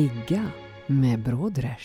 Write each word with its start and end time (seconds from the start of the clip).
Ligga 0.00 0.50
med 0.86 1.18
Brodrej. 1.22 1.78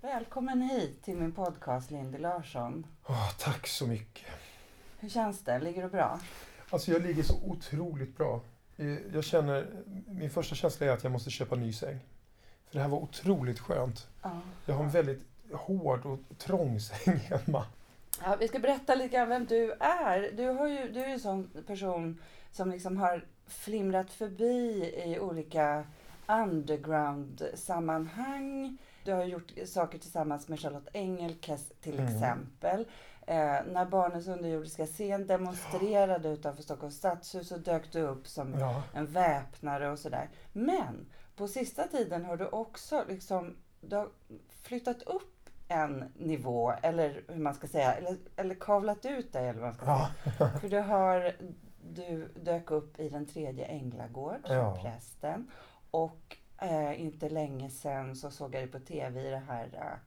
Välkommen 0.00 0.62
hit 0.62 1.02
till 1.02 1.16
min 1.16 1.32
podcast 1.32 1.90
Lindy 1.90 2.18
Larsson. 2.18 2.86
Åh, 3.06 3.30
tack 3.38 3.66
så 3.66 3.86
mycket. 3.86 4.26
Hur 5.00 5.08
känns 5.08 5.40
det? 5.44 5.58
Ligger 5.58 5.82
du 5.82 5.88
bra? 5.88 6.20
Alltså 6.70 6.90
jag 6.90 7.02
ligger 7.02 7.22
så 7.22 7.34
otroligt 7.44 8.16
bra. 8.16 8.40
Eh, 8.76 8.86
Jag 9.14 9.24
känner, 9.24 9.66
min 10.08 10.30
första 10.30 10.54
känsla 10.54 10.86
är 10.86 10.90
att 10.90 11.02
jag 11.02 11.12
måste 11.12 11.30
köpa 11.30 11.54
ny 11.56 11.72
säng. 11.72 11.98
För 12.68 12.74
det 12.74 12.82
här 12.82 12.88
var 12.88 12.98
otroligt 12.98 13.58
skönt. 13.60 14.06
Ja. 14.22 14.40
Jag 14.66 14.74
har 14.74 14.84
en 14.84 14.90
väldigt 14.90 15.22
hård 15.52 16.06
och 16.06 16.18
trång 16.38 16.80
säng 16.80 17.16
hemma. 17.28 17.66
ja. 18.24 18.36
Vi 18.40 18.48
ska 18.48 18.58
berätta 18.58 18.94
lite 18.94 19.16
grann 19.16 19.28
vem 19.28 19.46
du 19.46 19.72
är. 19.80 20.30
Du, 20.36 20.48
har 20.48 20.66
ju, 20.68 20.88
du 20.92 21.00
är 21.00 21.06
ju 21.06 21.12
en 21.12 21.20
sån 21.20 21.50
person 21.66 22.22
som 22.52 22.70
liksom 22.70 22.96
har 22.96 23.24
flimrat 23.46 24.10
förbi 24.10 24.92
i 25.06 25.18
olika 25.20 25.84
underground-sammanhang. 26.28 28.78
Du 29.04 29.12
har 29.12 29.24
gjort 29.24 29.52
saker 29.66 29.98
tillsammans 29.98 30.48
med 30.48 30.60
Charlotte 30.60 30.88
Engelkes 30.92 31.72
till 31.80 31.98
Mm. 32.00 32.14
exempel. 32.14 32.80
Eh, 33.26 33.56
när 33.72 33.84
Barnens 33.86 34.28
underjordiska 34.28 34.86
scen 34.86 35.26
demonstrerade 35.26 36.28
utanför 36.28 36.62
Stockholms 36.62 36.96
stadshus 36.96 37.48
så 37.48 37.56
dök 37.56 37.92
du 37.92 38.00
upp 38.00 38.26
som 38.28 38.54
Ja, 38.58 38.82
en 38.94 39.06
väpnare 39.06 39.90
och 39.90 39.98
sådär. 39.98 40.28
Men 40.52 41.06
på 41.36 41.48
sista 41.48 41.86
tiden 41.86 42.24
har 42.24 42.36
du 42.36 42.46
också 42.46 43.04
liksom, 43.08 43.56
du 43.80 43.96
har 43.96 44.08
flyttat 44.62 45.02
upp 45.02 45.30
en 45.68 46.04
nivå, 46.16 46.72
eller 46.82 47.22
hur 47.28 47.38
man 47.40 47.54
ska 47.54 47.66
säga, 47.66 47.92
eller, 47.94 48.16
eller 48.36 48.54
kavlat 48.54 49.04
ut 49.04 49.32
dig 49.32 49.48
eller 49.48 49.60
vad 49.60 49.68
man 49.68 49.74
ska 49.74 49.86
ja, 49.86 50.08
säga. 50.38 50.50
För 50.60 50.68
du 50.68 50.80
har, 50.80 51.32
du 51.92 52.28
dök 52.42 52.70
upp 52.70 53.00
i 53.00 53.08
den 53.08 53.26
tredje 53.26 53.64
Änglagård 53.64 54.46
som 54.46 54.56
Ja. 54.56 54.78
prästen. 54.82 55.50
Och 55.94 56.36
eh, 56.58 57.00
inte 57.00 57.28
länge 57.28 57.70
sedan 57.70 58.16
så 58.16 58.30
såg 58.30 58.54
jag 58.54 58.62
dig 58.62 58.66
på 58.70 58.78
tv 58.78 59.20
i 59.28 59.30
det 59.30 59.42
här 59.48 59.64
eh, 59.72 59.98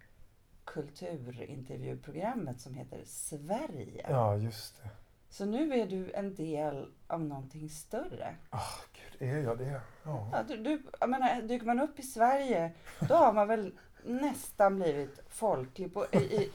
kulturintervjuprogrammet 0.65 2.61
som 2.61 2.73
heter 2.73 3.01
Sverige. 3.05 4.05
ja, 4.09 4.35
just 4.37 4.83
det. 4.83 4.89
Så 5.29 5.45
nu 5.45 5.73
är 5.73 5.87
du 5.87 6.11
en 6.11 6.35
del 6.35 6.91
av 7.07 7.21
någonting 7.21 7.69
större. 7.69 8.35
Ah, 8.49 8.59
gud, 8.93 9.29
är 9.29 9.37
jag 9.37 9.57
det? 9.57 9.81
Ja. 10.03 10.29
Ja, 10.33 10.43
du, 10.47 10.57
du, 10.57 10.83
jag 10.99 11.09
menar, 11.09 11.41
dyker 11.41 11.65
man 11.65 11.79
upp 11.79 11.99
i 11.99 12.03
Sverige, 12.03 12.71
då 13.07 13.15
har 13.15 13.33
man 13.33 13.47
väl 13.47 13.73
nästan 14.03 14.75
blivit 14.75 15.19
folklig 15.29 15.93
på, 15.93 16.05
i, 16.11 16.17
i, 16.17 16.51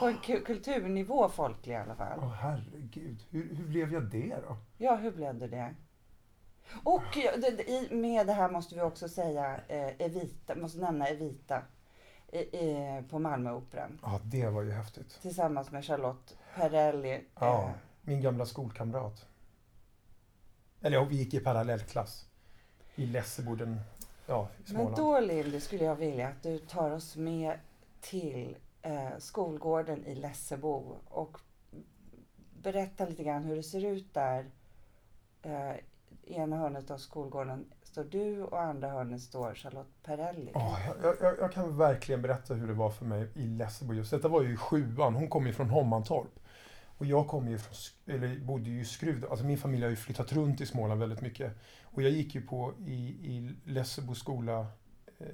på 0.00 0.06
en 0.06 0.16
ku- 0.18 0.44
kulturnivå 0.44 1.28
folklig 1.28 1.72
i 1.74 1.76
alla 1.76 1.94
fall. 1.94 2.18
Åh, 2.22 2.32
herregud. 2.32 3.24
Hur, 3.30 3.54
hur 3.54 3.64
blev 3.64 3.92
jag 3.92 4.10
det 4.10 4.36
då? 4.48 4.56
Ja, 4.78 4.96
hur 4.96 5.10
blev 5.10 5.38
det 5.38 5.48
det? 5.48 5.74
Och 6.84 7.02
ja, 7.16 7.32
med 7.90 8.26
det 8.26 8.32
här 8.32 8.50
måste 8.50 8.74
vi 8.74 8.80
också 8.80 9.08
säga 9.08 9.60
eh, 9.68 9.88
Evita, 10.06 10.54
måste 10.54 10.78
nämna 10.78 11.06
Evita 11.08 11.62
på 13.10 13.18
Malmöoperan 13.18 13.98
Ja, 14.02 14.20
det 14.24 14.48
var 14.50 14.62
ju 14.62 14.70
häftigt. 14.72 15.18
tillsammans 15.22 15.70
med 15.70 15.84
Charlotte 15.84 16.36
Perrelli. 16.56 17.24
Ja, 17.40 17.62
Eh, 17.64 17.70
min 18.02 18.20
gamla 18.22 18.46
skolkamrat. 18.46 19.26
Eller 20.80 20.96
ja, 20.96 21.04
vi 21.04 21.16
gick 21.16 21.34
i 21.34 21.40
parallellklass. 21.40 22.26
I 22.94 23.06
Lesseboden, 23.06 23.80
ja, 24.26 24.48
i 24.56 24.58
Men 24.58 24.66
Småland. 24.66 24.96
då 24.96 25.20
Lindy 25.20 25.60
skulle 25.60 25.84
jag 25.84 25.96
vilja 25.96 26.28
att 26.28 26.42
du 26.42 26.58
tar 26.58 26.90
oss 26.90 27.16
med 27.16 27.58
till 28.00 28.56
eh, 28.82 29.18
skolgården 29.18 30.06
i 30.06 30.14
Lessebo 30.14 30.96
och 31.08 31.38
berättar 32.62 33.06
lite 33.08 33.24
grann 33.24 33.44
hur 33.44 33.56
det 33.56 33.62
ser 33.62 33.84
ut 33.84 34.14
där. 34.14 34.50
Eh, 35.42 35.72
ena 36.26 36.56
hörnet 36.56 36.90
av 36.90 36.98
skolgården 36.98 37.64
står 37.82 38.04
du 38.04 38.42
och 38.42 38.62
andra 38.62 38.88
hörnet 38.88 39.20
står 39.20 39.54
Charlotte 39.54 40.02
Perrelli. 40.02 40.50
Ja, 40.54 40.78
jag, 41.02 41.16
jag, 41.20 41.38
jag 41.38 41.52
kan 41.52 41.78
verkligen 41.78 42.22
berätta 42.22 42.54
hur 42.54 42.66
det 42.66 42.72
var 42.74 42.90
för 42.90 43.04
mig 43.04 43.28
i 43.34 43.46
Lessebo 43.46 43.92
just. 43.94 44.10
Detta 44.10 44.28
var 44.28 44.42
ju 44.42 44.52
i 44.52 44.56
sjuan. 44.56 45.14
Hon 45.14 45.28
kom 45.28 45.46
ju 45.46 45.52
från 45.52 45.70
Hommantorp. 45.70 46.40
Och 46.98 47.06
jag 47.06 47.28
kom 47.28 47.48
ju 47.48 47.58
från, 47.58 48.14
eller 48.14 48.38
bodde 48.40 48.70
ju 48.70 48.80
i 48.80 48.84
Skruv. 48.84 49.26
Alltså 49.30 49.44
min 49.46 49.58
familj 49.58 49.82
har 49.82 49.90
ju 49.90 49.96
flyttat 49.96 50.32
runt 50.32 50.60
i 50.60 50.66
Småland 50.66 51.00
väldigt 51.00 51.20
mycket. 51.20 51.52
Och 51.84 52.02
jag 52.02 52.10
gick 52.10 52.34
ju 52.34 52.42
på 52.42 52.72
i, 52.86 52.92
i 53.08 53.54
Lessebo 53.64 54.14
skola 54.14 54.66
eh, 55.18 55.26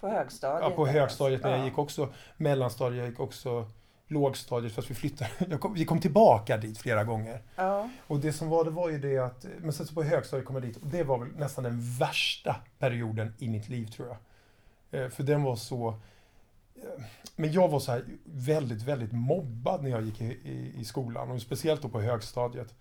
På 0.00 0.08
högstadiet. 0.08 0.70
ja, 0.70 0.76
på 0.76 0.86
högstadiet, 0.86 1.42
men 1.42 1.50
jag 1.50 1.60
Ja. 1.60 1.64
gick 1.64 1.78
också 1.78 2.12
mellanstadiet, 2.36 2.98
jag 2.98 3.08
gick 3.08 3.20
också 3.20 3.70
lågstadiet 4.12 4.72
fast 4.72 4.90
vi 4.90 4.94
flyttade. 4.94 5.58
Kom, 5.60 5.74
vi 5.74 5.84
kom 5.84 6.00
tillbaka 6.00 6.56
dit 6.56 6.78
flera 6.78 7.04
gånger. 7.04 7.42
Ja. 7.56 7.90
Och 8.06 8.20
det 8.20 8.32
som 8.32 8.48
var, 8.48 8.64
det 8.64 8.70
var 8.70 8.88
ju 8.90 8.98
det 8.98 9.18
att, 9.18 9.46
men 9.60 9.72
sen 9.72 9.86
så 9.86 9.94
på 9.94 10.02
högstadiet 10.02 10.46
kom 10.46 10.56
jag 10.56 10.62
dit 10.62 10.76
och 10.76 10.86
det 10.86 11.02
var 11.04 11.18
väl 11.18 11.28
nästan 11.36 11.64
den 11.64 11.80
värsta 11.98 12.56
perioden 12.78 13.34
i 13.38 13.48
mitt 13.48 13.68
liv 13.68 13.86
tror 13.86 14.08
jag. 14.08 14.16
Eh, 15.04 15.08
För 15.10 15.22
den 15.22 15.42
var 15.42 15.56
så, 15.56 15.88
eh, 16.74 17.04
men 17.36 17.52
jag 17.52 17.68
var 17.68 17.80
så 17.80 17.92
här 17.92 18.04
väldigt, 18.24 18.82
väldigt 18.82 19.12
mobbad 19.12 19.82
när 19.82 19.90
jag 19.90 20.02
gick 20.02 20.20
i, 20.20 20.24
i, 20.24 20.74
i 20.80 20.84
skolan 20.84 21.30
och 21.30 21.42
speciellt 21.42 21.82
då 21.82 21.88
på 21.88 22.00
högstadiet. 22.00 22.74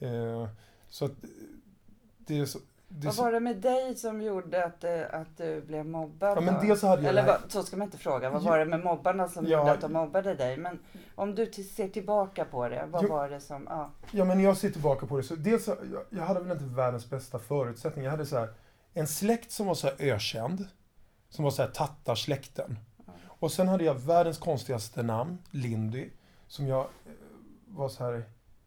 Eh, 0.00 0.48
Så 0.88 1.04
att 1.04 1.12
det 2.26 2.38
är 2.38 2.46
så, 2.46 2.58
det 2.88 3.06
Vad 3.06 3.16
var 3.16 3.32
det 3.32 3.40
med 3.40 3.56
dig 3.56 3.94
som 3.96 4.22
gjorde 4.22 4.64
att, 4.64 4.84
att 5.14 5.36
du 5.36 5.60
blev 5.60 5.86
mobbad? 5.86 6.36
Ja, 6.36 6.40
men 6.40 6.66
dels 6.66 6.80
så 6.80 6.86
hade 6.86 7.02
jag 7.02 7.08
Eller 7.08 7.22
här- 7.22 7.38
så 7.48 7.62
ska 7.62 7.76
man 7.76 7.84
inte 7.86 7.98
fråga. 7.98 8.30
Vad 8.30 8.42
var 8.42 8.58
det 8.58 8.64
med 8.64 8.80
mobbarna 8.84 9.28
som 9.28 9.46
Ja. 9.46 9.58
gjorde 9.58 9.72
att 9.72 9.80
de 9.80 9.92
mobbade 9.92 10.34
dig? 10.34 10.56
Men 10.56 10.78
om 11.14 11.34
du 11.34 11.46
ser 11.52 11.88
tillbaka 11.88 12.44
på 12.44 12.68
det, 12.68 12.86
vad 12.90 13.02
Jo. 13.02 13.08
var 13.08 13.28
det 13.28 13.40
som... 13.40 13.66
Ja. 13.70 13.90
Ja, 14.10 14.24
men 14.24 14.40
jag 14.40 14.56
ser 14.56 14.70
tillbaka 14.70 15.06
på 15.06 15.16
det 15.16 15.22
så 15.22 15.34
dels, 15.36 15.64
så- 15.64 15.76
jag, 16.10 16.22
hade 16.22 16.40
väl 16.40 16.50
inte 16.52 16.64
världens 16.64 17.10
bästa 17.10 17.38
förutsättningar. 17.38 18.06
Jag 18.06 18.10
hade 18.10 18.26
så 18.26 18.38
här, 18.38 18.48
en 18.92 19.06
släkt 19.06 19.50
som 19.50 19.66
var 19.66 19.74
så 19.74 19.86
här 19.86 19.96
ökänd, 19.98 20.66
som 21.28 21.44
var 21.44 21.50
så 21.50 21.62
här 21.62 21.70
tattarsläkten. 21.70 22.78
Och 23.26 23.52
sen 23.52 23.68
hade 23.68 23.84
jag 23.84 23.94
världens 23.94 24.38
konstigaste 24.38 25.02
namn, 25.02 25.38
Lindy, 25.50 26.10
som 26.46 26.66
jag 26.66 26.80
eh, 26.80 26.86
var 27.66 27.88
så 27.88 28.04
här, 28.04 28.24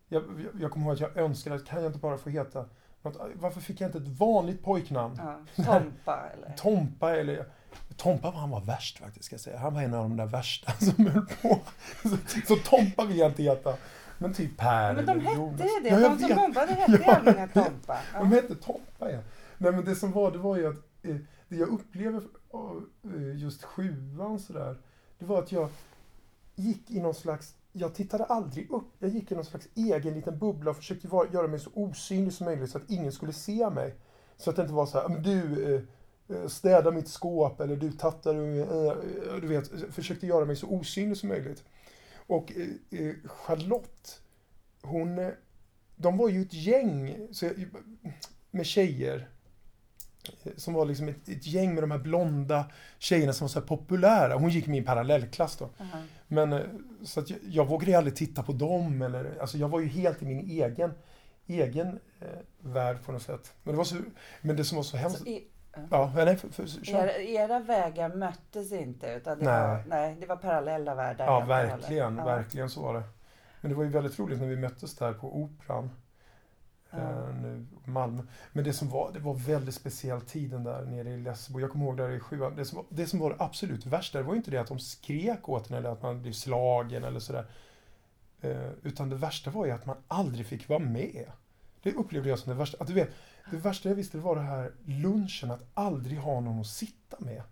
jag, 0.08 0.24
jag, 0.54 0.62
jag 0.62 0.72
kommer 0.72 0.86
ihåg 0.86 0.94
att 0.94 1.00
jag 1.00 1.18
önskade 1.18 1.56
att 1.56 1.66
kan 1.66 1.82
jag 1.84 1.90
inte 1.90 2.00
bara 2.00 2.18
få 2.18 2.30
heta 2.30 2.66
något, 3.02 3.18
varför 3.35 3.62
fick 3.62 3.81
jag 3.81 3.88
inte 3.88 3.97
ett 3.97 4.08
vanligt 4.08 4.63
pojknamn? 4.63 5.19
Ja, 5.56 5.63
Tompa 5.66 6.30
eller? 6.34 6.53
Tompa 6.58 7.16
eller 7.16 7.46
Tompa 7.97 8.31
han 8.31 8.50
var 8.50 8.62
värst 8.62 8.97
faktiskt, 9.00 9.25
ska 9.25 9.34
jag 9.34 9.41
säga. 9.41 9.58
Han 9.58 9.74
var 9.74 9.81
en 9.81 9.94
av 9.94 10.03
de 10.03 10.18
där 10.18 10.25
värsta 10.25 10.72
som 10.80 11.07
höll 11.07 11.25
på. 11.41 11.59
Så, 12.03 12.18
så 12.47 12.56
Tompa 12.56 13.06
vill 13.06 13.18
jag 13.18 13.31
inte 13.31 13.44
heta. 13.44 13.75
Men 14.18 14.34
typ 14.34 14.57
Per 14.57 14.94
Men 14.94 15.06
de 15.06 15.19
hette 15.19 15.36
Jonas. 15.36 15.62
det. 15.84 15.90
Ja, 15.90 16.00
de 16.09 16.19
som 16.19 16.28
vet. 16.28 16.38
mobbade 16.38 16.74
hette 16.74 17.03
Ja, 17.07 17.19
vet. 17.31 17.53
Tompa. 17.53 17.97
De 18.13 18.19
Ja. 18.19 18.24
hette 18.41 18.56
Tompa, 18.56 19.12
ja. 19.12 19.19
Nej, 19.57 19.72
men 19.72 19.86
det 19.86 19.96
som 19.96 20.12
var, 20.12 20.31
det 20.31 20.38
var 20.38 20.57
ju 20.57 20.68
att 20.69 20.75
eh, 21.03 21.16
det 21.50 21.56
jag 21.56 21.69
upplever 21.69 22.22
av 22.52 22.86
eh, 23.16 23.36
just 23.38 23.63
sjuan 23.63 24.40
sådär, 24.40 24.78
det 25.19 25.25
var 25.25 25.40
att 25.40 25.52
jag 25.52 25.69
gick 26.56 26.91
i 26.91 27.00
någon 27.02 27.13
slags, 27.13 27.56
jag 27.72 27.96
tittade 27.96 28.24
aldrig 28.24 28.72
upp. 28.72 28.94
Jag 29.00 29.10
gick 29.10 29.31
i 29.31 29.36
någon 29.36 29.46
slags 29.46 29.68
egen 29.75 30.14
liten 30.14 30.40
bubbla 30.40 30.72
och 30.72 30.78
försökte 30.78 31.08
vara, 31.08 31.31
göra 31.31 31.48
mig 31.48 31.60
så 31.60 31.69
osynlig 31.74 32.34
som 32.34 32.46
möjligt 32.46 32.69
så 32.69 32.78
att 32.78 32.92
ingen 32.92 33.12
skulle 33.12 33.34
se 33.34 33.69
mig. 33.69 33.96
Så 34.38 34.50
att 34.50 34.56
det 34.56 34.62
inte 34.62 34.74
var 34.74 34.86
så 34.86 35.00
här, 35.00 35.18
du, 35.18 35.75
eh, 35.75 35.81
eh, 36.38 36.48
städa 36.48 36.92
mitt 36.92 37.08
skåp 37.08 37.62
eller 37.62 37.75
du 37.75 37.92
tattar 37.92 38.36
eh, 38.36 39.42
du 39.42 39.48
vet, 39.48 39.94
försökte 39.94 40.28
göra 40.28 40.46
mig 40.46 40.56
så 40.56 40.68
osynlig 40.68 41.18
som 41.18 41.30
möjligt. 41.30 41.64
Och 42.28 42.52
Charlotte, 43.25 44.22
hon, 44.81 45.31
de 45.96 46.18
var 46.18 46.30
ju 46.30 46.42
ett 46.42 46.54
gäng 46.54 47.28
så 47.31 47.46
jag, 47.46 47.68
med 48.52 48.66
tjejer 48.66 49.30
som 50.58 50.74
var 50.74 50.86
liksom 50.86 51.08
ett, 51.08 51.30
ett 51.30 51.48
gäng 51.48 51.74
med 51.74 51.84
de 51.84 51.92
här 51.92 51.98
blonda 51.98 52.72
tjejerna 53.00 53.34
som 53.34 53.46
var 53.46 53.50
så 53.50 53.60
här 53.60 53.68
populära. 53.68 54.36
Hon 54.36 54.50
gick 54.50 54.68
i 54.68 54.70
min 54.70 54.86
parallellklass 54.86 55.58
då. 55.58 55.70
Aha. 55.80 55.98
Men 56.27 56.53
eh, 56.53 56.62
så 57.03 57.19
att 57.19 57.29
jag, 57.29 57.39
jag 57.44 57.65
vågade 57.65 57.97
aldrig 57.97 58.15
titta 58.15 58.44
på 58.44 58.51
dem 58.51 59.01
eller, 59.01 59.38
alltså 59.41 59.57
jag 59.57 59.69
var 59.69 59.79
ju 59.79 59.88
helt 59.88 60.21
i 60.21 60.25
min 60.25 60.39
egen, 60.39 60.94
egen 61.47 62.00
eh, 62.19 62.27
värld 62.59 62.97
på 63.06 63.12
något 63.12 63.21
sätt. 63.21 63.53
Men 63.63 63.74
det 63.74 63.77
var 63.77 63.85
så, 63.85 63.95
men 64.41 64.56
det 64.56 64.63
som 64.63 64.75
var 64.75 64.83
så 64.83 64.97
hemskt. 64.97 65.15
Alltså, 65.15 65.29
i 65.29 65.47
Ja, 65.91 66.12
nej, 66.15 66.38
för, 66.38 66.50
för. 66.50 66.89
Era, 66.89 67.18
era 67.18 67.59
vägar 67.59 68.15
möttes 68.15 68.71
inte 68.71 69.07
utan 69.07 69.39
det, 69.39 69.45
Nej. 69.45 69.62
Var, 69.62 69.83
nej, 69.88 70.18
det 70.19 70.25
var 70.25 70.35
parallella 70.35 70.95
världar. 70.95 71.25
Ja, 71.25 71.39
verkligen. 71.39 72.18
Ja. 72.18 72.25
Verkligen 72.25 72.69
så 72.69 72.81
var 72.81 72.94
det. 72.94 73.03
Men 73.62 73.71
det 73.71 73.77
var 73.77 73.83
ju 73.83 73.89
väldigt 73.89 74.19
roligt 74.19 74.39
när 74.39 74.47
vi 74.47 74.56
möttes 74.56 74.95
där 74.95 75.13
på 75.13 75.38
Operan. 75.38 75.89
Eh, 76.92 77.36
nu, 77.42 77.66
Malmö. 77.86 78.24
Men 78.51 78.63
det 78.63 78.74
som 78.74 78.89
var, 78.89 79.12
det 79.13 79.19
var 79.19 79.34
väldigt 79.34 79.75
speciell 79.75 80.22
tiden 80.22 80.63
där 80.63 80.86
nere 80.86 81.10
i 81.10 81.18
Lessebo. 81.18 81.60
Jag 81.60 81.72
kommer 81.72 81.86
ihåg 81.86 81.98
där 81.98 82.10
i 82.10 82.19
sjuan. 82.19 82.56
Det 82.56 82.66
som, 82.66 82.86
det 82.89 83.07
som 83.07 83.19
var 83.19 83.30
det 83.30 83.36
absolut 83.39 83.86
värsta, 83.86 84.18
det 84.18 84.24
var 84.24 84.34
ju 84.34 84.38
inte 84.38 84.51
det 84.51 84.57
att 84.57 84.68
de 84.68 84.80
skrek 84.80 85.50
åt 85.50 85.69
en 85.69 85.75
eller 85.75 85.89
att 85.89 86.01
man 86.01 86.22
blev 86.22 86.31
slagen 86.31 87.04
eller 87.04 87.19
sådär. 87.19 87.45
Eh, 88.42 88.69
utan 88.84 89.10
det 89.10 89.16
värsta 89.16 89.51
var 89.51 89.66
ju 89.66 89.72
att 89.72 89.86
man 89.86 89.98
aldrig 90.07 90.45
fick 90.45 90.69
vara 90.69 90.80
med. 90.80 91.31
Det 91.84 91.94
upplevde 91.94 92.30
jag 92.30 92.39
som 92.39 92.50
det 92.50 92.60
värsta. 92.60 92.78
Att 92.80 92.88
du 92.88 92.94
vet, 92.94 93.10
det 93.51 93.57
värsta 93.57 93.89
jag 93.89 93.95
visste 93.95 94.18
var 94.18 94.36
det 94.36 94.42
här 94.42 94.72
lunchen, 94.86 95.51
att 95.51 95.63
aldrig 95.74 96.18
ha 96.19 96.39
någon 96.39 96.60
att 96.60 96.68
sitta 96.68 97.18
med. 97.19 97.44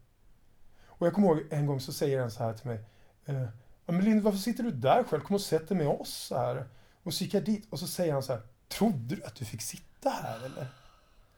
Och 0.85 1.07
jag 1.07 1.13
kommer 1.13 1.27
ihåg 1.27 1.41
en 1.51 1.65
gång 1.65 1.79
så 1.79 1.93
säger 1.93 2.21
en 2.21 2.31
så 2.31 2.43
här 2.43 2.53
till 2.53 2.67
mig. 2.67 2.79
"Ja, 3.25 3.91
men 3.93 4.05
Linda, 4.05 4.23
varför 4.23 4.39
sitter 4.39 4.63
du 4.63 4.71
där 4.71 5.03
själv? 5.03 5.21
Kom 5.21 5.33
och 5.33 5.41
sätt 5.41 5.67
dig 5.69 5.77
med 5.77 5.87
oss 5.87 6.13
så 6.13 6.37
här. 6.37 6.67
Och 7.03 7.13
så 7.13 7.23
gick 7.23 7.33
jag 7.33 7.45
dit 7.45 7.67
och 7.71 7.79
så 7.79 7.87
säger 7.87 8.13
han 8.13 8.23
så 8.23 8.33
här. 8.33 8.41
Trodde 8.67 9.15
du 9.15 9.23
att 9.23 9.35
du 9.35 9.45
fick 9.45 9.61
sitta 9.61 10.09
här 10.09 10.45
eller? 10.45 10.67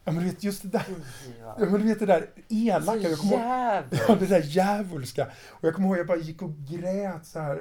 Ja 0.03 0.11
men 0.11 0.23
du 0.23 0.29
vet 0.29 0.43
just 0.43 0.61
det 0.61 0.67
där. 0.67 0.85
Ja 1.37 1.55
men 1.59 1.73
du 1.73 1.87
vet 1.87 1.99
det 1.99 2.05
där 2.05 2.29
elaka. 2.49 2.99
Jag 2.99 3.19
kommer 3.19 3.33
ihåg, 3.33 3.83
ja, 4.07 4.15
det 4.15 4.25
där 4.25 4.41
djävulska. 4.41 5.27
Och 5.47 5.63
jag 5.63 5.75
kommer 5.75 5.87
ihåg 5.87 5.97
jag 5.97 6.07
bara 6.07 6.17
gick 6.17 6.41
och 6.41 6.51
grät 6.69 7.25
så 7.25 7.39
här. 7.39 7.57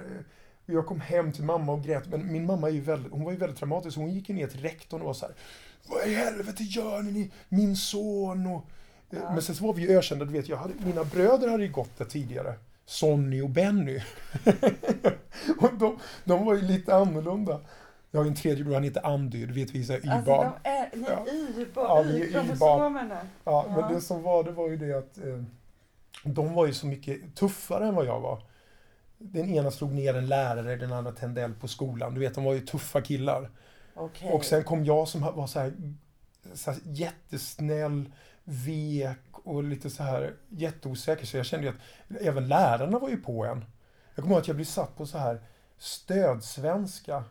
Och 0.67 0.73
jag 0.73 0.87
kom 0.87 1.01
hem 1.01 1.33
till 1.33 1.45
mamma 1.45 1.73
och 1.73 1.85
grät. 1.85 2.07
Men 2.09 2.33
min 2.33 2.47
mamma 2.47 2.69
är 2.69 2.73
ju 2.73 2.81
väldigt, 2.81 3.13
hon 3.13 3.25
var 3.25 3.33
ju 3.33 3.39
väldigt 3.39 3.59
dramatisk. 3.59 3.95
så 3.95 4.01
Hon 4.01 4.11
gick 4.11 4.29
ju 4.29 4.35
ner 4.35 4.47
till 4.47 4.61
rektorn 4.61 5.01
och 5.01 5.07
var 5.07 5.15
så 5.15 5.27
här. 5.27 5.35
Vad 5.89 6.07
i 6.09 6.15
helvete 6.15 6.63
gör 6.63 7.03
ni? 7.03 7.31
Min 7.49 7.77
son 7.77 8.47
och... 8.47 8.67
Ja. 9.11 9.31
Men 9.33 9.43
sen 9.43 9.55
så 9.55 9.67
var 9.67 9.75
vi 9.75 9.83
ju 9.83 9.99
ökända, 9.99 10.25
du 10.25 10.33
vet, 10.33 10.49
jag 10.49 10.57
hade, 10.57 10.75
mina 10.75 11.05
bröder 11.05 11.49
hade 11.49 11.65
ju 11.65 11.73
gått 11.73 11.99
där 11.99 12.05
tidigare. 12.05 12.55
Sonny 12.87 13.41
och 13.41 13.51
Benny. 13.51 14.01
och 15.61 15.75
de, 15.79 15.99
de 16.25 16.45
var 16.45 16.55
ju 16.55 16.63
lite 16.63 16.97
annorlunda. 16.97 17.61
Jag 18.17 18.21
har 18.21 18.25
ju 18.25 18.31
en 18.31 18.37
tredje 18.37 18.65
bror, 18.65 18.75
han 18.75 18.83
heter 18.83 19.07
Andy, 19.07 19.47
du 19.47 19.53
vet 19.53 19.71
vi 19.71 19.81
är 19.81 19.87
här 19.87 19.95
Alltså, 20.17 20.31
Y-barn. 20.31 20.53
de 20.63 20.69
är, 20.71 20.91
ni 20.97 21.07
Ja. 21.09 21.27
Y-barn, 21.61 22.07
Ja, 22.07 22.13
Y-kromosomerna. 22.19 23.19
Ja, 23.45 23.67
Ja. 23.69 23.81
men 23.81 23.95
det 23.95 24.01
som 24.01 24.23
var, 24.23 24.45
det 24.45 24.51
var 24.53 24.69
ju 24.69 24.77
det 24.77 24.93
att 24.99 25.19
eh, 25.19 25.43
de 26.25 26.55
var 26.55 26.67
ju 26.67 26.73
så 26.75 26.87
mycket 26.87 27.35
tuffare 27.37 27.87
än 27.89 27.95
vad 27.95 28.07
jag 28.07 28.21
var. 28.21 28.43
Den 29.19 29.49
ena 29.55 29.71
slog 29.71 29.93
ner 29.93 30.15
en 30.15 30.27
lärare, 30.27 30.77
den 30.77 30.93
andra 30.93 31.13
tände 31.13 31.43
eld 31.43 31.61
på 31.61 31.69
skolan. 31.69 32.15
Du 32.15 32.21
vet, 32.21 32.35
de 32.35 32.45
var 32.45 32.55
ju 32.55 32.61
tuffa 32.61 33.01
killar. 33.01 33.51
Okej. 33.95 34.31
Och 34.33 34.45
sen 34.45 34.65
kom 34.65 34.85
jag 34.85 35.09
som 35.09 35.21
var 35.21 35.47
så 35.47 35.59
här, 35.61 35.73
så 36.55 36.71
här 36.71 36.81
jättesnäll, 36.85 38.13
vek 38.45 39.19
och 39.33 39.65
lite 39.65 39.91
så 39.91 40.03
här 40.03 40.35
jätteosäker. 40.49 41.27
Så 41.27 41.37
jag 41.37 41.47
kände 41.47 41.67
ju 41.67 41.73
att 41.73 42.23
även 42.23 42.49
lärarna 42.49 42.99
var 42.99 43.09
ju 43.09 43.17
på 43.17 43.45
en. 43.45 43.65
Jag 44.15 44.23
kommer 44.23 44.35
ihåg 44.35 44.41
att 44.43 44.49
jag 44.49 44.57
blev 44.57 44.65
satt 44.67 44.97
på 44.97 45.07
så 45.07 45.19
här 45.19 45.41
stödsvenska 45.79 47.25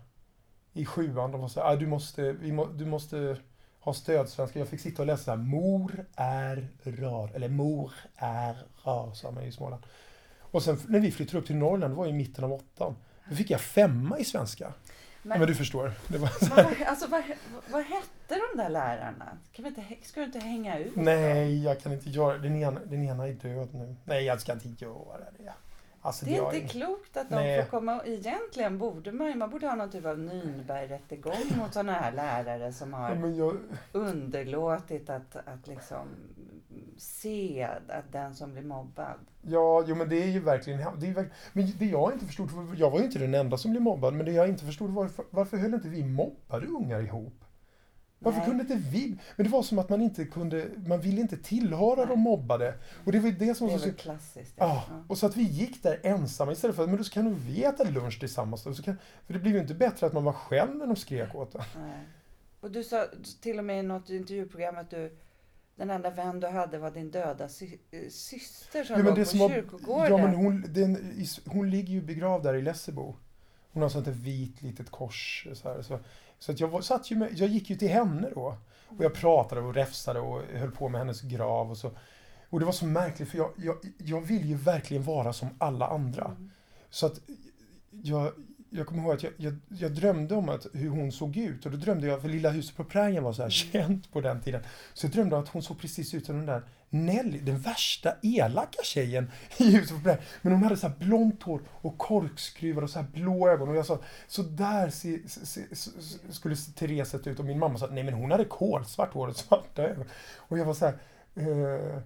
i 0.75 0.85
sjuan. 0.85 1.31
De 1.31 1.41
här, 1.41 1.49
"Ah, 1.57 1.75
du 1.75 1.87
måste, 1.87 2.33
må, 2.41 2.65
du 2.65 2.85
måste 2.85 3.37
ha 3.79 3.93
stödsvenska. 3.93 4.59
Jag 4.59 4.67
fick 4.67 4.81
sitta 4.81 5.01
och 5.01 5.05
läsa 5.07 5.23
så 5.23 5.31
här, 5.31 5.37
mor 5.37 6.05
är 6.15 6.67
rar. 6.83 7.31
Eller 7.35 7.49
mor 7.49 7.91
är 8.15 8.55
rar, 8.83 9.13
sa 9.13 9.31
man 9.31 9.43
i 9.43 9.51
Småland. 9.51 9.83
Och 10.39 10.63
sen 10.63 10.77
när 10.87 10.99
vi 10.99 11.11
flyttade 11.11 11.37
upp 11.37 11.45
till 11.47 11.55
Norrland, 11.55 11.93
det 11.93 11.97
var 11.97 12.07
i 12.07 12.13
mitten 12.13 12.43
av 12.43 12.53
åttan. 12.53 12.95
Då 13.29 13.35
fick 13.35 13.49
jag 13.49 13.61
femma 13.61 14.19
i 14.19 14.23
svenska. 14.23 14.73
Men, 15.23 15.39
Men 15.39 15.47
du 15.47 15.55
förstår. 15.55 15.93
Det 16.07 16.17
var 16.17 16.27
så 16.27 16.55
vad, 16.55 16.65
alltså, 16.87 17.07
vad, 17.07 17.23
vad 17.71 17.83
hette 17.85 18.41
de 18.53 18.57
där 18.57 18.69
lärarna? 18.69 19.37
Kan 19.51 19.63
vi 19.63 19.69
inte, 19.69 19.83
ska 20.03 20.19
du 20.19 20.25
inte 20.25 20.39
hänga 20.39 20.79
ut? 20.79 20.95
Nej, 20.95 21.63
jag 21.63 21.81
kan 21.81 21.93
inte 21.93 22.09
göra 22.09 22.37
det. 22.37 22.43
Den 22.43 22.55
ena, 22.55 22.79
den 22.85 23.03
ena 23.03 23.27
är 23.27 23.33
död 23.33 23.69
nu. 23.73 23.95
Nej, 24.03 24.23
jag 24.25 24.41
ska 24.41 24.53
inte 24.53 24.67
göra 24.85 25.25
det. 25.37 25.53
Alltså, 26.05 26.25
Det 26.25 26.31
är 26.31 26.37
jag 26.37 26.55
inte 26.55 26.67
klokt 26.67 27.17
att 27.17 27.29
de 27.29 27.35
Nej. 27.35 27.61
får 27.63 27.69
komma... 27.69 28.01
Egentligen 28.05 28.77
borde 28.77 29.11
man 29.11 29.37
man 29.37 29.49
borde 29.49 29.67
ha 29.67 29.75
någon 29.75 29.91
typ 29.91 30.05
av 30.05 30.17
Nürnbergrättegång 30.17 31.57
mot 31.57 31.73
sådana 31.73 31.91
här 31.91 32.11
lärare 32.11 32.73
som 32.73 32.91
Ja, 32.91 32.97
har 32.97 33.15
men 33.15 33.35
jag, 33.35 33.57
underlåtit 33.91 35.09
att, 35.09 35.35
att 35.35 35.67
liksom 35.67 36.07
se 36.97 37.67
att 37.87 38.11
den 38.11 38.35
som 38.35 38.53
blir 38.53 38.63
mobbad. 38.63 39.19
ja, 39.41 39.83
jo, 39.87 39.95
men 39.95 40.09
det 40.09 40.23
är 40.23 40.27
ju 40.27 40.39
verkligen... 40.39 40.79
Det 40.79 41.07
är 41.07 41.13
verkligen 41.13 41.31
men 41.53 41.71
det 41.77 41.85
jag 41.85 42.13
inte 42.13 42.25
förstod, 42.25 42.51
för 42.51 42.75
jag 42.77 42.91
var 42.91 42.99
ju 42.99 43.05
inte 43.05 43.19
den 43.19 43.33
enda 43.33 43.57
som 43.57 43.71
blev 43.71 43.83
mobbad, 43.83 44.13
men 44.13 44.25
det 44.25 44.31
jag 44.31 44.49
inte 44.49 44.65
förstod 44.65 44.89
var 44.89 45.03
varför, 45.03 45.25
varför 45.29 45.57
höll 45.57 45.73
inte 45.73 45.89
vi 45.89 46.03
mobbade 46.03 46.67
ungar 46.67 46.99
ihop? 47.01 47.44
Varför 48.25 48.39
Nej. 48.39 48.47
kunde 48.49 48.61
inte 48.61 48.89
vi? 48.89 49.17
Men 49.35 49.43
det 49.45 49.51
var 49.51 49.63
som 49.63 49.79
att 49.79 49.89
man 49.89 50.01
inte 50.01 50.25
kunde, 50.25 50.67
man 50.87 51.01
ville 51.01 51.21
inte 51.21 51.37
tillhöra 51.37 51.95
Nej. 51.95 52.05
de 52.07 52.19
mobbade. 52.19 52.73
Och 53.05 53.11
det 53.11 53.19
var 53.19 53.31
det 53.31 53.55
som 53.55 53.67
Det 53.67 53.73
är 53.73 53.77
så 53.77 53.85
väl 53.85 53.95
klassiskt. 53.95 54.53
Ja, 54.57 54.83
och 55.07 55.17
så 55.17 55.25
att 55.25 55.37
vi 55.37 55.43
gick 55.43 55.83
där 55.83 55.99
ensamma 56.03 56.51
istället 56.51 56.75
för 56.75 56.83
att 56.83 56.89
men 56.89 56.97
då 56.97 57.03
så 57.03 57.11
kan 57.11 57.35
vi 57.35 57.63
äta 57.63 57.83
lunch 57.83 58.19
tillsammans. 58.19 58.61
Så 58.61 58.83
kan, 58.83 58.97
för 59.25 59.33
det 59.33 59.39
blev 59.39 59.55
ju 59.55 59.61
inte 59.61 59.73
bättre 59.73 60.07
att 60.07 60.13
man 60.13 60.23
var 60.23 60.33
själv 60.33 60.75
när 60.75 60.87
de 60.87 60.95
skrek 60.95 61.35
åt 61.35 61.55
en. 61.55 61.61
Nej. 61.77 61.99
Och 62.59 62.71
du 62.71 62.83
sa 62.83 63.05
till 63.41 63.59
och 63.59 63.65
med 63.65 63.79
i 63.79 63.83
något 63.83 64.09
intervjuprogram 64.09 64.77
att 64.77 64.89
du 64.89 65.17
den 65.75 65.89
enda 65.89 66.09
vän 66.09 66.39
du 66.39 66.47
hade 66.47 66.77
var 66.77 66.91
din 66.91 67.11
döda 67.11 67.49
sy- 67.49 67.77
eh, 67.91 68.09
syster 68.09 68.83
som 68.83 68.95
men 68.95 69.05
låg 69.05 69.15
på 69.15 69.25
som 69.25 69.49
kyrkogården. 69.49 70.11
Ja, 70.11 70.17
men 70.17 70.35
hon, 70.35 70.65
den, 70.73 70.97
hon 71.45 71.69
ligger 71.69 71.93
ju 71.93 72.01
begravd 72.01 72.43
där 72.43 72.53
i 72.53 72.61
Lessebo. 72.61 73.15
Hon 73.71 73.81
har 73.81 73.89
sånt 73.89 74.05
där 74.05 74.11
vit 74.11 74.61
litet 74.61 74.89
kors. 74.89 75.47
Så, 75.53 75.69
här, 75.69 75.81
så, 75.81 75.99
så 76.39 76.51
att 76.51 76.59
jag, 76.59 76.67
var, 76.67 76.81
satt 76.81 77.11
ju 77.11 77.15
med, 77.15 77.29
jag 77.33 77.49
gick 77.49 77.69
ju 77.69 77.75
till 77.75 77.89
henne 77.89 78.29
då. 78.35 78.57
Och 78.97 79.03
jag 79.03 79.13
pratade 79.13 79.61
och 79.61 79.73
räfsade 79.73 80.19
och 80.19 80.41
höll 80.41 80.71
på 80.71 80.89
med 80.89 81.01
hennes 81.01 81.21
grav. 81.21 81.71
Och, 81.71 81.77
så. 81.77 81.91
och 82.49 82.59
det 82.59 82.65
var 82.65 82.73
så 82.73 82.85
märkligt 82.85 83.29
för 83.29 83.37
jag, 83.37 83.51
jag, 83.57 83.75
jag 83.97 84.21
vill 84.21 84.45
ju 84.45 84.55
verkligen 84.55 85.03
vara 85.03 85.33
som 85.33 85.47
alla 85.57 85.87
andra. 85.87 86.25
Mm. 86.25 86.51
Så 86.89 87.05
att 87.05 87.19
jag, 87.91 88.31
jag 88.69 88.87
kommer 88.87 89.03
ihåg 89.03 89.13
att 89.13 89.23
jag, 89.23 89.33
jag, 89.37 89.55
jag 89.67 89.91
drömde 89.91 90.35
om 90.35 90.49
att, 90.49 90.67
hur 90.73 90.89
hon 90.89 91.11
såg 91.11 91.37
ut. 91.37 91.65
Och 91.65 91.71
då 91.71 91.77
drömde 91.77 92.07
jag, 92.07 92.21
för 92.21 92.29
Lilla 92.29 92.49
huset 92.49 92.75
på 92.75 92.83
prärien 92.83 93.23
var 93.23 93.33
så 93.33 93.43
här 93.43 93.49
känt 93.71 94.11
på 94.11 94.21
den 94.21 94.41
tiden. 94.41 94.63
Så 94.93 95.05
jag 95.05 95.13
drömde 95.13 95.37
att 95.37 95.49
hon 95.49 95.63
såg 95.63 95.79
precis 95.79 96.13
ut 96.13 96.25
som 96.25 96.37
den 96.37 96.45
där 96.45 96.63
Nelly, 96.89 97.39
den 97.39 97.59
värsta 97.59 98.13
elaka 98.21 98.83
tjejen 98.83 99.31
i 99.57 99.71
huset 99.71 100.03
på. 100.03 100.15
Men 100.41 100.53
hon 100.53 100.63
hade 100.63 100.77
så 100.77 100.87
här 100.87 100.95
blont 100.99 101.43
hår 101.43 101.61
och 101.69 101.97
korkskruvar 101.97 102.81
och 102.81 102.89
så 102.89 102.99
här 102.99 103.07
blå 103.13 103.49
ögon. 103.49 103.69
Och 103.69 103.75
jag 103.75 103.85
sa, 103.85 103.99
så 104.27 104.41
där 104.41 104.89
se, 104.89 105.29
se, 105.29 105.45
se, 105.45 105.75
se, 105.75 105.91
skulle 106.29 106.55
Therese 106.55 107.09
sett 107.09 107.27
ut. 107.27 107.39
Och 107.39 107.45
min 107.45 107.59
mamma 107.59 107.77
sa, 107.77 107.87
nej 107.87 108.03
men 108.03 108.13
hon 108.13 108.31
hade 108.31 108.45
kolsvart 108.45 109.13
hår 109.13 109.27
och 109.27 109.35
svarta 109.35 109.83
ögon. 109.83 110.05
Och 110.37 110.57
jag 110.57 110.65
var 110.65 110.73
så 110.73 110.85
här, 110.85 110.93
eh, 111.35 112.01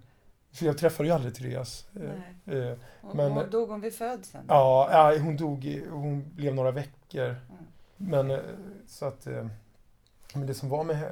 för 0.51 0.65
jag 0.65 0.77
träffade 0.77 1.09
ju 1.09 1.15
aldrig 1.15 1.35
Therese. 1.35 1.85
Eh, 1.95 2.55
eh, 2.55 2.77
men- 3.13 3.31
och 3.31 3.49
dog 3.49 3.69
hon 3.69 3.81
vid 3.81 3.93
födseln? 3.93 4.43
Ja, 4.47 4.89
ja, 4.91 5.19
hon 5.21 5.37
dog, 5.37 5.81
hon 5.89 6.35
blev 6.35 6.55
några 6.55 6.71
veckor. 6.71 7.25
Mm. 7.25 7.37
Men 7.97 8.31
eh, 8.31 8.39
så 8.87 9.05
att, 9.05 9.27
eh, 9.27 9.47
men 10.33 10.47
det 10.47 10.53
som 10.53 10.69
var 10.69 10.83
med, 10.83 11.03
eh, 11.03 11.09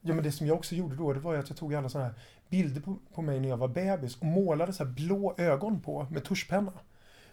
ja 0.00 0.14
men 0.14 0.24
det 0.24 0.32
som 0.32 0.46
jag 0.46 0.56
också 0.56 0.74
gjorde 0.74 0.96
då, 0.96 1.12
det 1.12 1.20
var 1.20 1.32
ju 1.32 1.38
att 1.38 1.48
jag 1.48 1.58
tog 1.58 1.74
alla 1.74 1.88
sådana 1.88 2.08
här 2.08 2.18
bilder 2.48 2.80
på, 2.80 2.96
på 3.14 3.22
mig 3.22 3.40
när 3.40 3.48
jag 3.48 3.56
var 3.56 3.68
bebis 3.68 4.16
och 4.16 4.26
målade 4.26 4.72
så 4.72 4.84
här 4.84 4.90
blå 4.90 5.34
ögon 5.38 5.80
på 5.80 6.06
med 6.10 6.24
tuschpenna. 6.24 6.72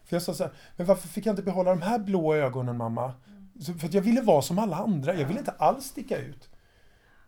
För 0.04 0.16
jag 0.16 0.24
sa 0.24 0.34
så 0.34 0.44
här, 0.44 0.54
men 0.78 0.88
varför 0.88 1.08
fick 1.08 1.26
jag 1.26 1.34
inte 1.34 1.44
behålla 1.44 1.70
de 1.70 1.82
här 1.82 2.00
blå 2.00 2.36
ögonen 2.36 2.78
mamma? 2.78 3.14
Så, 3.60 3.74
för 3.74 3.90
jag 3.92 4.02
ville 4.02 4.22
vara 4.22 4.42
som 4.42 4.60
alla 4.60 4.76
andra, 4.76 5.16
jag 5.16 5.28
ville 5.28 5.40
inte 5.40 5.52
alls 5.52 5.86
sticka 5.86 6.18
ut. 6.18 6.50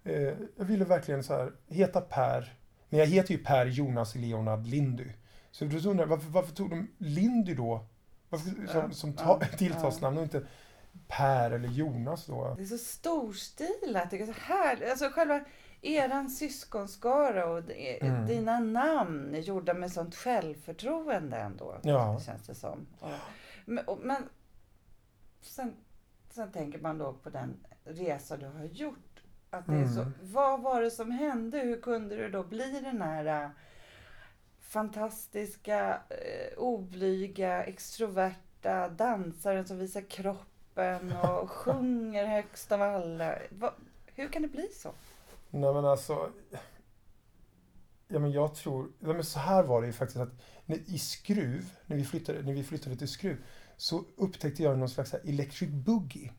Eh, 0.03 0.33
jag 0.57 0.65
ville 0.65 0.85
verkligen 0.85 1.23
så 1.23 1.33
här, 1.33 1.51
heta 1.67 2.01
Per, 2.01 2.53
men 2.89 2.99
jag 2.99 3.07
heter 3.07 3.31
ju 3.31 3.43
Per 3.43 3.65
Jonas 3.65 4.15
Leonard 4.15 4.67
Lindy. 4.67 5.07
Så 5.51 5.65
du 5.65 5.89
undrar, 5.89 6.05
varför, 6.05 6.29
varför 6.29 6.55
tog 6.55 6.69
de 6.69 6.87
Lindy 6.97 7.53
då? 7.53 7.85
Varför, 8.29 8.67
som 8.67 8.93
som 8.93 9.13
ta, 9.13 9.39
tilltalsnamn 9.57 10.17
och 10.17 10.23
inte 10.23 10.43
Per 11.07 11.51
eller 11.51 11.69
Jonas 11.69 12.25
då? 12.25 12.53
Det 12.57 12.63
är 12.63 12.67
så 12.67 12.77
storstilat. 12.77 14.11
Det 14.11 14.21
är 14.21 14.25
så 14.25 14.33
här, 14.41 14.89
alltså 14.89 15.09
själva 15.09 15.41
eran 15.83 16.29
syskonskara 16.29 17.45
och 17.45 17.63
det- 17.63 18.03
Mm. 18.03 18.25
dina 18.25 18.59
namn 18.59 19.35
är 19.35 19.39
gjorda 19.39 19.73
med 19.73 19.91
sånt 19.91 20.15
självförtroende 20.15 21.37
ändå. 21.37 21.77
Ja. 21.83 22.19
Känns 22.19 22.47
det 22.47 22.55
som. 22.55 22.87
Och, 22.99 23.09
men 23.65 23.85
och, 23.85 23.99
men 24.01 24.23
sen, 25.41 25.73
sen 26.29 26.51
tänker 26.51 26.79
man 26.79 26.97
då 26.97 27.13
på 27.13 27.29
den 27.29 27.53
resa 27.83 28.37
du 28.37 28.45
har 28.47 28.65
gjort. 28.65 29.23
Att 29.49 29.65
det 29.65 29.75
är 29.75 29.87
så, 29.87 29.99
Mm. 30.01 30.13
vad 30.21 30.61
var 30.61 30.81
det 30.81 30.91
som 30.91 31.11
hände? 31.11 31.57
Hur 31.59 31.81
kunde 31.81 32.15
du 32.15 32.29
då 32.29 32.43
bli 32.43 32.79
den 32.83 33.01
här 33.01 33.43
äh, 33.43 33.49
fantastiska, 34.59 36.01
eh, 36.09 36.57
oblyga, 36.57 37.63
extroverta 37.63 38.89
dansaren 38.89 39.65
som 39.67 39.77
visar 39.77 40.01
kroppen 40.01 41.11
och 41.17 41.51
sjunger 41.51 42.25
högst 42.25 42.71
av 42.71 42.81
alla? 42.81 43.35
Va, 43.49 43.73
hur 44.15 44.27
kan 44.27 44.41
det 44.41 44.47
bli 44.47 44.67
så? 44.67 44.91
Nej 45.53 45.73
men 45.73 45.85
alltså, 45.85 46.29
ja 48.07 48.19
men 48.19 48.31
jag 48.31 48.55
tror, 48.55 48.87
ja, 48.99 49.13
men 49.13 49.23
så 49.23 49.39
här 49.39 49.63
var 49.63 49.81
det 49.81 49.87
ju 49.87 49.93
faktiskt 49.93 50.19
att 50.19 50.41
när, 50.65 50.77
i 50.85 50.97
Skruv, 50.97 51.69
när 51.85 51.95
vi, 51.97 52.05
flyttade, 52.05 52.41
när 52.41 52.53
vi 52.53 52.63
flyttade 52.63 52.95
till 52.95 53.07
Skruv, 53.07 53.37
så 53.77 54.03
upptäckte 54.17 54.63
jag 54.63 54.79
någon 54.79 54.89
slags 54.89 55.13
electric 55.13 55.69
boogie. 55.69 56.31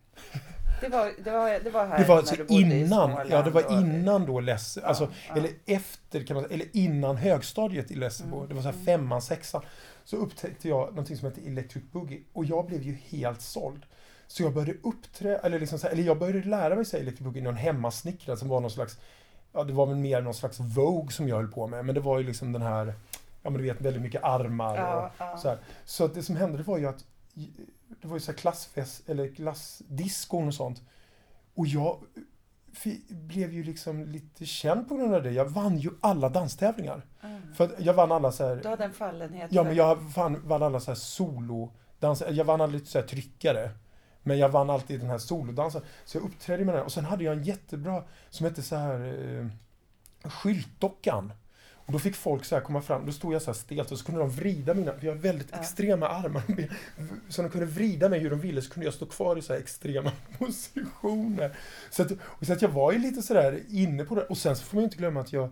Det 0.80 0.88
var, 0.88 1.12
det 1.24 1.30
var, 1.30 1.60
det 1.64 1.70
var 1.70 1.86
här 1.86 1.98
Det 1.98 2.04
var 2.04 2.14
när 2.14 2.20
alltså 2.20 2.36
du 2.36 2.44
bodde 2.44 2.60
i 2.60 2.80
innan, 2.80 3.08
Småland 3.08 3.30
ja 3.30 3.42
det 3.42 3.50
var 3.50 3.80
innan 3.80 4.26
då 4.26 4.40
Less, 4.40 4.78
Ja, 4.82 4.88
alltså, 4.88 5.12
ja. 5.28 5.36
eller 5.36 5.50
efter 5.66 6.26
kan 6.26 6.34
man 6.34 6.44
säga, 6.44 6.54
eller 6.54 6.76
innan 6.76 7.16
högstadiet 7.16 7.90
i 7.90 7.94
Lessebo. 7.94 8.36
Mm, 8.36 8.48
Det 8.48 8.54
var 8.54 8.62
så 8.62 8.68
här 8.68 8.74
mm. 8.74 8.86
femman, 8.86 9.22
sexan. 9.22 9.62
Så 10.04 10.16
upptäckte 10.16 10.68
jag 10.68 10.88
någonting 10.88 11.16
som 11.16 11.28
heter 11.28 11.42
Electric 11.46 11.84
Boogie 11.92 12.22
och 12.32 12.44
jag 12.44 12.66
blev 12.66 12.82
ju 12.82 12.92
helt 12.92 13.40
såld. 13.40 13.86
Så 14.26 14.42
jag 14.42 14.54
började 14.54 14.78
uppträ, 14.82 15.36
eller 15.36 15.60
liksom 15.60 15.78
så 15.78 15.86
här, 15.86 15.92
eller 15.94 16.02
jag 16.02 16.18
började 16.18 16.48
lära 16.48 16.74
mig 16.74 16.84
säga 16.84 17.02
Electric 17.02 17.24
Boogie, 17.24 17.42
någon 17.42 17.56
hemmasnickrad 17.56 18.38
som 18.38 18.48
var 18.48 18.60
någon 18.60 18.70
slags, 18.70 18.98
ja 19.52 19.64
det 19.64 19.72
var 19.72 19.86
väl 19.86 19.96
mer 19.96 20.20
någon 20.20 20.34
slags 20.34 20.60
Vogue 20.60 21.12
som 21.12 21.28
jag 21.28 21.36
höll 21.36 21.48
på 21.48 21.66
med, 21.66 21.84
men 21.84 21.94
det 21.94 22.00
var 22.00 22.18
ju 22.18 22.24
liksom 22.24 22.52
den 22.52 22.62
här, 22.62 22.94
ja 23.42 23.50
men 23.50 23.52
du 23.54 23.62
vet 23.62 23.80
väldigt 23.80 24.02
mycket 24.02 24.24
armar 24.24 24.72
och 24.72 24.78
Ja, 24.78 25.10
ja. 25.18 25.36
så 25.36 25.48
här. 25.48 25.58
Så 25.84 26.06
det 26.06 26.22
som 26.22 26.36
hände 26.36 26.58
det 26.58 26.64
var 26.64 26.78
ju 26.78 26.86
att 26.86 27.04
det 28.02 28.08
var 28.08 28.16
ju 28.16 28.20
så 28.20 28.32
här 28.32 28.38
klassfest 28.38 29.08
eller 29.08 29.34
klassdiskon 29.34 30.48
och 30.48 30.54
sånt. 30.54 30.82
Och 31.54 31.66
jag 31.66 31.98
blev 33.08 33.52
ju 33.52 33.62
liksom 33.62 34.04
lite 34.04 34.46
känd 34.46 34.88
på 34.88 34.96
grund 34.96 35.14
av 35.14 35.22
det. 35.22 35.30
Jag 35.30 35.44
vann 35.44 35.78
ju 35.78 35.90
alla 36.00 36.28
danstävlingar. 36.28 37.06
Mm. 37.22 37.54
För 37.54 37.70
jag 37.78 37.94
vann 37.94 38.12
alla 38.12 38.32
så 38.32 38.42
Du 38.42 38.48
här, 38.48 38.70
hade 38.70 38.84
en 38.84 38.92
fallenhet 38.92 39.52
ja 39.52 39.64
men 39.64 39.74
jag 39.74 39.96
vann, 39.96 40.48
vann 40.48 40.62
alla 40.62 40.80
så 40.80 40.90
här 40.90 40.96
solo 40.96 41.72
dans, 41.98 42.22
Jag 42.30 42.44
vann 42.44 42.60
aldrig 42.60 42.86
så 42.86 42.98
här 42.98 43.06
tryckare. 43.06 43.70
Men 44.26 44.38
jag 44.38 44.48
vann 44.48 44.70
alltid 44.70 45.00
den 45.00 45.10
här 45.10 45.18
solodansen. 45.18 45.82
Så 46.04 46.16
jag 46.16 46.24
uppträdde 46.24 46.64
med 46.64 46.74
den. 46.74 46.84
Och 46.84 46.92
sen 46.92 47.04
hade 47.04 47.24
jag 47.24 47.36
en 47.36 47.42
jättebra 47.44 48.02
som 48.30 48.46
hette 48.46 48.62
så 48.62 48.76
här 48.76 49.28
eh, 49.40 49.46
Skyltdockan. 50.30 51.32
Och 51.86 51.92
då 51.92 51.98
fick 51.98 52.16
folk 52.16 52.44
så 52.44 52.54
här 52.54 52.62
komma 52.62 52.82
fram, 52.82 53.06
då 53.06 53.12
stod 53.12 53.34
jag 53.34 53.42
så 53.42 53.50
här 53.50 53.54
stelt 53.58 53.90
och 53.92 53.98
så 53.98 54.04
kunde 54.04 54.20
de 54.20 54.30
vrida 54.30 54.74
mina, 54.74 54.92
för 54.92 55.06
jag 55.06 55.12
har 55.14 55.18
väldigt 55.20 55.48
Ja. 55.52 55.58
extrema 55.60 56.08
armar. 56.08 56.42
Så 57.28 57.42
de 57.42 57.50
kunde 57.50 57.66
vrida 57.66 58.08
mig 58.08 58.18
hur 58.20 58.30
de 58.30 58.40
ville 58.40 58.62
så 58.62 58.70
kunde 58.72 58.84
jag 58.84 58.94
stå 58.94 59.06
kvar 59.06 59.36
i 59.36 59.42
så 59.42 59.52
här 59.52 59.60
extrema 59.60 60.12
positioner. 60.38 61.56
Så 61.90 62.02
att, 62.02 62.10
och 62.22 62.46
så 62.46 62.52
att 62.52 62.62
jag 62.62 62.68
var 62.68 62.92
ju 62.92 62.98
lite 62.98 63.22
sådär 63.22 63.60
inne 63.68 64.04
på 64.04 64.14
det. 64.14 64.22
Och 64.22 64.38
sen 64.38 64.56
så 64.56 64.64
får 64.64 64.76
man 64.76 64.82
ju 64.82 64.84
inte 64.84 64.96
glömma 64.96 65.20
att 65.20 65.32
jag 65.32 65.50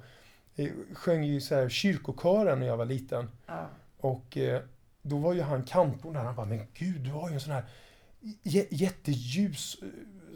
eh, 0.56 0.68
sjöng 0.94 1.24
ju 1.24 1.40
så 1.40 1.54
här 1.54 1.68
kyrkokören 1.68 2.60
när 2.60 2.66
jag 2.66 2.76
var 2.76 2.84
liten. 2.84 3.30
Ja. 3.46 3.68
Och 3.98 4.36
eh, 4.36 4.62
då 5.02 5.16
var 5.16 5.32
ju 5.32 5.42
han 5.42 5.62
kantorn 5.64 6.12
där, 6.12 6.20
han 6.20 6.34
bara, 6.36 6.46
men 6.46 6.66
gud, 6.74 7.00
du 7.00 7.10
har 7.10 7.28
ju 7.28 7.34
en 7.34 7.40
sån 7.40 7.52
här 7.52 7.64
jätteljus 8.70 9.76
eh, 9.82 9.88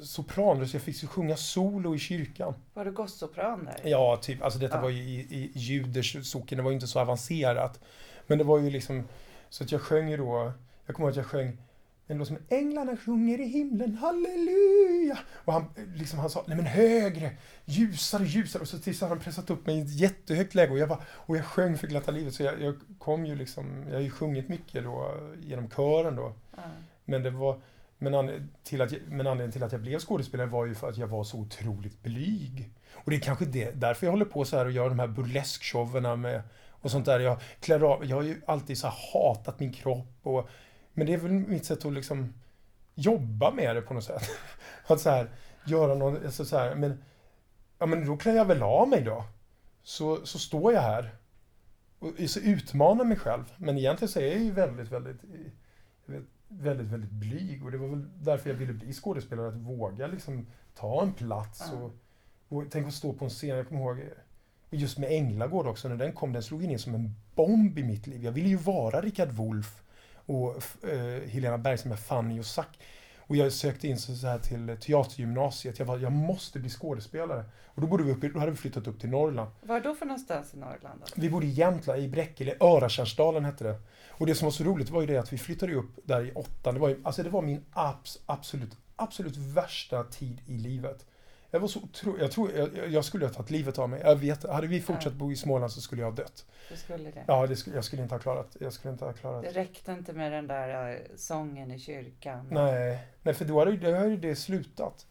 sopranröst. 0.03 0.75
Jag 0.75 0.83
fick 0.83 1.03
ju 1.03 1.09
sjunga 1.09 1.37
solo 1.37 1.95
i 1.95 1.99
kyrkan. 1.99 2.55
Var 2.75 2.85
du 2.85 2.93
gossopran 2.93 3.65
där? 3.65 3.91
Ja, 3.91 4.17
typ. 4.23 4.43
Alltså 4.43 4.59
detta 4.59 4.77
Ja. 4.77 4.81
var 4.83 4.89
ju 4.91 5.03
i, 5.03 5.21
i 5.21 5.51
Juders 5.55 6.27
socken, 6.31 6.57
det 6.59 6.63
var 6.65 6.71
ju 6.71 6.75
inte 6.75 6.87
så 6.87 7.01
avancerat. 7.01 7.81
Men 8.27 8.39
det 8.39 8.45
var 8.45 8.59
ju 8.59 8.71
liksom, 8.71 9.05
så 9.49 9.65
att 9.65 9.73
jag 9.73 9.81
sjöng 9.81 10.09
ju 10.11 10.17
då, 10.17 10.53
jag 10.87 10.97
kommer 10.97 11.07
ihåg 11.09 11.11
att 11.11 11.17
jag 11.17 11.27
sjöng 11.27 11.57
en 12.09 12.19
låt 12.19 12.29
som 12.29 12.39
Änglarna 12.49 12.97
sjunger 12.97 13.41
i 13.41 13.45
himlen, 13.45 13.95
halleluja! 13.95 15.19
Och 15.33 15.53
han, 15.53 15.65
liksom, 15.95 16.19
han 16.19 16.31
sa, 16.31 16.45
nej 16.47 16.57
men 16.57 16.67
högre, 16.67 17.31
ljusare, 17.65 18.25
ljusare. 18.25 18.63
Och 18.63 18.69
så 18.69 18.79
tills 18.79 19.01
han 19.01 19.19
pressat 19.21 19.51
upp 19.51 19.67
mig 19.67 19.79
i 19.79 19.83
ett 19.83 19.95
jättehögt 20.01 20.55
läge 20.55 20.73
och 20.73 20.79
jag, 20.79 20.89
bara, 20.89 21.03
och 21.09 21.37
jag 21.37 21.45
sjöng 21.45 21.79
för 21.79 21.87
glatta 21.87 22.11
livet. 22.11 22.35
Så 22.35 22.43
jag, 22.43 22.61
jag 22.63 22.77
kom 22.99 23.27
ju 23.27 23.35
liksom, 23.37 23.85
jag 23.89 23.95
har 23.95 24.01
ju 24.01 24.11
sjungit 24.11 24.49
mycket 24.49 24.85
då 24.85 25.15
genom 25.43 25.71
kören 25.71 26.17
då. 26.17 26.33
Ja. 26.57 26.63
Men 27.05 27.23
det 27.23 27.31
var, 27.31 27.61
men, 27.99 28.15
an, 28.15 28.51
till 28.65 28.83
att, 28.83 28.93
jag- 28.93 29.01
men 29.09 29.27
anledningen 29.27 29.53
till 29.53 29.63
att 29.63 29.73
jag 29.73 29.81
blev 29.81 29.99
skådespelare 29.99 30.47
var 30.47 30.67
ju 30.67 30.75
för 30.75 30.89
att 30.89 30.97
jag 30.97 31.07
var 31.07 31.25
så 31.25 31.39
otroligt 31.39 32.03
blyg. 32.03 32.71
Och 32.95 33.11
det 33.11 33.17
är 33.17 33.21
kanske 33.21 33.45
det, 33.45 33.71
därför 33.71 34.07
jag 34.07 34.13
håller 34.13 34.25
på 34.25 34.45
så 34.45 34.57
här 34.57 34.67
och 34.67 34.73
gör 34.73 34.89
de 34.89 34.99
här 34.99 35.07
burleskshowerna 35.07 36.17
med 36.17 36.43
och 36.71 36.91
sånt 36.91 37.05
där. 37.07 37.21
Jag, 37.21 37.41
klär 37.61 37.81
av, 37.93 38.05
jag 38.05 38.17
har 38.17 38.23
ju 38.23 38.43
alltid 38.47 38.79
så 38.79 38.87
här 38.87 38.95
hatat 39.13 39.61
min 39.61 39.73
kropp 39.73 40.19
och, 40.23 40.49
men 40.93 41.07
det 41.07 41.13
är 41.13 41.19
väl 41.19 41.33
mitt 41.33 41.65
sätt 41.65 41.85
att 41.85 41.93
liksom 41.93 42.35
jobba 42.95 43.51
med 43.51 43.77
det 43.77 43.83
på 43.83 43.95
något 43.95 44.05
sätt. 44.05 44.23
Att 44.87 45.01
så 45.01 45.11
här, 45.11 45.31
göra 45.67 45.95
någon, 45.95 46.25
alltså 46.27 46.45
så 46.45 46.59
här, 46.59 46.75
men, 46.75 47.05
ja 47.79 47.87
men 47.87 48.07
då 48.07 48.17
klär 48.17 48.35
jag 48.35 48.45
väl 48.45 48.63
av 48.63 48.89
mig 48.89 49.03
då. 49.03 49.25
Så, 49.83 50.27
så 50.27 50.39
står 50.39 50.73
jag 50.73 50.81
här 50.81 51.11
och 51.99 52.13
så 52.29 52.41
utmanar 52.41 53.05
mig 53.05 53.17
själv. 53.17 53.45
Men 53.57 53.79
egentligen 53.79 54.09
så 54.13 54.21
är 54.21 54.27
jag 54.27 54.39
ju 54.39 54.51
väldigt, 54.53 54.93
väldigt, 54.93 55.17
jag 56.07 56.15
vet, 56.15 56.25
väldigt, 56.49 56.87
väldigt 56.87 57.11
blyg. 57.11 57.65
Och 57.65 57.71
det 57.71 57.79
var 57.79 57.89
väl 57.89 58.07
därför 58.21 58.51
jag 58.51 58.57
ville 58.57 58.73
bli 58.73 58.93
skådespelare, 58.93 59.49
att 59.49 59.55
våga 59.55 60.07
liksom 60.07 60.47
ta 60.75 61.03
en 61.03 61.13
plats. 61.13 61.63
Ja. 61.73 61.79
Och, 61.79 61.93
och 62.49 62.65
tänk 62.71 62.87
att 62.87 62.95
stå 62.95 63.13
på 63.13 63.25
en 63.25 63.31
scen, 63.31 63.57
jag 63.57 63.69
kommer 63.69 63.81
ihåg, 63.81 63.99
och 64.71 64.75
just 64.75 64.99
med 64.99 65.13
Änglagård 65.13 65.67
också, 65.67 65.89
när 65.89 65.97
den 65.97 66.13
kom, 66.13 66.33
den 66.33 66.43
slog 66.43 66.65
in 66.65 66.79
som 66.79 66.95
en 66.95 67.15
bomb 67.35 67.79
i 67.79 67.85
mitt 67.85 68.07
liv. 68.07 68.25
Jag 68.25 68.33
ville 68.33 68.49
ju 68.49 68.57
vara 68.57 69.01
Richard 69.01 69.31
Wolff 69.31 69.83
och 70.15 70.57
eh, 70.89 71.29
Helena 71.29 71.59
Bergström 71.59 71.97
Fanny 71.97 72.41
och 72.41 72.47
Zack. 72.47 72.79
Och 73.27 73.37
jag 73.37 73.53
sökte 73.53 73.89
in 73.89 73.99
så 73.99 74.27
här 74.27 74.39
till 74.39 74.77
teatergymnasiet. 74.81 75.79
Jag, 75.79 75.87
var, 75.87 75.99
jag 75.99 76.13
måste 76.13 76.59
bli 76.59 76.71
skådespelare. 76.71 77.45
Och 77.65 77.81
då, 77.81 77.87
bodde 77.87 78.05
vi 78.05 78.13
uppe, 78.13 78.29
då 78.29 78.39
hade 78.39 78.51
vi 78.51 78.57
flyttat 78.57 78.87
upp 78.87 79.01
till 79.01 79.11
Norrland. 79.11 79.51
Var 79.63 79.81
då 79.81 79.95
för 79.95 80.07
någonstans 80.07 80.55
i 80.55 80.57
Norrland? 80.57 81.01
Då? 81.01 81.07
Vi 81.15 81.31
bodde 81.31 81.47
i 81.47 81.51
Jämtland, 81.51 82.03
i 82.03 82.09
Bräckele, 82.09 82.55
Öratjärnsdalen 82.61 83.45
hette 83.45 83.65
det. 83.65 83.81
Och 84.11 84.27
det 84.27 84.35
som 84.35 84.47
var 84.47 84.53
så 84.53 84.65
roligt 84.65 84.91
var 84.91 85.01
ju 85.01 85.07
det 85.07 85.17
att 85.17 85.33
vi 85.33 85.39
flyttade 85.39 85.75
upp 85.75 85.99
där 86.05 86.25
i 86.25 86.33
åttan. 86.33 86.75
Det 86.75 86.81
var, 86.81 86.89
ju, 86.89 87.01
alltså 87.05 87.23
det 87.23 87.31
var 87.31 87.43
min 87.43 87.65
abs, 87.73 88.19
absolut, 88.27 88.77
absolut 88.97 89.37
värsta 89.37 90.05
tid 90.05 90.41
i 90.47 90.59
livet. 90.59 91.07
Jag 91.57 91.61
var 91.61 91.69
så 91.69 91.81
otro, 91.81 92.19
jag 92.19 92.31
tror, 92.31 92.53
jag, 92.53 92.89
jag 92.89 93.05
skulle 93.05 93.27
ha 93.27 93.33
tagit 93.33 93.51
livet 93.51 93.79
av 93.79 93.89
mig. 93.89 94.01
Jag 94.05 94.17
vet, 94.17 94.49
hade 94.49 94.67
vi 94.67 94.81
fortsatt 94.81 95.13
bo 95.13 95.33
i 95.33 95.37
Småland 95.37 95.73
så 95.73 95.81
skulle 95.81 96.03
jag 96.03 96.11
ha 96.11 96.17
dött. 96.17 96.47
Du 96.71 96.77
skulle 96.77 97.11
det? 97.11 97.25
Ja, 97.27 97.47
det 97.47 97.57
skulle, 97.57 97.77
jag 97.77 97.85
skulle 97.85 98.03
inte 98.03 98.15
ha 98.15 98.21
klarat, 98.21 98.57
jag 98.61 98.73
skulle 98.73 98.93
inte 98.93 99.05
ha 99.05 99.13
klarat. 99.13 99.43
Det 99.43 99.61
räckte 99.61 99.93
inte 99.93 100.13
med 100.13 100.33
den 100.33 100.47
där 100.47 100.91
eh, 100.91 100.99
sången 101.17 101.71
i 101.71 101.79
kyrkan? 101.79 102.49
Nej, 102.51 102.99
nej 103.23 103.35
för 103.35 103.45
då 103.45 103.59
hade 103.59 103.71
ju 103.71 103.95
hade 103.95 104.17
det 104.17 104.37
slutat. 104.37 105.07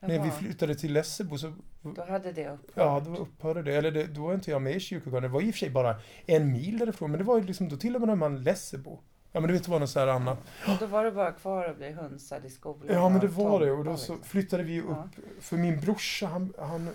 När 0.00 0.08
vi 0.08 0.14
Jaha, 0.14 0.30
flyttade 0.30 0.74
till 0.74 0.92
Lessebo 0.92 1.38
så 1.38 1.52
Då 1.82 2.04
hade 2.04 2.32
det 2.32 2.48
upphört? 2.48 2.72
Ja, 2.74 3.02
då 3.04 3.16
upphörde 3.16 3.62
det. 3.62 3.76
Eller 3.76 3.90
det, 3.90 4.06
då 4.06 4.22
var 4.22 4.34
inte 4.34 4.50
jag 4.50 4.62
med 4.62 4.76
i 4.76 4.80
kyrkogården. 4.80 5.22
Det 5.22 5.28
var 5.34 5.42
i 5.42 5.50
och 5.50 5.54
för 5.54 5.58
sig 5.58 5.70
bara 5.70 5.96
en 6.26 6.52
mil 6.52 6.78
därifrån. 6.78 7.10
Men 7.10 7.18
det 7.18 7.24
var 7.24 7.38
ju 7.38 7.44
liksom, 7.44 7.68
då 7.68 7.76
tillhörde 7.76 8.14
man 8.14 8.42
Lessebo. 8.42 8.98
Ja 9.32 9.40
men 9.40 9.48
du 9.48 9.54
vet, 9.54 9.64
det 9.64 9.70
var 9.70 9.80
något 9.80 9.90
så 9.90 10.00
här 10.00 10.06
annat. 10.06 10.38
Och 10.68 10.76
då 10.80 10.86
var 10.86 11.04
det 11.04 11.12
bara 11.12 11.32
kvar 11.32 11.64
att 11.64 11.76
bli 11.76 11.92
hunsad 11.92 12.44
i 12.44 12.50
skolan? 12.50 12.86
Ja 12.88 13.08
men 13.08 13.20
det 13.20 13.26
var 13.26 13.60
det. 13.60 13.72
Och 13.72 13.84
då 13.84 13.96
så 13.96 14.12
liksom. 14.12 14.28
flyttade 14.28 14.62
vi 14.62 14.80
upp. 14.80 14.88
Ja. 14.88 15.08
För 15.40 15.56
min 15.56 15.80
brorsa, 15.80 16.26
han, 16.26 16.52
han, 16.58 16.90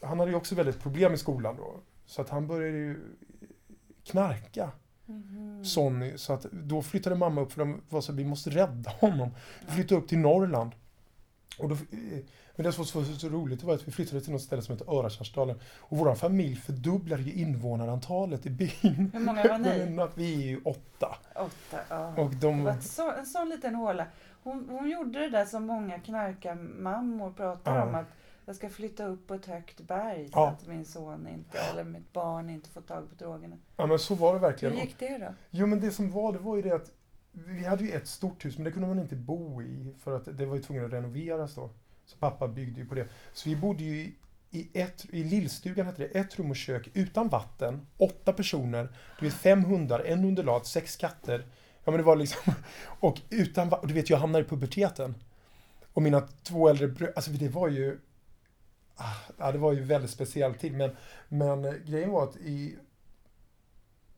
han 0.00 0.18
hade 0.18 0.30
ju 0.30 0.36
också 0.36 0.54
väldigt 0.54 0.80
problem 0.80 1.14
i 1.14 1.18
skolan 1.18 1.56
då. 1.56 1.80
Så 2.06 2.22
att 2.22 2.28
han 2.28 2.46
började 2.46 2.78
ju 2.78 3.00
knarka. 4.04 4.70
Mhm. 5.06 5.64
Sonny. 5.64 6.18
Så 6.18 6.32
att 6.32 6.42
då 6.42 6.82
flyttade 6.82 7.16
mamma 7.16 7.40
upp 7.40 7.52
för 7.52 7.58
de 7.58 7.80
var 7.88 8.00
så 8.00 8.12
att 8.12 8.18
vi 8.18 8.24
måste 8.24 8.50
rädda 8.50 8.90
honom. 8.90 9.30
Vi 9.66 9.72
flyttade 9.72 10.00
upp 10.00 10.08
till 10.08 10.18
Norrland. 10.18 10.72
Och 11.58 11.68
då, 11.68 11.74
eh, 11.74 12.24
men 12.56 12.66
det 12.66 12.72
som 12.72 12.84
var 12.94 13.04
så, 13.04 13.14
så, 13.18 13.28
roligt 13.28 13.60
det 13.60 13.66
var 13.66 13.74
att 13.74 13.88
vi 13.88 13.92
flyttade 13.92 14.20
till 14.20 14.32
något 14.32 14.42
ställe 14.42 14.62
som 14.62 14.74
heter 14.74 14.94
Öratjärnsdalen. 14.98 15.56
Och 15.78 15.98
vår 15.98 16.14
familj 16.14 16.56
fördubblade 16.56 17.22
ju 17.22 17.32
invånarantalet 17.32 18.46
i 18.46 18.50
byn. 18.50 19.10
Hur 19.12 19.20
många 19.20 19.42
var 19.48 19.58
ni? 19.58 20.08
Vi 20.14 20.34
är 20.42 20.46
ju 20.46 20.60
åtta. 20.64 21.16
Åtta, 21.34 21.78
ja. 21.88 22.14
Och 22.16 22.30
Det 22.30 22.36
de... 22.36 22.64
var 22.64 22.72
ett 22.72 22.82
så, 22.82 23.10
en 23.12 23.26
sån 23.26 23.48
liten 23.48 23.74
håla. 23.74 24.06
Hon, 24.42 24.68
hon 24.70 24.90
gjorde 24.90 25.18
det 25.20 25.28
där 25.30 25.44
som 25.44 25.66
många 25.66 25.98
knarkarmammor 25.98 27.30
pratar 27.30 27.76
Ja. 27.76 27.82
om. 27.86 27.94
Att 27.94 28.06
jag 28.46 28.56
ska 28.56 28.68
flytta 28.68 29.06
upp 29.06 29.26
på 29.26 29.34
ett 29.34 29.46
högt 29.46 29.80
berg 29.80 30.24
så 30.28 30.32
Ja. 30.38 30.48
att 30.48 30.66
min 30.66 30.84
son 30.84 31.28
inte, 31.28 31.58
eller 31.58 31.84
mitt 31.84 32.12
barn 32.12 32.50
inte 32.50 32.68
får 32.70 32.80
tag 32.80 33.08
på 33.08 33.24
drogerna. 33.24 33.56
Ja 33.76 33.86
men 33.86 33.98
så 33.98 34.14
var 34.14 34.32
det 34.32 34.38
Hur 34.38 34.46
verkligen. 34.46 34.76
gick 34.76 34.98
det 34.98 35.18
då? 35.18 35.34
Jo 35.50 35.66
men 35.66 35.80
det 35.80 35.90
som 35.90 36.10
var, 36.10 36.32
det 36.32 36.38
var 36.38 36.56
ju 36.56 36.62
det 36.62 36.72
att 36.74 36.90
vi 37.32 37.64
hade 37.64 37.84
ju 37.84 37.90
ett 37.90 38.08
stort 38.08 38.44
hus 38.44 38.56
men 38.58 38.64
det 38.64 38.70
kunde 38.72 38.88
man 38.88 38.98
inte 38.98 39.16
bo 39.16 39.62
i 39.62 39.94
för 40.04 40.16
att 40.16 40.38
det 40.38 40.46
var 40.46 40.56
ju 40.56 40.62
tvungen 40.62 40.84
att 40.84 40.92
renoveras 40.92 41.54
då. 41.54 41.70
Så 42.06 42.16
pappa 42.18 42.48
byggde 42.48 42.80
ju 42.80 42.86
på 42.86 42.94
det. 42.94 43.08
Så 43.32 43.48
vi 43.48 43.56
bodde 43.56 43.84
ju 43.84 44.12
i, 44.50 44.80
ett, 44.80 45.06
i 45.10 45.24
lillstugan 45.24 45.86
hette 45.86 46.02
det, 46.02 46.18
ett 46.18 46.38
rum 46.38 46.50
och 46.50 46.56
kök 46.56 46.90
utan 46.94 47.28
vatten, 47.28 47.86
åtta 47.96 48.32
personer, 48.32 48.96
du 49.20 49.26
vet 49.26 49.34
fem 49.34 49.64
hundar, 49.64 50.00
en 50.00 50.24
undulat, 50.24 50.66
sex 50.66 50.96
katter. 50.96 51.46
Ja 51.84 51.90
men 51.90 51.96
det 51.96 52.02
var 52.02 52.16
liksom, 52.16 52.52
och 53.00 53.20
utan 53.30 53.72
och 53.72 53.86
du 53.86 53.94
vet 53.94 54.10
jag 54.10 54.18
hamnade 54.18 54.44
i 54.44 54.48
puberteten. 54.48 55.14
Och 55.92 56.02
mina 56.02 56.20
två 56.42 56.68
äldre 56.68 56.88
bröder, 56.88 57.12
alltså 57.16 57.30
det 57.30 57.48
var 57.48 57.68
ju, 57.68 57.98
ah, 58.96 59.14
ja 59.38 59.52
det 59.52 59.58
var 59.58 59.72
ju 59.72 59.80
en 59.80 59.88
väldigt 59.88 60.10
speciell 60.10 60.54
tid 60.54 60.74
men, 60.74 60.96
men 61.28 61.62
grejen 61.62 62.10
var 62.10 62.24
att 62.24 62.36
i 62.36 62.76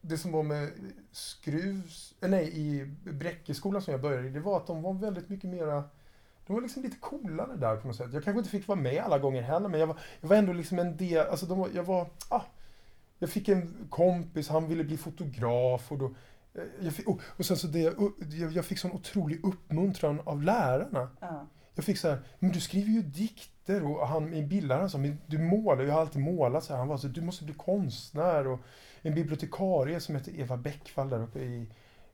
det 0.00 0.18
som 0.18 0.32
var 0.32 0.42
med 0.42 0.70
Skruvs, 1.12 2.14
eh, 2.20 2.28
nej 2.28 2.50
i 2.54 2.84
Bräckeskolan 3.12 3.82
som 3.82 3.92
jag 3.92 4.00
började 4.00 4.28
i, 4.28 4.30
det 4.30 4.40
var 4.40 4.56
att 4.56 4.66
de 4.66 4.82
var 4.82 4.94
väldigt 4.94 5.28
mycket 5.28 5.50
mera 5.50 5.84
de 6.48 6.54
var 6.54 6.62
liksom 6.62 6.82
lite 6.82 6.96
coolare 6.96 7.56
där 7.56 7.76
på 7.76 7.86
något 7.86 7.96
sätt. 7.96 8.12
Jag 8.12 8.24
kanske 8.24 8.38
inte 8.38 8.50
fick 8.50 8.68
vara 8.68 8.80
med 8.80 9.02
alla 9.02 9.18
gånger 9.18 9.42
heller, 9.42 9.68
men 9.68 9.80
jag 9.80 9.86
var, 9.86 9.96
jag 10.20 10.28
var 10.28 10.36
ändå 10.36 10.52
liksom 10.52 10.78
en 10.78 10.96
del, 10.96 11.26
alltså 11.26 11.46
de 11.46 11.58
var, 11.58 11.68
jag 11.74 11.84
var, 11.84 12.10
ah, 12.28 12.42
jag 13.18 13.30
fick 13.30 13.48
en 13.48 13.86
kompis, 13.90 14.48
han 14.48 14.68
ville 14.68 14.84
bli 14.84 14.96
fotograf 14.96 15.92
och 15.92 15.98
då, 15.98 16.06
eh, 16.54 16.62
jag 16.80 16.94
fick, 16.94 17.08
och, 17.08 17.20
och 17.36 17.46
sen 17.46 17.56
så 17.56 17.66
det, 17.66 17.80
jag, 17.80 18.52
jag 18.52 18.64
fick 18.64 18.78
sån 18.78 18.92
otrolig 18.92 19.44
uppmuntran 19.44 20.20
av 20.24 20.42
lärarna. 20.42 21.10
Ja. 21.20 21.46
Jag 21.74 21.84
fick 21.84 21.98
så 21.98 22.08
här, 22.08 22.18
men 22.38 22.52
du 22.52 22.60
skriver 22.60 22.90
ju 22.90 23.02
dikter 23.02 23.84
och 23.84 24.08
han, 24.08 24.30
min 24.30 24.48
bildlärare 24.48 24.90
sa, 24.90 24.98
men 24.98 25.18
du 25.26 25.38
målar, 25.38 25.84
jag 25.84 25.94
har 25.94 26.00
alltid 26.00 26.22
målat 26.22 26.64
så 26.64 26.72
här. 26.72 26.78
Han 26.78 26.88
var 26.88 26.96
så 26.96 27.08
du 27.08 27.20
måste 27.20 27.44
bli 27.44 27.54
konstnär 27.54 28.46
och 28.46 28.60
en 29.02 29.14
bibliotekarie 29.14 30.00
som 30.00 30.14
heter 30.14 30.40
Eva 30.40 30.56
Bäckvall 30.56 31.08
där 31.08 31.22
uppe 31.22 31.38
i, 31.38 31.66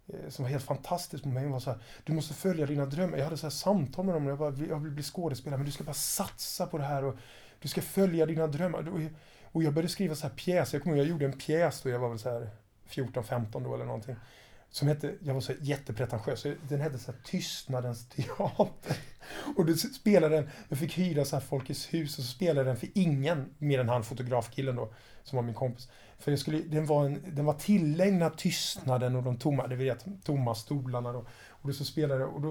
Eh, 0.08 0.28
som 0.30 0.42
var 0.42 0.50
helt 0.50 0.64
fantastisk 0.64 1.24
med 1.24 1.34
mig. 1.34 1.42
Hon 1.42 1.52
var 1.52 1.60
så 1.60 1.70
här, 1.70 1.78
du 2.04 2.12
måste 2.12 2.34
följa 2.34 2.66
dina 2.66 2.86
drömmar. 2.86 3.16
Jag 3.18 3.24
hade 3.24 3.36
så 3.36 3.46
här 3.46 3.50
samtal 3.50 4.04
med 4.04 4.14
dem 4.14 4.24
och 4.26 4.30
jag 4.30 4.38
bara, 4.38 4.54
jag 4.68 4.78
vill 4.80 4.92
bli 4.92 5.02
skådespelare 5.02 5.58
men 5.58 5.66
du 5.66 5.72
ska 5.72 5.84
bara 5.84 5.94
satsa 5.94 6.66
på 6.66 6.78
det 6.78 6.84
här 6.84 7.04
och 7.04 7.16
du 7.60 7.68
ska 7.68 7.82
följa 7.82 8.26
dina 8.26 8.46
drömmar. 8.46 8.88
Och 8.88 9.02
jag- 9.02 9.10
Och 9.52 9.62
jag 9.62 9.74
började 9.74 9.88
skriva 9.92 10.14
så 10.14 10.26
här 10.26 10.34
pjäser. 10.34 10.76
Jag 10.78 10.82
kommer 10.82 10.96
ihåg, 10.96 11.06
jag 11.06 11.10
gjorde 11.10 11.24
en 11.24 11.38
pjäs 11.38 11.82
då, 11.82 11.88
jag 11.90 11.98
var 11.98 12.08
väl 12.08 12.18
så 12.18 12.30
här 12.30 12.50
14-15 12.88 13.62
då 13.64 13.74
eller 13.74 13.84
någonting. 13.84 14.16
Som 14.74 14.88
hette, 14.88 15.14
jag 15.20 15.34
var 15.34 15.40
så 15.40 15.52
jättepretentiös, 15.60 16.46
den 16.68 16.80
hette 16.80 16.98
så 16.98 17.12
här 17.12 17.18
Tystnadens 17.24 18.08
teater. 18.08 18.96
Och 19.56 19.66
då 19.66 19.74
spelade 19.74 20.36
den, 20.36 20.50
jag 20.68 20.78
fick 20.78 20.98
hyra 20.98 21.24
så 21.24 21.36
här 21.36 21.40
Folkets 21.40 21.94
hus 21.94 22.18
och 22.18 22.24
så 22.24 22.30
spelade 22.30 22.68
den 22.68 22.76
för 22.76 22.88
ingen 22.94 23.54
mer 23.58 23.80
än 23.80 23.88
han 23.88 24.04
fotografkillen 24.04 24.76
då, 24.76 24.92
som 25.22 25.36
var 25.36 25.42
min 25.42 25.54
kompis. 25.54 25.88
För 26.18 26.32
jag 26.32 26.38
skulle, 26.38 26.58
den, 26.58 26.86
var 26.86 27.04
en, 27.04 27.22
den 27.34 27.44
var 27.44 27.54
tillägnad 27.54 28.36
tystnaden 28.36 29.16
och 29.16 29.22
de 29.22 29.36
tomma, 29.36 29.66
det 29.66 29.76
vet, 29.76 30.06
tomma 30.24 30.54
stolarna 30.54 31.12
då. 31.12 31.26
Och 31.48 31.68
då 31.68 31.72
så 31.72 31.84
spelade 31.84 32.24
och 32.24 32.40
då, 32.40 32.48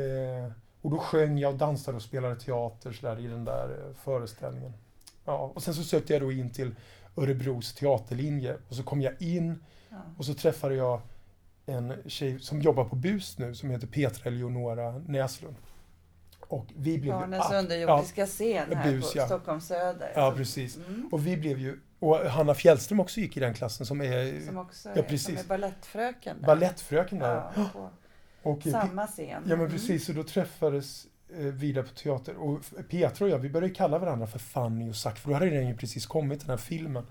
eh, 0.00 0.52
och 0.80 0.90
då 0.90 0.98
sjöng 0.98 1.38
jag 1.38 1.52
och 1.52 1.58
dansade 1.58 1.96
och 1.96 2.02
spelade 2.02 2.36
teater 2.36 2.92
så 2.92 3.06
där, 3.06 3.20
i 3.20 3.26
den 3.26 3.44
där 3.44 3.68
eh, 3.68 3.94
föreställningen. 3.94 4.72
Ja, 5.24 5.52
och 5.54 5.62
sen 5.62 5.74
så 5.74 5.82
sökte 5.82 6.12
jag 6.12 6.22
då 6.22 6.32
in 6.32 6.50
till 6.50 6.74
Örebros 7.16 7.74
teaterlinje 7.74 8.56
och 8.68 8.76
så 8.76 8.82
kom 8.82 9.02
jag 9.02 9.22
in 9.22 9.64
Ja. 9.88 9.96
och 10.18 10.24
så 10.24 10.34
träffade 10.34 10.74
jag 10.74 11.00
en 11.66 11.94
tjej 12.06 12.38
som 12.40 12.60
jobbar 12.60 12.84
på 12.84 12.96
BUS 12.96 13.38
nu 13.38 13.54
som 13.54 13.70
heter 13.70 13.86
Petra 13.86 14.30
Eleonora 14.30 14.98
Näslund. 15.06 15.56
Och 16.40 16.66
vi 16.76 16.98
blev... 16.98 17.12
Barnens 17.14 17.46
ja, 17.50 17.58
underjordiska 17.58 18.26
scen 18.26 18.76
här 18.76 18.92
bus, 18.92 19.12
på 19.12 19.18
ja. 19.18 19.26
Stockholms 19.26 19.66
söder. 19.66 20.12
Ja, 20.14 20.32
precis. 20.36 20.76
Mm. 20.76 21.08
Och 21.12 21.26
vi 21.26 21.36
blev 21.36 21.58
ju... 21.58 21.80
Och 21.98 22.16
Hanna 22.18 22.54
Fjällström 22.54 23.00
också 23.00 23.20
gick 23.20 23.36
i 23.36 23.40
den 23.40 23.54
klassen 23.54 23.86
som 23.86 24.00
är 24.00 24.46
Som 24.46 24.56
också 24.58 24.88
Ja, 24.96 25.02
precis. 25.02 25.24
som 25.26 25.36
är 25.36 25.44
balettfröken. 25.44 26.36
där. 26.40 26.46
balettfröken 26.46 27.18
där. 27.18 27.42
Ja, 27.56 27.90
Och, 28.42 28.62
samma 28.62 29.06
scen. 29.06 29.28
Ja 29.28 29.56
men 29.56 29.60
Mm. 29.60 29.70
precis, 29.70 30.08
och 30.08 30.14
då 30.14 30.24
träffades 30.24 31.06
eh, 31.34 31.38
vi 31.38 31.72
där 31.72 31.82
på 31.82 31.88
teater. 31.88 32.36
Och 32.36 32.60
Petra 32.90 33.24
och 33.24 33.30
jag, 33.30 33.38
vi 33.38 33.50
började 33.50 33.74
kalla 33.74 33.98
varandra 33.98 34.26
för 34.26 34.38
Fanny 34.38 34.90
och 34.90 34.96
Zack, 34.96 35.18
för 35.18 35.28
då 35.28 35.34
hade 35.34 35.50
den 35.50 35.68
ju 35.68 35.76
precis 35.76 36.06
kommit, 36.06 36.40
den 36.40 36.50
här 36.50 36.56
filmen. 36.56 37.06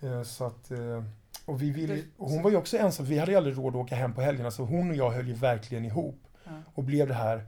Mm. 0.00 0.14
Eh, 0.18 0.22
Så 0.22 0.44
att, 0.44 0.70
eh, 0.70 1.04
och 1.44 1.62
vi 1.62 1.70
ville, 1.70 2.02
och 2.16 2.30
hon 2.30 2.42
var 2.42 2.50
ju 2.50 2.56
också 2.56 2.76
ensam, 2.76 3.06
vi 3.06 3.18
hade 3.18 3.32
ju 3.32 3.36
aldrig 3.36 3.58
råd 3.58 3.76
att 3.76 3.82
åka 3.82 3.94
hem 3.94 4.14
på 4.14 4.20
helgerna, 4.20 4.50
så 4.50 4.62
hon 4.64 4.90
och 4.90 4.96
jag 4.96 5.10
höll 5.10 5.28
ju 5.28 5.34
verkligen 5.34 5.84
ihop. 5.84 6.20
Och 6.74 6.84
blev 6.84 7.08
det 7.08 7.14
här 7.14 7.46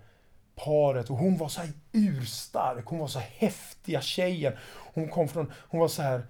paret. 0.54 1.10
Och 1.10 1.16
hon 1.16 1.36
var 1.36 1.48
så 1.48 1.60
här 1.60 1.70
urstark, 1.92 2.84
hon 2.86 2.98
var 2.98 3.08
så 3.08 3.18
häftiga 3.18 4.00
tjejen. 4.00 4.52
Hon 4.94 5.08
kom 5.08 5.28
från, 5.28 5.52
hon 5.68 5.80
var 5.80 5.88
så 5.88 6.02
här 6.02 6.26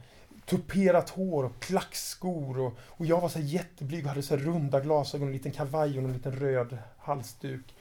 tuperat 0.46 1.10
hår 1.10 1.44
och 1.44 1.60
klackskor 1.62 2.60
och, 2.60 2.78
och 2.80 3.06
jag 3.06 3.20
var 3.20 3.28
så 3.28 3.38
här 3.38 3.46
jätteblyg 3.46 4.04
och 4.04 4.08
hade 4.08 4.22
så 4.22 4.36
här 4.36 4.44
runda 4.44 4.80
glasögon, 4.80 5.26
en 5.26 5.32
liten 5.32 5.52
kavaj 5.52 5.98
och 5.98 6.04
en 6.04 6.12
liten 6.12 6.36
röd 6.36 6.78
halsduk. 6.98 7.74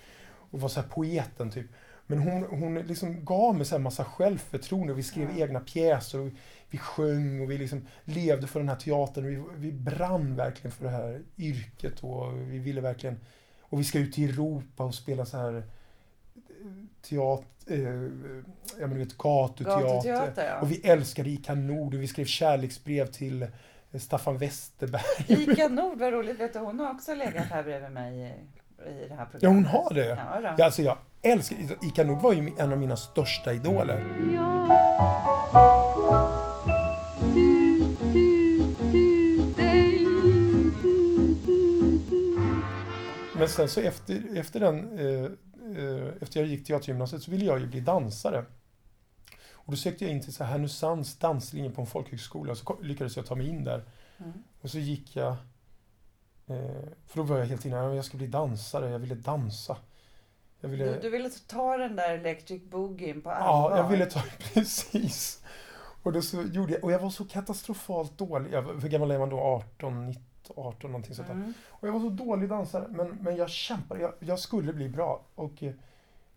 Och 0.52 0.62
var 0.62 0.70
så 0.70 0.82
här 0.82 0.88
poeten 0.88 1.52
typ. 1.52 1.68
Men 2.08 2.20
hon, 2.20 2.44
hon 2.44 2.76
liksom 2.76 3.26
gav 3.26 3.56
mig 3.56 3.66
så 3.66 3.76
här 3.76 3.80
massa 3.80 4.04
självförtroende. 4.04 4.94
Vi 4.94 5.04
skrev 5.04 5.30
Ja. 5.38 5.44
egna 5.46 5.60
pjäser 5.60 6.20
och 6.20 6.26
vi, 6.28 6.32
vi 6.70 6.78
sjöng 6.78 7.42
och 7.42 7.52
vi 7.52 7.58
liksom 7.58 7.88
levde 8.04 8.48
för 8.48 8.60
den 8.60 8.70
här 8.70 8.76
teatern. 8.76 9.26
Vi, 9.26 9.44
vi 9.56 9.72
brann 9.72 10.36
verkligen 10.36 10.72
för 10.72 10.86
det 10.86 10.92
här 10.92 11.22
yrket 11.38 12.04
och 12.04 12.52
vi 12.52 12.60
ville 12.60 12.82
verkligen... 12.82 13.20
Och 13.62 13.80
vi 13.80 13.84
ska 13.84 14.00
ut 14.00 14.20
i 14.20 14.26
Europa 14.26 14.84
och 14.84 14.96
spela 14.96 15.26
så 15.26 15.38
här 15.38 15.64
teater, 17.02 17.46
eh, 17.68 17.80
jag 18.80 18.90
menar, 18.90 18.96
vet, 18.98 19.18
gatuteater. 19.18 19.88
Gatuteater, 19.88 20.46
ja. 20.48 20.60
Och 20.62 20.72
vi 20.72 20.82
älskade 20.88 21.30
Ica 21.30 21.56
Nord 21.56 21.94
och 21.94 22.02
vi 22.02 22.08
skrev 22.08 22.26
kärleksbrev 22.26 23.06
till 23.06 23.42
eh, 23.92 24.00
Staffan 24.00 24.38
Westerberg. 24.38 25.02
Ica 25.28 25.68
Nord, 25.68 26.00
vad 26.00 26.14
roligt. 26.14 26.40
Vet 26.40 26.54
du, 26.54 26.60
hon 26.60 26.80
har 26.80 26.92
också 26.92 27.16
legat 27.16 27.46
här 27.46 27.64
bredvid 27.64 27.92
mig 27.92 28.20
i, 28.20 28.26
i 28.90 29.08
det 29.10 29.16
här 29.16 29.26
programmet. 29.26 29.42
Ja, 29.42 29.50
hon 29.50 29.66
har 29.66 29.94
det? 29.94 30.08
Ja, 30.08 30.42
då. 30.42 30.54
Ja, 30.58 30.66
alltså 30.66 30.82
jag 30.82 30.98
älskar, 31.26 31.58
Ica 31.82 32.04
Nord 32.04 32.22
var 32.22 32.34
ju 32.34 32.52
en 32.58 32.72
av 32.72 32.78
mina 32.78 32.98
största 32.98 33.54
idoler. 33.54 34.04
Men 43.38 43.50
sen 43.50 43.70
så 43.70 43.80
efter, 43.80 44.38
efter 44.38 44.60
den, 44.60 45.00
eh, 45.00 45.24
eh, 45.84 46.08
efter 46.22 46.40
jag 46.40 46.50
gick 46.50 46.68
teatergymnasiet 46.68 47.24
så 47.24 47.32
ville 47.32 47.46
jag 47.46 47.60
ju 47.60 47.68
bli 47.68 47.80
dansare. 47.80 48.46
Och 49.52 49.72
då 49.72 49.78
sökte 49.78 50.04
jag 50.06 50.12
in 50.12 50.22
till 50.22 50.34
så 50.34 50.44
här 50.44 50.52
Härnösands 50.52 51.20
danslinje 51.20 51.70
på 51.70 51.82
en 51.82 51.88
folkhögskola 51.88 52.56
så 52.56 52.78
lyckades 52.82 53.16
jag 53.16 53.26
ta 53.26 53.36
mig 53.36 53.48
in 53.48 53.64
där. 53.64 53.84
Mm. 54.18 54.34
Och 54.62 54.70
så 54.70 54.80
gick 54.80 55.16
jag, 55.16 55.32
eh, 56.48 56.86
för 57.08 57.18
då 57.18 57.24
var 57.24 57.38
jag 57.38 57.46
helt 57.46 57.66
inne, 57.66 57.76
"Ja, 57.76 57.96
jag 57.96 58.06
ska 58.06 58.18
bli 58.18 58.28
dansare, 58.28 58.90
jag 58.90 59.00
ville 59.00 59.16
dansa. 59.16 59.78
Ville, 60.62 60.86
Du, 60.86 61.00
du 61.00 61.10
ville 61.10 61.30
ta 61.30 61.78
den 61.78 61.96
där 61.96 62.14
Electric 62.14 62.64
Boogien 62.64 63.22
på 63.22 63.30
allvar. 63.32 63.72
ja, 63.72 63.84
jag 63.84 63.90
ville 63.90 64.06
ta, 64.06 64.22
precis. 64.54 65.44
Och, 66.04 66.14
då 66.14 66.22
så 66.22 66.42
gjorde 66.42 66.74
jag, 66.74 66.84
och 66.84 66.92
jag 66.92 67.00
var 67.00 67.10
så 67.10 67.26
katastrofalt 67.26 68.18
dålig, 68.18 68.54
jag, 68.54 68.62
hur 68.82 68.90
gammal 68.90 69.12
är 69.12 69.20
man 69.20 69.30
då? 69.30 69.40
18, 69.40 70.06
19, 70.08 70.24
18 70.56 70.92
någonting 70.92 71.16
sånt 71.16 71.28
där. 71.28 71.36
Mm. 71.36 71.54
Och 71.68 71.88
jag 71.88 71.94
var 71.94 72.00
så 72.00 72.10
dålig 72.10 72.50
dansare, 72.50 72.88
men, 72.90 73.18
men 73.22 73.36
jag 73.36 73.50
kämpade. 73.50 74.02
Jag, 74.02 74.14
jag 74.20 74.40
skulle 74.40 74.74
bli 74.74 74.90
bra. 74.90 75.22
Och 75.36 75.64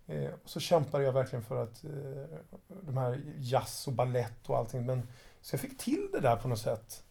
eh, 0.07 0.31
så 0.45 0.61
kämpade 0.61 1.05
jag 1.05 1.13
verkligen 1.13 1.45
för 1.45 1.63
att 1.63 1.85
eh, 1.85 2.39
de 2.69 2.97
här 2.97 3.23
jazz 3.39 3.87
och 3.87 3.93
ballett 3.93 4.49
och 4.51 4.57
allting. 4.57 4.87
Men, 4.87 5.09
så 5.41 5.55
jag 5.55 5.61
fick 5.61 5.79
till 5.79 6.09
det 6.13 6.21
där 6.21 6.37
på 6.37 6.49
något 6.49 6.59
sätt. 6.59 7.05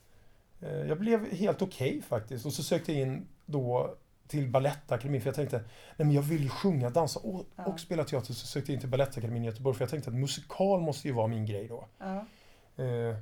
Eh, 0.61 0.77
jag 0.87 0.99
blev 0.99 1.31
helt 1.31 1.61
okej 1.61 2.01
faktiskt. 2.01 2.45
Och 2.45 2.53
så 2.53 2.63
sökte 2.63 2.93
jag 2.93 3.01
in 3.01 3.27
då 3.45 3.95
till 4.27 4.47
Balettakademin 4.49 5.21
för 5.21 5.27
jag 5.27 5.35
tänkte, 5.35 5.57
nej 5.57 6.05
men 6.05 6.11
jag 6.11 6.21
vill 6.21 6.43
ju 6.43 6.49
sjunga, 6.49 6.89
dansa 6.89 7.19
och, 7.19 7.45
Ja. 7.55 7.65
och 7.65 7.79
spela 7.79 8.03
teater. 8.03 8.33
Så 8.33 8.47
sökte 8.47 8.71
jag 8.71 8.75
in 8.75 8.79
till 8.79 8.89
Balettakademin 8.89 9.43
i 9.43 9.45
Göteborg 9.45 9.77
för 9.77 9.83
jag 9.83 9.89
tänkte 9.89 10.09
att 10.09 10.15
musikal 10.15 10.81
måste 10.81 11.07
ju 11.07 11.13
vara 11.13 11.27
min 11.27 11.45
grej 11.45 11.67
då. 11.67 11.87
Ja. 11.97 12.25
Eh, 12.83 13.15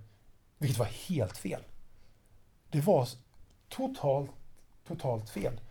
vilket 0.57 0.79
var 0.79 0.85
helt 1.09 1.37
fel. 1.37 1.61
Det 2.71 2.81
var 2.81 3.07
totalt, 3.69 4.31
totalt 4.87 5.29
fel. 5.29 5.61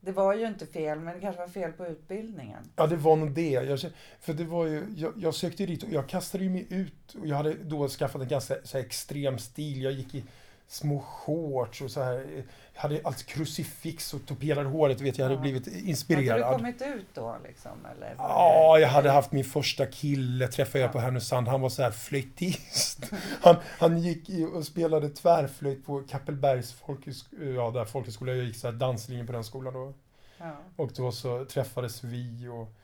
Det 0.00 0.12
var 0.12 0.34
ju 0.34 0.46
inte 0.46 0.66
fel, 0.66 0.98
men 1.00 1.14
det 1.14 1.20
kanske 1.20 1.40
var 1.40 1.48
fel 1.48 1.72
på 1.72 1.86
utbildningen. 1.86 2.70
Ja, 2.76 2.86
det 2.86 2.96
var 2.96 3.16
nog 3.16 3.30
det. 3.32 3.50
Jag, 3.50 3.80
för 4.20 4.34
det 4.34 4.44
var 4.44 4.66
ju, 4.66 4.86
jag, 4.96 5.12
jag 5.16 5.34
sökte 5.34 5.66
dit 5.66 5.82
och 5.82 5.90
jag 5.92 6.08
kastade 6.08 6.44
ju 6.44 6.50
mig 6.50 6.66
ut. 6.70 7.14
Och 7.20 7.26
jag 7.26 7.36
hade 7.36 7.54
då 7.54 7.88
skaffat 7.88 8.22
en 8.22 8.28
ganska 8.28 8.54
så 8.64 8.78
extrem 8.78 9.38
stil. 9.38 9.82
Jag 9.82 9.92
gick 9.92 10.14
i 10.14 10.24
små 10.72 11.00
shorts 11.00 11.80
och 11.80 11.90
så 11.90 12.02
här. 12.02 12.44
Jag 12.74 12.80
hade 12.82 13.00
allt 13.04 13.26
krucifix 13.26 14.14
och 14.14 14.26
toperade 14.26 14.68
håret. 14.68 15.00
Vet, 15.00 15.18
jag 15.18 15.24
hade 15.24 15.34
Ja. 15.34 15.40
blivit 15.40 15.66
Hade 15.66 15.78
du 15.80 15.88
inspirerad. 15.88 16.56
kommit 16.56 16.82
ut 16.82 17.06
då 17.14 17.36
liksom? 17.46 17.70
Eller 17.96 18.14
Ja, 18.18 18.78
jag 18.78 18.88
hade 18.88 19.10
haft 19.10 19.32
min 19.32 19.44
första 19.44 19.86
kille, 19.86 20.48
träffade 20.48 20.78
jag 20.78 20.88
Ja. 20.88 20.92
på 20.92 20.98
Härnösand. 21.00 21.48
Han 21.48 21.60
var 21.60 21.68
så 21.68 21.82
här 21.82 21.90
flöjtist. 21.90 23.10
Han, 23.42 23.56
han 23.78 23.98
gick 23.98 24.30
och 24.54 24.64
spelade 24.64 25.08
tvärflöjt 25.08 25.86
på 25.86 26.02
Kappelbergs 26.08 26.72
folkhögskola, 26.72 27.44
ja, 27.44 27.70
där 27.70 27.84
folkhögskola. 27.84 28.32
Jag 28.34 28.44
gick 28.44 28.56
så 28.56 28.66
här 28.66 28.74
danslinjen 28.74 29.26
på 29.26 29.32
den 29.32 29.44
skolan 29.44 29.74
då. 29.74 29.94
Ja. 30.38 30.56
Och 30.76 30.90
då 30.96 31.12
så 31.12 31.44
träffades 31.44 32.04
vi 32.04 32.48
och, 32.48 32.74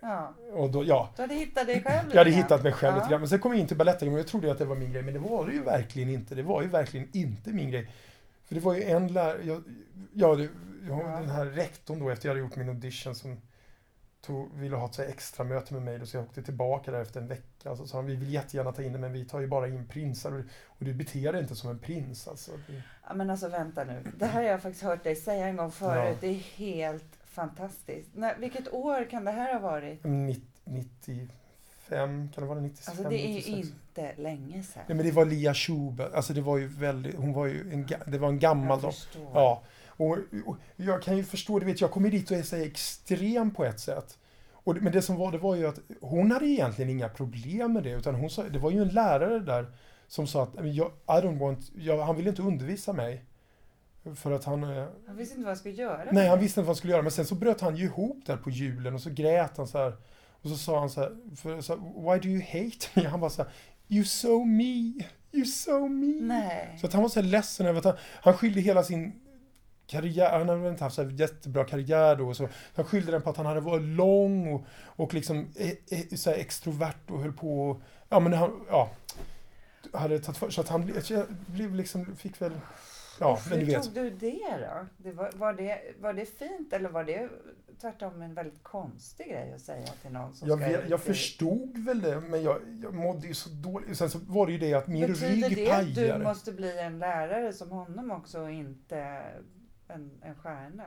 ja. 0.00 0.34
och 0.52 0.70
då, 0.70 0.84
ja. 0.84 1.10
Du 1.16 1.22
hade 1.22 1.34
hittat 1.34 1.66
dig 1.66 1.82
själv 1.82 2.08
Jag 2.10 2.18
hade 2.18 2.30
hittat 2.30 2.62
mig 2.62 2.72
själv 2.72 2.96
ja. 2.96 2.98
lite 2.98 3.10
grann. 3.10 3.20
Men 3.20 3.28
sen 3.28 3.38
kom 3.38 3.52
jag 3.52 3.60
in 3.60 3.66
till 3.66 3.76
Balettakademin 3.76 4.14
och 4.14 4.20
jag 4.20 4.26
trodde 4.26 4.52
att 4.52 4.58
det 4.58 4.64
var 4.64 4.76
min 4.76 4.92
grej. 4.92 5.02
Men 5.02 5.14
det 5.14 5.20
var 5.20 5.46
det 5.46 5.52
ju 5.52 5.62
verkligen 5.62 6.10
inte. 6.10 6.34
Det 6.34 6.42
var 6.42 6.62
ju 6.62 6.68
verkligen 6.68 7.08
inte 7.12 7.50
min 7.50 7.70
grej. 7.70 7.90
För 8.44 8.54
det 8.54 8.60
var 8.60 8.74
ju 8.74 8.82
en 8.82 9.08
lärare, 9.12 9.38
jag, 9.42 9.62
ja, 10.12 10.34
det, 10.34 10.42
jag, 10.88 11.00
Ja. 11.00 11.20
den 11.20 11.30
här 11.30 11.46
rektorn 11.46 11.98
då 11.98 12.10
efter 12.10 12.28
jag 12.28 12.34
hade 12.34 12.40
gjort 12.40 12.56
min 12.56 12.68
audition 12.68 13.14
som 13.14 13.40
tog, 14.20 14.54
ville 14.54 14.76
ha 14.76 14.86
ett 14.86 14.98
extra 14.98 15.44
möte 15.44 15.74
med 15.74 15.82
mig. 15.82 15.98
Då, 15.98 16.06
så 16.06 16.16
jag 16.16 16.24
åkte 16.24 16.42
tillbaka 16.42 16.90
där 16.90 17.00
efter 17.00 17.20
en 17.20 17.28
vecka. 17.28 17.76
Så 17.76 17.86
sa 17.86 17.98
han, 17.98 18.06
vi 18.06 18.16
vill 18.16 18.32
jättegärna 18.32 18.72
ta 18.72 18.82
in 18.82 18.92
dig 18.92 19.00
men 19.00 19.12
vi 19.12 19.24
tar 19.24 19.40
ju 19.40 19.46
bara 19.46 19.68
in 19.68 19.88
prinsar. 19.88 20.32
Och, 20.32 20.40
och 20.66 20.84
du 20.84 20.94
beter 20.94 21.32
dig 21.32 21.42
inte 21.42 21.56
som 21.56 21.70
en 21.70 21.78
prins 21.78 22.28
alltså. 22.28 22.50
Ja, 23.08 23.14
men 23.14 23.30
alltså 23.30 23.48
vänta 23.48 23.84
nu. 23.84 24.12
Det 24.16 24.26
här 24.26 24.42
har 24.42 24.48
jag 24.50 24.62
faktiskt 24.62 24.84
hört 24.84 25.04
dig 25.04 25.16
säga 25.16 25.46
en 25.46 25.56
gång 25.56 25.70
förut. 25.70 26.08
Ja. 26.10 26.16
Det 26.20 26.26
är 26.26 26.34
helt 26.56 27.19
fantastiskt. 27.30 28.10
När, 28.14 28.38
vilket 28.38 28.72
år 28.72 29.10
kan 29.10 29.24
det 29.24 29.30
här 29.30 29.52
ha 29.52 29.60
varit? 29.60 30.04
90, 30.04 30.42
95, 30.64 32.28
kan 32.34 32.42
det 32.44 32.48
vara 32.48 32.60
95? 32.60 32.92
Alltså 32.92 33.08
det 33.08 33.26
är 33.26 33.28
ju 33.28 33.34
96? 33.34 33.58
inte 33.58 34.14
länge 34.16 34.62
sedan. 34.62 34.82
Nej 34.88 34.96
men 34.96 35.06
det 35.06 35.12
var 35.12 35.24
Lia 35.24 35.54
Schubert, 35.54 36.14
alltså 36.14 36.32
det 36.32 36.40
var 36.40 36.58
ju 36.58 36.66
väldigt, 36.66 37.14
hon 37.16 37.32
var 37.32 37.46
ju 37.46 37.72
en, 37.72 37.86
det 38.06 38.18
var 38.18 38.28
en 38.28 38.38
gammal 38.38 38.80
jag. 38.82 38.94
Ja, 39.34 39.62
och, 39.86 40.18
och 40.46 40.56
jag 40.76 41.02
kan 41.02 41.16
ju 41.16 41.24
förstå, 41.24 41.58
du 41.58 41.66
vet 41.66 41.80
jag 41.80 41.90
kommer 41.90 42.10
dit 42.10 42.30
och 42.30 42.36
är 42.36 42.42
så 42.42 42.56
extrem 42.56 43.50
på 43.50 43.64
ett 43.64 43.80
sätt. 43.80 44.18
Och, 44.52 44.76
men 44.76 44.92
det 44.92 45.02
som 45.02 45.16
var, 45.16 45.32
det 45.32 45.38
var 45.38 45.54
ju 45.56 45.66
att 45.66 45.78
hon 46.00 46.30
hade 46.30 46.46
egentligen 46.46 46.90
inga 46.90 47.08
problem 47.08 47.72
med 47.72 47.82
det, 47.82 47.90
utan 47.90 48.14
hon 48.14 48.30
sa, 48.30 48.42
det 48.42 48.58
var 48.58 48.70
ju 48.70 48.82
en 48.82 48.88
lärare 48.88 49.38
där 49.38 49.66
som 50.08 50.26
sa 50.26 50.42
att 50.42 50.54
"Men 50.54 50.74
jag, 50.74 50.86
I 50.88 51.10
don't 51.10 51.38
want, 51.38 51.70
jag, 51.74 51.98
han 52.02 52.16
ville 52.16 52.30
inte 52.30 52.42
undervisa 52.42 52.92
mig. 52.92 53.24
För 54.16 54.32
att 54.32 54.44
han, 54.44 54.64
eh, 54.64 54.86
Han 55.06 55.16
visste 55.16 55.34
inte 55.34 55.44
vad 55.44 55.48
han 55.50 55.56
skulle 55.56 55.74
göra. 55.74 56.04
nej 56.12 56.28
han 56.28 56.38
visste 56.40 56.60
inte 56.60 56.66
vad 56.66 56.68
han 56.68 56.76
skulle 56.76 56.92
göra, 56.92 57.02
men 57.02 57.10
sen 57.12 57.24
så 57.26 57.34
bröt 57.34 57.60
han 57.60 57.76
ju 57.76 57.84
ihop 57.84 58.22
där 58.26 58.36
på 58.36 58.50
julen 58.50 58.94
och 58.94 59.00
så 59.00 59.10
grät 59.10 59.56
han 59.56 59.66
så 59.66 59.78
här. 59.78 59.96
Och 60.42 60.50
så 60.50 60.56
sa 60.56 60.78
han 60.80 60.90
så 60.90 61.00
här, 61.00 61.16
för, 61.36 61.60
så 61.60 61.72
här 61.76 61.80
why 62.12 62.20
do 62.20 62.28
you 62.28 62.42
hate 62.42 62.86
me? 62.94 63.08
Han 63.08 63.20
bara 63.20 63.30
så 63.30 63.42
här, 63.42 63.52
you 63.88 64.04
so 64.04 64.44
me, 64.44 64.92
you 65.32 65.44
so 65.44 65.88
me. 65.88 66.20
Nej. 66.20 66.76
Så 66.80 66.86
att 66.86 66.92
han 66.92 67.02
var 67.02 67.08
så 67.08 67.20
här 67.20 67.26
ledsen 67.28 67.66
över 67.66 67.78
att 67.78 67.84
han, 67.84 67.94
han 68.22 68.34
skyllde 68.34 68.60
hela 68.60 68.82
sin 68.82 69.20
karriär, 69.86 70.38
han 70.38 70.48
hade 70.48 70.60
väl 70.60 70.72
inte 70.72 70.84
haft 70.84 70.96
så 70.96 71.02
jättebra 71.10 71.64
karriär 71.64 72.16
då. 72.16 72.28
och 72.28 72.36
Så 72.36 72.48
jag 72.74 72.86
skyllde 72.86 73.12
den 73.12 73.22
på 73.22 73.30
att 73.30 73.36
han 73.36 73.46
hade 73.46 73.60
varit 73.60 73.82
lång 73.82 74.52
och, 74.54 74.64
och 74.84 75.14
liksom 75.14 75.48
eh, 75.56 76.16
så 76.16 76.30
extrovert 76.30 77.10
och 77.10 77.20
höll 77.20 77.32
på 77.32 77.70
och, 77.70 77.80
ja 78.08 78.20
men 78.20 78.32
han, 78.32 78.64
ja. 78.68 78.90
Hade 79.92 80.18
tagit 80.18 80.38
för 80.38 80.50
så 80.50 80.60
att 80.60 80.68
han 80.68 80.84
blev- 80.84 81.04
jag 81.10 81.26
blev 81.46 81.74
liksom, 81.74 82.16
fick 82.16 82.42
väl, 82.42 82.52
ja 83.20 83.38
men 83.50 83.58
Hur 83.58 83.66
du 83.66 83.72
vet. 83.72 83.82
tog 83.84 83.92
du 83.94 84.10
det 84.10 84.40
då? 84.68 84.86
Det 84.96 85.12
var, 85.12 85.30
var, 85.36 85.52
det, 85.52 85.80
var 86.00 86.12
det 86.12 86.26
fint 86.26 86.72
eller 86.72 86.88
var 86.88 87.04
det 87.04 87.28
tvärtom 87.80 88.22
en 88.22 88.34
väldigt 88.34 88.62
konstig 88.62 89.26
grej 89.28 89.52
att 89.54 89.60
säga 89.60 89.86
till 90.02 90.10
någon 90.12 90.34
som 90.34 90.48
Jag, 90.48 90.58
ska 90.58 90.68
vet, 90.68 90.90
jag 90.90 91.00
förstod 91.00 91.78
väl 91.78 92.00
det, 92.00 92.20
men 92.20 92.42
jag, 92.42 92.60
jag 92.82 92.94
mådde 92.94 93.26
ju 93.26 93.34
så 93.34 93.50
dåligt. 93.50 93.98
Sen 93.98 94.10
så 94.10 94.18
var 94.18 94.46
det 94.46 94.52
ju 94.52 94.58
det 94.58 94.74
att 94.74 94.86
min 94.88 95.06
Betyder 95.06 95.48
rygg 95.48 95.56
det 95.56 95.70
att 95.72 95.86
du 95.86 95.94
pajade. 95.94 96.24
måste 96.24 96.52
bli 96.52 96.78
en 96.78 96.98
lärare 96.98 97.52
som 97.52 97.70
honom 97.70 98.10
också 98.10 98.40
och 98.40 98.50
inte 98.50 98.98
en, 99.88 100.10
en 100.22 100.34
stjärna? 100.34 100.84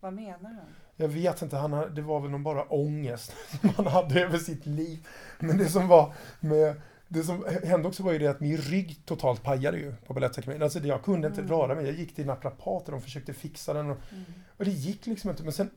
Vad 0.00 0.12
menar 0.12 0.50
han? 0.54 0.66
Jag 0.96 1.08
vet 1.08 1.42
inte, 1.42 1.56
han, 1.56 1.94
det 1.94 2.02
var 2.02 2.20
väl 2.20 2.30
någon 2.30 2.42
bara 2.42 2.62
ångest 2.64 3.34
som 3.60 3.68
han 3.76 3.86
hade 3.86 4.20
över 4.20 4.38
sitt 4.38 4.66
liv. 4.66 5.06
Men 5.38 5.58
det 5.58 5.68
som 5.68 5.88
var 5.88 6.14
med 6.40 6.80
det 7.08 7.22
som 7.22 7.44
hände 7.64 7.88
också 7.88 8.02
var 8.02 8.12
ju 8.12 8.18
det 8.18 8.26
att 8.26 8.40
min 8.40 8.56
rygg 8.56 9.00
totalt 9.04 9.42
pajade 9.42 9.78
ju 9.78 9.94
på 10.06 10.14
Balettakademin. 10.14 10.62
Alltså 10.62 10.78
jag 10.78 11.02
kunde 11.04 11.28
inte 11.28 11.40
Mm. 11.40 11.52
röra 11.52 11.74
mig. 11.74 11.84
Jag 11.86 11.94
gick 11.94 12.14
till 12.14 12.26
naprapater, 12.26 12.92
de 12.92 13.00
försökte 13.02 13.32
fixa 13.32 13.72
den 13.72 13.90
och, 13.90 13.98
Mm. 14.12 14.24
och 14.56 14.64
det 14.64 14.70
gick 14.70 15.06
liksom 15.06 15.30
inte. 15.30 15.42
Men 15.42 15.52
sen 15.52 15.70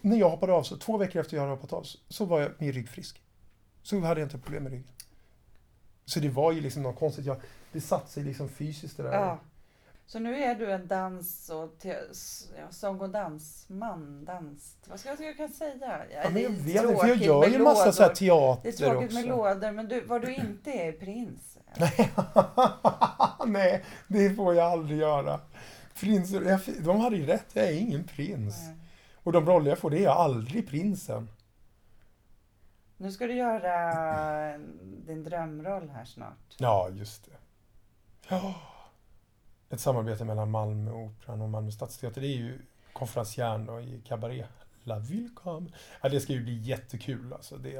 när 0.00 0.16
jag 0.16 0.30
hoppade 0.30 0.52
av, 0.52 0.62
så 0.62 0.76
två 0.76 0.96
veckor 0.96 1.20
efter 1.20 1.36
jag 1.36 1.42
hade 1.42 1.54
hoppat 1.54 1.72
av, 1.72 1.82
så, 1.82 1.98
så 2.08 2.24
var 2.24 2.40
jag 2.40 2.50
min 2.58 2.72
rygg 2.72 2.88
frisk. 2.88 3.22
Så 3.82 4.00
hade 4.00 4.20
jag 4.20 4.26
inte 4.26 4.38
problem 4.38 4.62
med 4.62 4.72
ryggen. 4.72 4.88
Så 6.04 6.20
det 6.20 6.28
var 6.28 6.52
ju 6.52 6.60
liksom 6.60 6.82
något 6.82 6.98
konstigt. 6.98 7.24
Jag, 7.24 7.36
det 7.72 7.80
satt 7.80 8.10
sig 8.10 8.24
liksom 8.24 8.48
fysiskt 8.48 8.96
det 8.96 9.02
där. 9.02 9.12
Ja. 9.12 9.38
Så 10.06 10.18
nu 10.18 10.42
är 10.44 10.54
du 10.54 10.72
en 10.72 10.86
dans 10.86 11.50
och 11.50 11.78
te- 11.78 11.96
ja, 12.58 12.70
sång 12.70 13.00
och 13.00 13.10
dansman, 13.10 14.24
dans... 14.24 14.76
Vad 14.88 15.00
ska 15.00 15.08
jag, 15.08 15.20
jag 15.20 15.36
kan 15.36 15.48
säga? 15.48 16.04
Ja, 16.12 16.30
men 16.30 16.42
jag 16.42 16.50
vet 16.50 16.82
inte, 16.82 16.96
för 16.96 17.08
jag 17.08 17.16
gör 17.16 17.46
ju 17.48 17.54
en 17.54 17.62
massa 17.62 17.92
så 17.92 18.02
här 18.02 18.14
teater 18.14 18.62
Det 18.62 18.68
är 18.68 18.72
tråkigt 18.72 19.06
också. 19.08 19.18
med 19.18 19.28
lådor, 19.28 19.72
men 19.72 19.88
du, 19.88 20.00
vad 20.00 20.22
du 20.22 20.34
inte 20.34 20.70
är 20.72 20.88
är 20.88 20.92
prins. 20.92 21.58
Nej, 23.46 23.84
det 24.08 24.30
får 24.34 24.54
jag 24.54 24.72
aldrig 24.72 24.98
göra. 24.98 25.40
Prinser, 26.00 26.42
jag, 26.42 26.60
de 26.84 27.00
hade 27.00 27.16
ju 27.16 27.26
rätt, 27.26 27.46
jag 27.52 27.64
är 27.64 27.72
ingen 27.78 28.04
prins. 28.04 28.62
Nej. 28.62 28.76
Och 29.14 29.32
de 29.32 29.46
roller 29.46 29.68
jag 29.70 29.78
får, 29.78 29.90
det 29.90 29.98
är 29.98 30.02
jag 30.02 30.16
aldrig 30.16 30.68
prinsen. 30.68 31.28
Nu 32.96 33.12
ska 33.12 33.26
du 33.26 33.34
göra 33.34 34.58
din 35.06 35.24
drömroll 35.24 35.88
här 35.88 36.04
snart. 36.04 36.54
Ja, 36.58 36.88
just 36.92 37.24
det. 37.24 37.36
Ja. 38.28 38.54
Ett 39.74 39.80
samarbete 39.80 40.24
mellan 40.24 40.50
Malmöoperan 40.50 41.40
och 41.40 41.48
Malmö 41.48 41.70
stadsteater. 41.70 42.20
Det 42.20 42.26
är 42.26 42.36
ju 42.36 42.58
konferencieren 42.92 43.66
då 43.66 43.80
i 43.80 44.02
Cabaret. 44.06 44.48
La 44.84 44.98
Vulcam. 44.98 45.68
Ja, 46.02 46.08
det 46.08 46.20
ska 46.20 46.32
ju 46.32 46.42
bli 46.42 46.54
jättekul 46.58 47.32
alltså. 47.32 47.56
Det, 47.56 47.70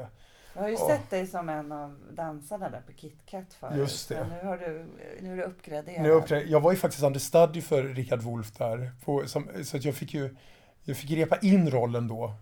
Jag 0.53 0.61
har 0.61 0.67
ju 0.67 0.73
Ja. 0.73 0.87
sett 0.87 1.09
dig 1.09 1.27
som 1.27 1.49
en 1.49 1.71
av 1.71 1.97
dansarna 2.11 2.69
där 2.69 2.81
på 2.81 2.91
KitKat 2.93 3.53
förut. 3.53 3.77
Just 3.77 4.09
det. 4.09 4.15
Men 4.29 4.37
nu, 4.37 4.45
har 4.47 4.57
du, 4.57 4.85
nu 5.21 5.31
är 5.33 5.37
du 5.37 5.43
uppgraderad. 5.43 6.01
nu 6.03 6.09
uppträder, 6.11 6.45
jag 6.47 6.59
var 6.61 6.71
ju 6.71 6.77
faktiskt 6.77 7.03
understudy 7.03 7.61
för 7.61 7.83
Richard 7.83 8.21
Wolff 8.21 8.51
där. 8.57 8.91
På, 9.05 9.27
som, 9.27 9.49
så 9.63 9.77
att 9.77 9.85
jag 9.85 9.95
fick 9.95 10.13
ju 10.13 10.35
jag 10.83 10.97
fick 10.97 11.11
repa 11.11 11.37
in 11.37 11.71
rollen 11.71 12.07
då 12.07 12.33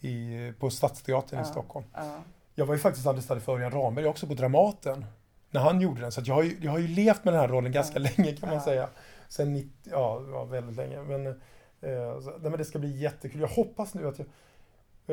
i, 0.00 0.52
på 0.58 0.70
Stadsteatern 0.70 1.38
i 1.38 1.42
Ja. 1.42 1.44
Stockholm. 1.44 1.86
Ja. 1.94 2.18
Jag 2.54 2.66
var 2.66 2.74
ju 2.74 2.80
faktiskt 2.80 3.06
understudy 3.06 3.40
för 3.40 3.52
Örjan 3.52 3.70
Ramberg 3.70 4.06
också 4.06 4.26
på 4.26 4.34
Dramaten. 4.34 5.04
När 5.52 5.60
han 5.60 5.80
gjorde 5.80 6.00
den. 6.00 6.12
Så 6.12 6.22
jag, 6.24 6.34
har 6.34 6.42
ju, 6.42 6.56
jag 6.60 6.70
har 6.70 6.78
ju 6.78 6.88
levt 6.88 7.24
med 7.24 7.34
den 7.34 7.40
här 7.40 7.48
rollen 7.48 7.72
ganska 7.72 7.98
Ja. 7.98 8.08
länge 8.16 8.36
kan 8.36 8.48
man 8.48 8.58
Ja. 8.58 8.64
säga. 8.64 8.88
Sen 9.28 9.52
90, 9.52 9.70
ja, 9.90 10.22
ja, 10.32 10.44
väldigt 10.44 10.76
länge. 10.76 11.02
Men, 11.02 11.26
eh, 11.26 12.20
så, 12.20 12.30
nej, 12.30 12.50
men 12.50 12.52
det 12.58 12.64
ska 12.64 12.78
bli 12.78 12.96
jättekul. 12.98 13.40
Jag 13.40 13.48
hoppas 13.48 13.94
nu 13.94 14.08
att 14.08 14.18
jag... 14.18 14.26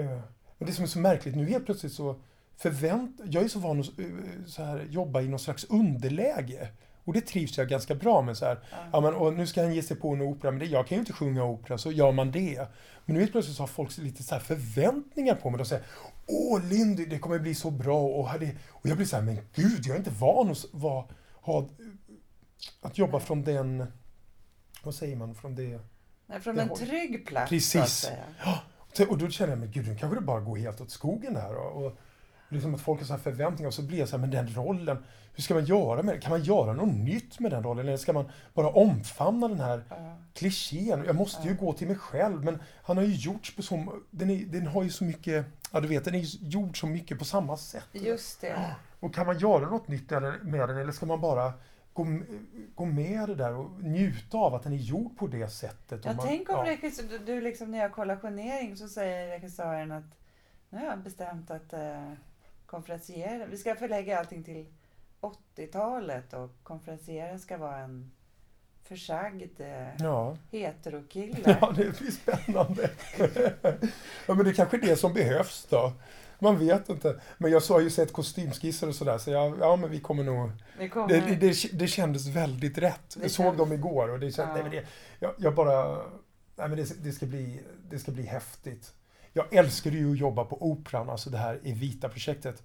Eh, 0.03 0.19
men 0.57 0.67
det 0.67 0.71
som 0.73 0.83
är 0.83 0.87
så 0.87 0.99
märkligt, 0.99 1.35
nu 1.35 1.45
helt 1.45 1.65
plötsligt 1.65 1.93
så 1.93 2.15
förvänt... 2.57 3.21
Jag 3.25 3.43
är 3.43 3.47
så 3.47 3.59
van 3.59 3.79
att 3.79 3.99
eh, 3.99 4.05
så 4.45 4.63
här, 4.63 4.85
jobba 4.89 5.21
i 5.21 5.27
någon 5.27 5.39
slags 5.39 5.65
underläge. 5.69 6.67
Och 7.09 7.13
det 7.15 7.21
trivs 7.21 7.57
jag 7.57 7.69
ganska 7.69 7.95
bra 7.95 8.21
med. 8.21 8.37
Så 8.37 8.45
här. 8.45 8.59
Ja, 8.91 8.99
men, 9.01 9.13
och 9.13 9.33
nu 9.33 9.47
ska 9.47 9.61
han 9.63 9.73
ge 9.73 9.83
sig 9.83 9.97
på 9.97 10.13
en 10.13 10.21
opera, 10.21 10.51
men 10.51 10.59
det, 10.59 10.65
jag 10.65 10.87
kan 10.87 10.95
ju 10.95 10.99
inte 10.99 11.13
sjunga 11.13 11.43
opera, 11.43 11.77
så 11.77 11.91
gör 11.91 12.11
man 12.11 12.31
det. 12.31 12.67
Men 13.05 13.13
nu 13.15 13.19
helt 13.19 13.31
plötsligt 13.31 13.57
så 13.57 13.63
har 13.63 13.67
folk 13.67 13.97
lite 13.97 14.23
så 14.23 14.39
förväntningar 14.39 15.35
på 15.35 15.49
mig. 15.49 15.57
De 15.57 15.65
säger 15.65 15.83
Åh 16.27 16.63
Lindy, 16.63 17.05
det 17.05 17.19
kommer 17.19 17.39
bli 17.39 17.55
så 17.55 17.71
bra. 17.71 18.01
Och, 18.01 18.29
och 18.69 18.89
jag 18.89 18.97
blir 18.97 19.05
så 19.07 19.15
här, 19.15 19.23
men 19.23 19.39
gud, 19.55 19.85
jag 19.85 19.93
är 19.93 19.97
inte 19.97 20.11
van 20.19 20.51
att 20.51 20.65
va, 20.71 21.09
ha, 21.41 21.69
att 22.81 22.97
jobba 22.97 23.19
från 23.19 23.43
den, 23.43 23.85
vad 24.83 24.95
säger 24.95 25.15
man, 25.15 25.35
från 25.35 25.55
det. 25.55 25.79
Nej, 26.27 26.39
från 26.39 26.55
Det 26.55 26.61
en 26.61 26.69
har- 26.69 26.75
trygg 26.75 27.25
plats 27.27 27.49
Precis. 27.49 28.09
Så- 28.93 29.05
Och 29.09 29.17
då 29.17 29.29
känner 29.29 29.49
jag, 29.51 29.59
men 29.59 29.71
gud, 29.71 29.87
nu 29.87 29.95
kanske 29.95 30.19
det 30.19 30.25
bara 30.25 30.39
går 30.41 30.57
helt 30.57 30.81
åt 30.81 30.91
skogen 30.91 31.35
här. 31.35 31.55
Och, 31.55 31.85
och 31.85 31.97
liksom 32.49 32.75
att 32.75 32.81
folk 32.81 32.99
har 32.99 33.05
så 33.05 33.13
här 33.13 33.19
förväntningar 33.19 33.67
och 33.67 33.73
så 33.73 33.81
blir 33.81 33.99
jag 33.99 34.09
så 34.09 34.17
här, 34.17 34.21
men 34.21 34.31
den 34.31 34.55
rollen, 34.55 34.97
hur 35.33 35.43
ska 35.43 35.53
man 35.53 35.65
göra 35.65 36.03
med 36.03 36.15
det? 36.15 36.21
Kan 36.21 36.31
man 36.31 36.43
göra 36.43 36.73
något 36.73 36.95
nytt 36.95 37.39
med 37.39 37.51
den 37.51 37.63
rollen? 37.63 37.87
Eller 37.87 37.97
ska 37.97 38.13
man 38.13 38.31
bara 38.53 38.69
omfamna 38.69 39.47
den 39.47 39.59
här 39.59 39.83
Ja. 39.89 40.17
klichén. 40.33 41.03
Jag 41.05 41.15
måste 41.15 41.47
ju 41.47 41.55
gå 41.55 41.73
till 41.73 41.87
mig 41.87 41.95
själv, 41.95 42.43
men 42.43 42.59
han 42.83 42.97
har 42.97 43.03
ju 43.03 43.15
gjorts 43.15 43.55
på 43.55 43.61
så... 43.61 43.93
Den, 44.11 44.29
är, 44.29 44.45
den 44.45 44.67
har 44.67 44.83
ju 44.83 44.89
så 44.89 45.03
mycket... 45.03 45.45
Ja, 45.71 45.79
du 45.79 45.87
vet, 45.87 46.05
den 46.05 46.15
är 46.15 46.19
ju 46.19 46.49
gjord 46.49 46.79
så 46.79 46.87
mycket 46.87 47.19
på 47.19 47.25
samma 47.25 47.57
sätt. 47.57 47.87
Just 47.91 48.41
det. 48.41 48.75
Och 48.99 49.13
kan 49.13 49.25
man 49.25 49.39
göra 49.39 49.69
något 49.69 49.87
nytt 49.87 50.09
med 50.41 50.69
den, 50.69 50.77
eller 50.77 50.91
ska 50.91 51.05
man 51.05 51.21
bara 51.21 51.53
gå, 51.93 52.19
gå 52.75 52.85
med 52.85 53.29
det 53.29 53.35
där 53.35 53.53
och 53.55 53.83
njuta 53.83 54.37
av 54.37 54.55
att 54.55 54.63
den 54.63 54.73
är 54.73 54.77
gjord 54.77 55.17
på 55.17 55.27
det 55.27 55.49
sättet? 55.49 56.05
Jag 56.05 56.15
man, 56.15 56.25
tänk 56.27 56.49
om 56.49 56.55
ja. 56.55 56.65
regissör, 56.71 57.03
du, 57.09 57.17
du 57.17 57.41
liksom 57.41 57.71
när 57.71 57.79
jag 57.79 57.91
kollar 57.91 58.17
journering 58.17 58.77
så 58.77 58.87
säger 58.87 59.27
regissören 59.27 59.91
att 59.91 60.19
nu 60.69 60.77
har 60.77 60.85
jag 60.85 60.99
bestämt 60.99 61.51
att 61.51 61.73
eh, 61.73 62.11
konferencieren, 62.69 63.49
vi 63.49 63.57
ska 63.57 63.75
förlägga 63.75 64.19
allting 64.19 64.43
till 64.43 64.65
80-talet 65.55 66.33
och 66.33 66.49
konferencieren 66.63 67.39
ska 67.39 67.57
vara 67.57 67.77
en 67.77 68.11
försagd 68.83 69.61
eh, 69.61 69.87
Ja. 69.99 70.37
heterokille. 70.51 71.57
ja, 71.61 71.73
det 71.75 71.99
blir 71.99 72.11
spännande. 72.11 72.89
ja, 74.27 74.33
men 74.33 74.37
det 74.37 74.49
är 74.49 74.53
kanske 74.53 74.77
är 74.77 74.81
det 74.81 74.95
som 74.95 75.13
behövs 75.13 75.67
då. 75.69 75.93
Man 76.39 76.59
vet 76.59 76.89
inte. 76.89 77.21
Men 77.37 77.51
jag 77.51 77.63
så 77.63 77.73
har 77.73 77.81
ju 77.81 77.89
sett 77.89 78.13
kostymskisser 78.13 78.87
och 78.87 78.95
sådär, 78.95 79.17
så 79.17 79.31
jag, 79.31 79.59
ja 79.59 79.75
men 79.75 79.89
vi 79.89 79.99
kommer 79.99 80.23
nog... 80.23 80.51
Det 80.77 80.89
kommer, 80.89 81.07
Det, 81.07 81.35
det, 81.35 81.79
det, 81.79 81.87
kändes 81.87 82.27
väldigt 82.27 82.77
rätt. 82.77 83.15
Det 83.15 83.21
Jag 83.21 83.31
såg 83.31 83.57
dem 83.57 83.73
igår 83.73 84.09
och 84.09 84.19
det 84.19 84.31
kändes, 84.31 84.37
Ja. 84.37 84.53
nej, 84.53 84.63
men 84.63 84.71
det, 84.71 84.85
jag, 85.19 85.33
jag 85.37 85.55
bara, 85.55 85.95
nej 86.55 86.69
men 86.69 86.75
det, 86.75 87.03
det, 87.03 87.11
ska 87.11 87.25
bli, 87.25 87.61
det 87.89 87.99
ska 87.99 88.11
bli 88.11 88.23
häftigt. 88.23 88.93
Jag 89.39 89.53
älskade 89.53 89.97
ju 89.97 90.11
att 90.11 90.17
jobba 90.17 90.45
på 90.45 90.63
Operan, 90.71 91.09
alltså 91.09 91.29
det 91.29 91.37
här 91.37 91.59
Evita-projektet. 91.63 92.63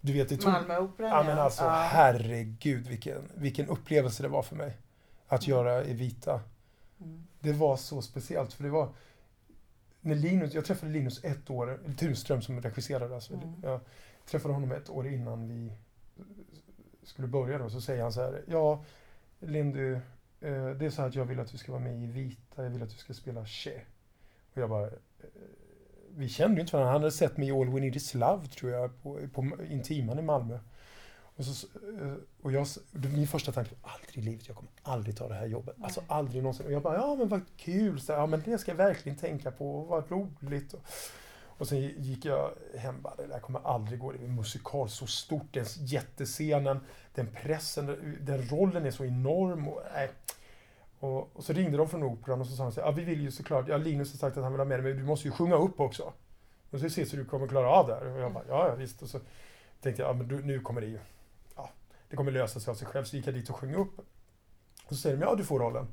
Du 0.00 0.12
vet, 0.12 0.28
det 0.28 0.36
tog... 0.36 0.52
Malmöoperan 0.52 1.10
Ja 1.10 1.22
men 1.22 1.38
alltså 1.38 1.64
Ja. 1.64 1.70
herregud 1.70 2.86
vilken, 2.86 3.22
vilken 3.34 3.68
upplevelse 3.68 4.22
det 4.22 4.28
var 4.28 4.42
för 4.42 4.56
mig. 4.56 4.76
Att 5.28 5.46
Mm. 5.46 5.58
göra 5.58 5.82
Evita. 5.84 6.40
Mm. 7.00 7.26
Det 7.40 7.52
var 7.52 7.76
så 7.76 8.02
speciellt 8.02 8.52
för 8.52 8.64
det 8.64 8.70
var 8.70 8.88
när 10.00 10.14
Linus, 10.14 10.54
jag 10.54 10.64
träffade 10.64 10.92
Linus 10.92 11.24
ett 11.24 11.50
år, 11.50 11.70
eller 11.84 11.94
Tunström 11.94 12.42
som 12.42 12.60
regisserade 12.60 13.14
alltså. 13.14 13.34
Mm. 13.34 13.54
Jag 13.62 13.80
träffade 14.26 14.54
honom 14.54 14.72
ett 14.72 14.90
år 14.90 15.06
innan 15.06 15.48
vi 15.48 15.72
skulle 17.02 17.28
börja 17.28 17.58
då, 17.58 17.70
så 17.70 17.80
säger 17.80 18.02
han 18.02 18.12
så 18.12 18.20
här, 18.22 18.42
ja 18.48 18.84
Lindy, 19.40 19.92
eh, 20.40 20.68
det 20.70 20.86
är 20.86 20.90
så 20.90 21.00
här 21.02 21.08
att 21.08 21.14
jag 21.14 21.24
vill 21.24 21.40
att 21.40 21.48
du 21.52 21.58
ska 21.58 21.72
vara 21.72 21.82
med 21.82 22.02
i 22.02 22.06
Vita, 22.06 22.62
jag 22.62 22.70
vill 22.70 22.82
att 22.82 22.90
du 22.90 22.96
ska 22.96 23.14
spela 23.14 23.46
Che. 23.46 23.80
Och 24.54 24.58
jag 24.62 24.70
bara, 24.70 24.86
eh, 24.86 24.92
vi 26.16 26.28
kände 26.28 26.54
ju 26.54 26.60
inte 26.60 26.72
varandra, 26.72 26.92
han 26.92 27.00
hade 27.00 27.12
sett 27.12 27.36
mig 27.36 27.48
i 27.48 27.52
All 27.52 27.68
We 27.68 27.80
Need 27.80 27.96
Is 27.96 28.14
Love 28.14 28.46
tror 28.46 28.72
jag, 28.72 29.02
på, 29.02 29.28
på 29.34 29.50
Intiman 29.70 30.18
i 30.18 30.22
Malmö. 30.22 30.58
Och, 31.36 31.44
så, 31.44 31.66
eh, 32.00 32.14
och 32.42 32.52
jag, 32.52 32.66
min 32.92 33.26
första 33.26 33.52
tanke 33.52 33.70
var 33.82 33.90
aldrig 33.90 34.18
i 34.18 34.20
livet, 34.20 34.48
jag 34.48 34.56
kommer 34.56 34.70
aldrig 34.82 35.16
ta 35.16 35.28
det 35.28 35.34
här 35.34 35.46
jobbet. 35.46 35.76
Alltså 35.80 36.00
Nej. 36.00 36.06
aldrig 36.10 36.42
någonsin. 36.42 36.66
Och 36.66 36.72
jag 36.72 36.82
bara, 36.82 36.96
ja 36.96 37.14
men 37.14 37.28
vad 37.28 37.40
kul, 37.56 38.00
så, 38.00 38.12
ja 38.12 38.26
men 38.26 38.42
det 38.44 38.58
ska 38.58 38.70
jag 38.70 38.76
verkligen 38.76 39.18
tänka 39.18 39.50
på, 39.50 39.80
vad 39.80 40.10
roligt. 40.10 40.74
Och, 40.74 40.80
och 41.58 41.68
sen 41.68 41.78
gick 41.80 42.24
jag 42.24 42.50
hem 42.78 43.02
bara, 43.02 43.14
det 43.16 43.26
där 43.26 43.38
kommer 43.38 43.60
aldrig 43.64 43.98
gå, 43.98 44.12
det 44.12 44.24
är 44.24 44.28
musikal 44.28 44.88
så 44.88 45.06
stort, 45.06 45.54
den 45.54 45.66
jättescenen, 45.78 46.80
den 47.14 47.26
pressen, 47.42 48.16
den 48.20 48.48
rollen 48.48 48.86
är 48.86 48.90
så 48.90 49.04
enorm. 49.04 49.68
Och, 49.68 49.82
nej. 49.94 50.10
Och, 50.98 51.36
och 51.36 51.44
så 51.44 51.52
ringde 51.52 51.76
de 51.76 51.88
från 51.88 52.02
Operan 52.02 52.40
och 52.40 52.46
så 52.46 52.56
sa 52.56 52.62
de 52.62 52.72
så 52.72 52.80
här, 52.80 52.88
ja 52.88 52.92
vi 52.92 53.04
vill 53.04 53.20
ju 53.20 53.30
såklart, 53.30 53.68
ja 53.68 53.76
Linus 53.76 54.12
har 54.12 54.18
sagt 54.18 54.36
att 54.36 54.42
han 54.42 54.52
vill 54.52 54.60
ha 54.60 54.64
med 54.64 54.78
dig, 54.82 54.92
men 54.92 55.02
du 55.02 55.06
måste 55.06 55.28
ju 55.28 55.32
sjunga 55.32 55.56
upp 55.56 55.80
också. 55.80 56.12
Och 56.70 56.80
så 56.80 56.86
ses 56.86 57.12
hur 57.12 57.18
du 57.18 57.24
kommer 57.24 57.46
klara 57.48 57.70
av 57.70 57.86
det 57.86 57.94
här. 57.94 58.06
Och 58.06 58.20
jag 58.20 58.32
bara, 58.32 58.44
ja 58.48 58.68
ja 58.68 58.74
visst. 58.74 59.02
Och 59.02 59.08
så 59.08 59.20
tänkte 59.80 60.02
jag, 60.02 60.08
ja 60.08 60.12
men 60.14 60.28
du, 60.28 60.42
nu 60.42 60.60
kommer 60.60 60.80
det 60.80 60.86
ju, 60.86 60.98
ja, 61.56 61.70
det 62.08 62.16
kommer 62.16 62.32
lösa 62.32 62.60
sig 62.60 62.70
av 62.70 62.74
sig 62.74 62.86
själv. 62.86 63.04
Så 63.04 63.16
gick 63.16 63.26
jag 63.26 63.34
dit 63.34 63.50
och 63.50 63.56
sjöng 63.56 63.74
upp. 63.74 63.98
Och 64.86 64.88
så 64.88 64.94
säger 64.94 65.16
de, 65.16 65.22
ja 65.22 65.34
du 65.34 65.44
får 65.44 65.58
rollen. 65.58 65.86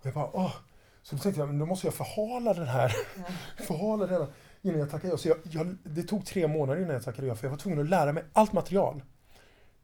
Och 0.00 0.06
jag 0.06 0.14
bara, 0.14 0.30
åh. 0.32 0.54
Så 1.02 1.16
då 1.16 1.22
tänkte 1.22 1.40
jag, 1.40 1.48
men 1.48 1.58
då 1.58 1.66
måste 1.66 1.86
jag 1.86 1.94
förhala 1.94 2.54
den 2.54 2.66
här, 2.66 2.92
förhala 3.66 4.06
den 4.06 4.20
här 4.20 4.28
innan 4.62 4.78
jag 4.80 4.90
tackade 4.90 5.12
ja. 5.12 5.16
Så 5.16 5.28
jag, 5.28 5.38
jag, 5.42 5.76
det 5.84 6.02
tog 6.02 6.26
tre 6.26 6.48
månader 6.48 6.80
innan 6.80 6.94
jag 6.94 7.04
tackade 7.04 7.26
ja, 7.28 7.34
för 7.34 7.44
jag 7.44 7.50
var 7.50 7.58
tvungen 7.58 7.80
att 7.80 7.88
lära 7.88 8.12
mig 8.12 8.24
allt 8.32 8.52
material. 8.52 9.02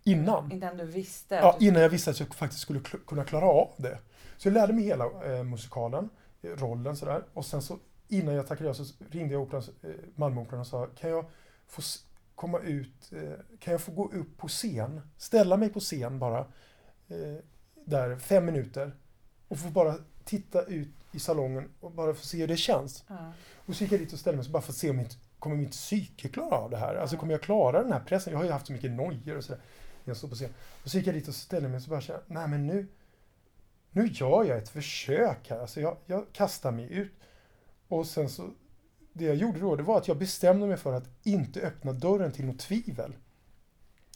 Innan. 0.05 0.53
Innan 0.53 0.77
du 0.77 0.85
visste. 0.85 1.35
Ja, 1.35 1.57
innan 1.61 1.83
jag 1.83 1.89
visste 1.89 2.11
att 2.11 2.21
jag 2.21 2.35
faktiskt 2.35 2.63
skulle 2.63 2.79
kl- 2.81 3.07
kunna 3.07 3.25
klara 3.25 3.47
av 3.47 3.69
det. 3.77 3.99
Så 4.37 4.49
jag 4.49 4.55
lärde 4.55 4.73
mig 4.73 4.85
hela 4.85 5.05
eh, 5.37 5.45
musikalen. 5.45 6.09
eh, 6.43 6.49
rollen 6.51 6.97
sådär. 6.97 7.25
Och 7.35 7.47
sen 7.47 7.63
så 7.63 7.79
innan 8.09 8.35
jag 8.35 8.47
tackade 8.47 8.69
ja 8.71 8.75
så 8.75 8.85
ringde 9.11 9.35
jag 9.35 9.43
operans, 9.43 9.71
eh, 9.83 9.91
Malmöoperan 10.15 10.61
och 10.61 10.67
sa 10.67 10.87
kan 10.87 11.11
jag 11.11 11.25
få 11.67 11.83
komma 12.35 12.59
ut, 12.59 13.13
eh, 13.13 13.59
kan 13.59 13.73
jag 13.73 13.81
få 13.81 13.93
gå 13.93 14.13
upp 14.13 14.37
på 14.37 14.49
scen, 14.49 15.01
ställa 15.17 15.57
mig 15.57 15.69
på 15.69 15.81
scen 15.81 16.19
bara, 16.19 16.39
eh, 17.09 17.37
där 17.85 18.17
fem 18.19 18.45
minuter 18.45 18.93
och 19.49 19.59
få 19.59 19.69
bara 19.69 19.95
titta 20.25 20.63
ut 20.63 20.89
i 21.13 21.19
salongen 21.19 21.69
och 21.81 21.91
bara 21.93 22.15
få 22.15 22.25
se 22.27 22.39
hur 22.39 22.49
det 22.49 22.57
känns. 22.57 23.05
Ja. 23.09 23.33
Och 23.67 23.75
så 23.77 23.85
gick 23.85 23.93
jag 23.93 24.01
dit 24.01 24.13
och 24.13 24.19
ställde 24.19 24.37
mig 24.37 24.45
så 24.45 24.51
bara 24.51 24.63
för 24.63 24.73
att 24.73 24.77
se 24.77 24.91
om 24.91 24.97
mitt, 24.97 25.19
kommer 25.39 25.57
mitt 25.57 25.71
psyke 25.71 26.29
klara 26.29 26.57
av 26.59 26.71
det 26.71 26.77
här? 26.77 26.95
Alltså 26.95 27.17
Ja. 27.17 27.21
kommer 27.21 27.33
jag 27.33 27.43
klara 27.43 27.83
den 27.83 27.93
här 27.93 28.01
pressen? 28.01 28.33
Jag 28.33 28.39
har 28.41 28.45
ju 28.45 28.51
haft 28.51 28.67
så 28.67 28.73
mycket 28.73 28.91
nojor 28.91 29.37
och 29.37 29.45
sådär. 29.45 29.61
Jag 30.05 30.17
står 30.17 30.29
på 30.29 30.35
scen. 30.35 30.51
Och 30.85 30.91
så 30.91 30.99
gick 30.99 31.07
jag 31.07 31.15
dit 31.15 31.29
och 31.29 31.35
ställde 31.35 31.69
mig 31.69 31.77
och 31.77 31.83
så 31.83 31.91
bara 31.91 32.01
kände 32.01 32.23
nej 32.27 32.49
men 32.49 32.67
nu, 32.67 32.87
nu 33.95 34.07
gör 34.07 34.45
jag 34.45 34.59
ett 34.59 34.69
försök 34.69 35.51
här. 35.51 35.59
Alltså 35.61 35.81
jag, 35.81 35.97
jag 36.07 36.25
kastar 36.33 36.73
mig 36.73 36.93
ut. 36.93 37.13
Och 37.89 38.07
sen 38.07 38.29
så, 38.29 38.51
det 39.13 39.25
jag 39.25 39.37
gjorde 39.37 39.61
då, 39.61 39.77
det 39.77 39.83
var 39.83 39.99
att 39.99 40.09
jag 40.09 40.19
bestämde 40.19 40.67
mig 40.67 40.77
för 40.77 40.93
att 40.93 41.09
inte 41.23 41.61
öppna 41.61 41.93
dörren 41.93 42.33
till 42.33 42.45
något 42.45 42.59
tvivel. 42.59 43.17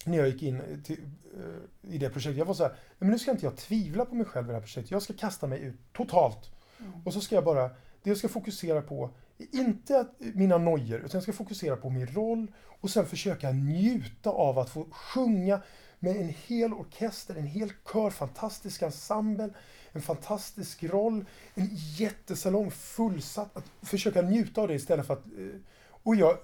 När 0.04 0.18
jag 0.18 0.28
gick 0.28 0.42
in 0.42 0.82
till, 0.86 1.00
eh, 1.36 1.94
i 1.94 1.98
det 1.98 2.10
projektet. 2.10 2.38
Jag 2.38 2.44
var 2.46 2.54
så 2.54 2.62
här, 2.62 2.70
"Nej, 2.70 2.78
men 2.98 3.10
nu 3.10 3.18
ska 3.18 3.30
inte 3.30 3.46
jag 3.46 3.56
tvivla 3.56 4.04
på 4.04 4.14
mig 4.14 4.26
själv 4.26 4.46
i 4.46 4.48
det 4.48 4.54
här 4.54 4.60
projektet. 4.60 4.90
Jag 4.90 5.02
ska 5.02 5.12
kasta 5.14 5.46
mig 5.46 5.60
ut 5.60 5.92
totalt. 5.92 6.50
Mm. 6.78 6.92
Och 7.04 7.12
så 7.12 7.20
ska 7.20 7.34
jag 7.34 7.44
bara, 7.44 7.68
det 8.02 8.10
jag 8.10 8.16
ska 8.16 8.28
fokusera 8.28 8.82
på, 8.82 9.10
inte 9.38 10.00
att, 10.00 10.14
mina 10.18 10.58
nojor, 10.58 10.98
utan 10.98 11.10
jag 11.12 11.22
ska 11.22 11.32
fokusera 11.32 11.76
på 11.76 11.90
min 11.90 12.06
roll 12.06 12.52
och 12.80 12.90
sen 12.90 13.06
försöka 13.06 13.50
njuta 13.52 14.30
av 14.30 14.58
att 14.58 14.70
få 14.70 14.86
sjunga 14.90 15.60
med 15.98 16.16
en 16.16 16.34
hel 16.46 16.72
orkester, 16.72 17.34
en 17.34 17.46
hel 17.46 17.72
kör, 17.92 18.10
fantastisk 18.10 18.82
ensemble, 18.82 19.50
en 19.92 20.02
fantastisk 20.02 20.84
roll, 20.84 21.24
en 21.54 21.68
jättesalong 21.72 22.70
fullsatt. 22.70 23.56
Att 23.56 23.70
försöka 23.82 24.22
njuta 24.22 24.60
av 24.60 24.68
det 24.68 24.74
istället 24.74 25.06
för 25.06 25.14
att... 25.14 25.24
eh, 25.26 25.60
Och 26.02 26.16
jag 26.16 26.38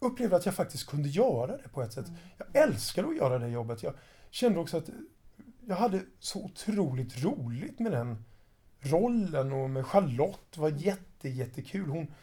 upplevde 0.00 0.36
att 0.36 0.46
jag 0.46 0.54
faktiskt 0.54 0.86
kunde 0.86 1.08
göra 1.08 1.56
det 1.56 1.68
på 1.68 1.82
ett 1.82 1.92
sätt. 1.92 2.06
Jag 2.38 2.62
älskar 2.62 3.04
att 3.04 3.16
göra 3.16 3.38
det 3.38 3.48
jobbet. 3.48 3.82
Jag 3.82 3.94
kände 4.30 4.58
också 4.60 4.76
att 4.76 4.90
jag 5.66 5.76
hade 5.76 6.00
så 6.18 6.44
otroligt 6.44 7.24
roligt 7.24 7.78
med 7.78 7.92
den 7.92 8.24
rollen 8.80 9.52
och 9.52 9.70
med 9.70 9.86
Charlotte. 9.86 10.40
Det 10.54 10.60
var 10.60 10.70
jätte, 10.70 11.28
jättekul. 11.28 11.88
Hon, 11.88 12.14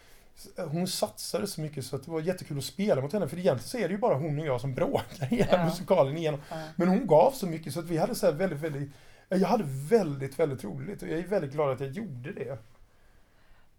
hon 0.58 0.88
satsade 0.88 1.48
så 1.48 1.62
mycket 1.62 1.86
så 1.86 1.96
att 1.96 2.04
det 2.06 2.12
var 2.12 2.22
jättekul 2.22 2.58
att 2.58 2.64
spela 2.64 3.02
mot 3.02 3.14
henne. 3.14 3.28
För 3.28 3.38
egentligen 3.38 3.68
så 3.70 3.78
är 3.78 3.88
det 3.88 3.94
ju 3.94 3.98
bara 4.00 4.16
hon 4.16 4.40
och 4.40 4.46
jag 4.46 4.62
som 4.62 4.74
bråkar 4.76 5.24
i 5.34 5.36
hela 5.36 5.58
Ja. 5.58 5.66
musikalen 5.66 6.18
igenom. 6.18 6.40
Ja. 6.50 6.56
Men 6.76 6.88
hon 6.88 7.08
gav 7.08 7.32
så 7.32 7.48
mycket 7.48 7.74
så 7.74 7.80
att 7.80 7.86
vi 7.86 7.98
hade 7.98 8.16
så 8.16 8.26
här 8.26 8.34
väldigt, 8.34 8.60
väldigt... 8.60 8.92
Jag 9.30 9.48
hade 9.48 9.64
väldigt, 9.68 10.40
väldigt 10.40 10.64
roligt 10.64 11.02
och 11.02 11.08
jag 11.08 11.20
är 11.20 11.28
väldigt 11.28 11.52
glad 11.52 11.72
att 11.72 11.80
jag 11.80 11.90
gjorde 11.90 12.32
det. 12.34 12.58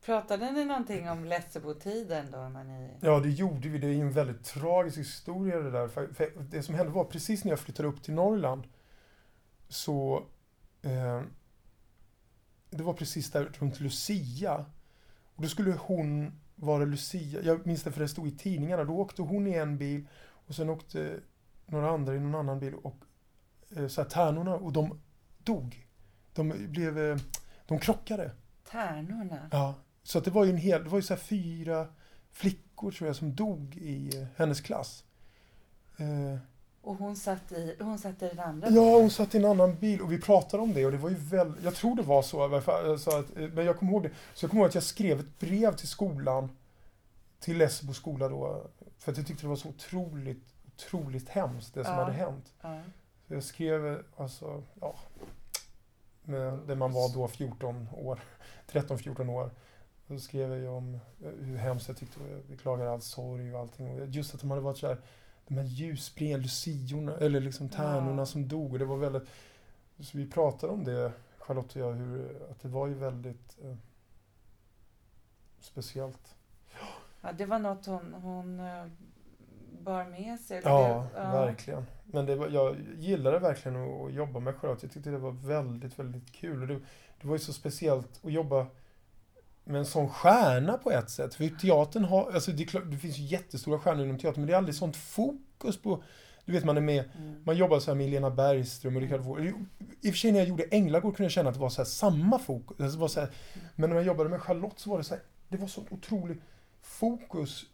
Pratade 0.05 0.51
ni 0.51 0.65
någonting 0.65 1.11
om 1.11 1.25
Lessebo-tiden 1.25 2.31
då? 2.31 2.39
När 2.39 2.65
ni... 2.65 2.91
Ja, 3.01 3.21
det 3.21 3.31
gjorde 3.31 3.69
vi. 3.69 3.79
Det 3.79 3.87
är 3.87 3.93
ju 3.93 4.01
en 4.01 4.13
väldigt 4.13 4.45
tragisk 4.45 4.99
historia 4.99 5.57
det 5.59 5.71
där. 5.71 5.89
För, 5.89 6.07
för 6.07 6.31
det 6.51 6.63
som 6.63 6.75
hände 6.75 6.93
var 6.93 7.05
precis 7.05 7.45
när 7.45 7.53
jag 7.53 7.61
flyttade 7.61 7.89
upp 7.89 8.03
till 8.03 8.15
Norrland 8.15 8.63
så... 9.69 10.23
Eh, 10.83 11.23
det 12.71 12.83
var 12.83 12.93
precis 12.93 13.31
där 13.31 13.45
runt 13.59 13.81
Lucia. 13.81 14.65
Och 15.35 15.43
då 15.43 15.49
skulle 15.49 15.73
hon 15.73 16.41
vara 16.57 16.85
Lucia. 16.85 17.43
Jag 17.43 17.67
minns 17.67 17.83
det 17.83 17.93
för 17.93 18.01
det 18.01 18.09
stod 18.09 18.29
i 18.29 18.31
tidningarna. 18.31 18.85
Då 18.85 18.93
åkte 18.93 19.23
hon 19.23 19.47
i 19.47 19.55
en 19.55 19.79
bil 19.79 20.07
och 20.47 20.55
sen 20.55 20.71
åkte 20.71 21.21
några 21.67 21.91
andra 21.91 22.15
i 22.15 22.21
någon 22.21 22.35
annan 22.35 22.61
bil 22.61 22.75
och 22.75 22.97
eh, 23.77 23.89
så 23.89 24.03
här, 24.03 24.09
tärnorna 24.09 24.55
och 24.55 24.73
de 24.73 25.01
dog. 25.39 25.87
De 26.33 26.69
blev... 26.69 26.99
Eh, 26.99 27.17
de 27.67 27.79
krockade. 27.79 28.31
Tärnorna? 28.71 29.49
Ja, 29.53 29.75
så 30.03 30.19
att 30.19 30.25
det 30.25 30.31
var 30.31 30.45
ju 30.45 30.51
en 30.51 30.57
hel, 30.57 30.85
det 30.85 30.91
var 30.91 30.99
ju 30.99 31.03
så 31.03 31.15
här 31.15 31.21
fyra 31.21 31.89
flickor 32.31 32.91
tror 32.91 33.07
jag 33.07 33.17
som 33.17 33.35
dog 33.35 33.77
i 33.77 34.17
eh, 34.17 34.27
hennes 34.37 34.61
klass. 34.61 35.05
Eh, 35.97 36.39
Och 36.87 36.97
hon 36.97 37.17
satt 37.17 37.53
i, 37.53 37.77
hon 37.81 37.99
satt 37.99 38.23
i 38.23 38.29
den 38.29 38.41
andra 38.41 38.69
ja, 38.69 38.99
hon 38.99 39.11
satt 39.11 39.35
i 39.35 39.39
en 39.39 39.45
annan 39.45 39.77
bil 39.77 40.01
och 40.01 40.13
vi 40.13 40.21
pratade 40.21 40.63
om 40.63 40.75
det 40.75 40.87
och 40.87 40.93
det 40.93 40.99
var 40.99 41.11
ju 41.11 41.17
väl, 41.17 41.53
jag 41.65 41.75
tror 41.75 41.97
det 41.97 42.03
var 42.03 42.23
så, 42.23 42.61
så 42.99 43.19
att, 43.19 43.35
men 43.35 43.65
jag 43.65 43.79
kommer 43.79 43.93
ihåg 43.93 44.03
det. 44.03 44.11
Så 44.35 44.45
jag 44.45 44.51
kommer 44.51 44.63
ihåg 44.63 44.69
att 44.69 44.75
jag 44.75 44.85
skrev 44.85 45.21
ett 45.21 45.39
brev 45.39 45.77
till 45.77 45.89
skolan, 45.89 46.51
till 47.41 47.59
Lessebo 47.59 47.93
skola 47.95 48.29
då, 48.29 48.67
för 48.99 49.13
att 49.13 49.19
jag 49.19 49.27
tyckte 49.27 49.43
det 49.45 49.49
var 49.49 49.57
så 49.57 49.69
otroligt, 49.69 50.45
otroligt 50.67 51.29
hemskt 51.29 51.75
det 51.75 51.85
som 51.85 51.93
Ja. 51.95 52.01
hade 52.01 52.13
hänt. 52.13 52.53
Ja. 52.63 52.81
Så 53.29 53.35
jag 53.35 53.43
skrev, 53.45 54.03
alltså, 54.17 54.63
ja, 54.81 54.97
med, 56.23 56.59
där 56.67 56.75
man 56.75 56.93
var 56.93 57.15
då 57.15 57.29
14 57.29 57.89
år, 57.93 58.21
13-14 58.73 59.29
år. 59.31 59.51
Då 60.07 60.19
skrev 60.19 60.65
jag 60.65 60.75
om 60.75 60.95
eh, 60.95 61.31
hur 61.41 61.57
hemskt 61.57 61.89
jag 61.89 61.97
tyckte, 61.97 62.21
och 62.21 62.29
jag 62.31 62.45
beklagade 62.45 62.93
all 62.93 63.03
sorg 63.03 63.55
och 63.55 63.61
allting. 63.61 64.01
Och 64.01 64.07
just 64.09 64.35
att 64.35 64.41
de 64.41 64.51
hade 64.51 64.63
varit 64.63 64.79
så 64.79 64.87
här, 64.87 64.99
de 65.49 65.57
här 65.59 65.65
ljusbleka 65.65 66.37
luciorna, 66.37 67.17
eller 67.17 67.41
liksom 67.41 67.69
tärnorna 67.69 68.23
Ja. 68.23 68.27
som 68.27 68.49
dog. 68.49 68.73
Och 68.73 68.79
det 68.79 68.85
var 68.85 68.97
väldigt, 68.97 69.29
så 70.01 70.19
vi 70.19 70.31
pratade 70.31 70.73
om 70.73 70.85
det, 70.85 71.13
Charlotte 71.39 71.77
och 71.77 71.83
jag, 71.83 71.93
hur, 71.93 72.43
att 72.51 72.61
det 72.61 72.69
var 72.69 72.87
ju 72.87 72.95
väldigt 72.95 73.57
eh, 73.65 73.75
speciellt. 75.61 76.35
ja, 77.21 77.33
det 77.33 77.47
var 77.47 77.59
något 77.59 77.87
hon, 77.87 78.13
hon 78.15 78.61
eh, 78.61 78.87
bar 79.83 80.05
med 80.05 80.41
sig. 80.41 80.61
Ja, 80.65 81.07
det- 81.15 81.21
verkligen. 81.21 81.87
Men 82.05 82.27
det 82.27 82.37
var, 82.37 82.49
jag 82.49 82.77
gillade 82.99 83.39
verkligen 83.39 83.77
att, 83.77 84.01
att 84.07 84.13
jobba 84.13 84.41
med 84.41 84.55
Charlotte. 84.57 84.83
Jag 84.83 84.93
tyckte 84.93 85.11
det 85.11 85.19
var 85.19 85.31
väldigt, 85.31 85.99
väldigt 85.99 86.33
kul. 86.33 86.63
Och 86.63 86.69
det, 86.69 86.75
det 87.21 87.27
var 87.29 87.35
ju 87.35 87.39
så 87.39 87.53
speciellt 87.53 88.21
att 88.25 88.33
jobba 88.33 88.67
med 89.67 89.79
en 89.79 89.87
sån 89.87 90.09
stjärna 90.09 90.79
på 90.79 90.91
ett 90.91 91.11
sätt. 91.11 91.35
För 91.35 91.49
teatern 91.49 92.05
har, 92.05 92.31
alltså 92.33 92.53
det, 92.53 92.65
klart, 92.65 92.83
det 92.91 92.97
finns 92.97 93.19
ju 93.19 93.23
jättestora 93.25 93.79
stjärnor 93.79 94.05
inom 94.05 94.19
teatern, 94.19 94.41
men 94.41 94.47
det 94.47 94.53
är 94.53 94.59
aldrig 94.59 94.75
sånt 94.75 94.97
fokus 94.97 95.83
på, 95.83 96.03
du 96.45 96.53
vet 96.53 96.65
man 96.65 96.77
är 96.77 96.81
med, 96.81 97.05
Mm. 97.19 97.43
man 97.45 97.57
jobbar 97.57 97.79
så 97.79 97.91
här 97.91 97.97
med 97.97 98.11
Lena 98.11 98.31
Bergström 98.31 98.97
och 98.97 99.03
Rickard 99.03 99.21
Wåhl. 99.21 99.47
I 99.47 99.51
och 100.11 100.13
för 100.13 100.19
sig 100.19 100.33
när 100.33 100.39
jag 100.39 100.49
gjorde 100.49 100.63
Änglagård 100.63 101.17
kunde 101.17 101.25
jag 101.25 101.33
känna 101.33 101.49
att 101.49 101.55
det 101.55 101.61
var 101.61 101.69
så 101.69 101.81
här 101.81 101.87
samma 101.87 102.39
fokus. 102.39 102.81
Alltså 102.81 102.99
var 102.99 103.09
så 103.09 103.21
här, 103.21 103.29
men 103.75 103.91
när 103.91 103.97
jag 103.97 104.07
jobbade 104.07 104.31
med 104.31 104.43
Charlotte 104.43 104.79
så 104.79 104.91
var 104.91 104.99
det 104.99 105.05
så 105.05 105.15
här, 105.15 105.23
det 105.49 105.57
var 105.57 105.69
så 105.69 105.85
otroligt 105.91 106.41
fokus 106.83 107.65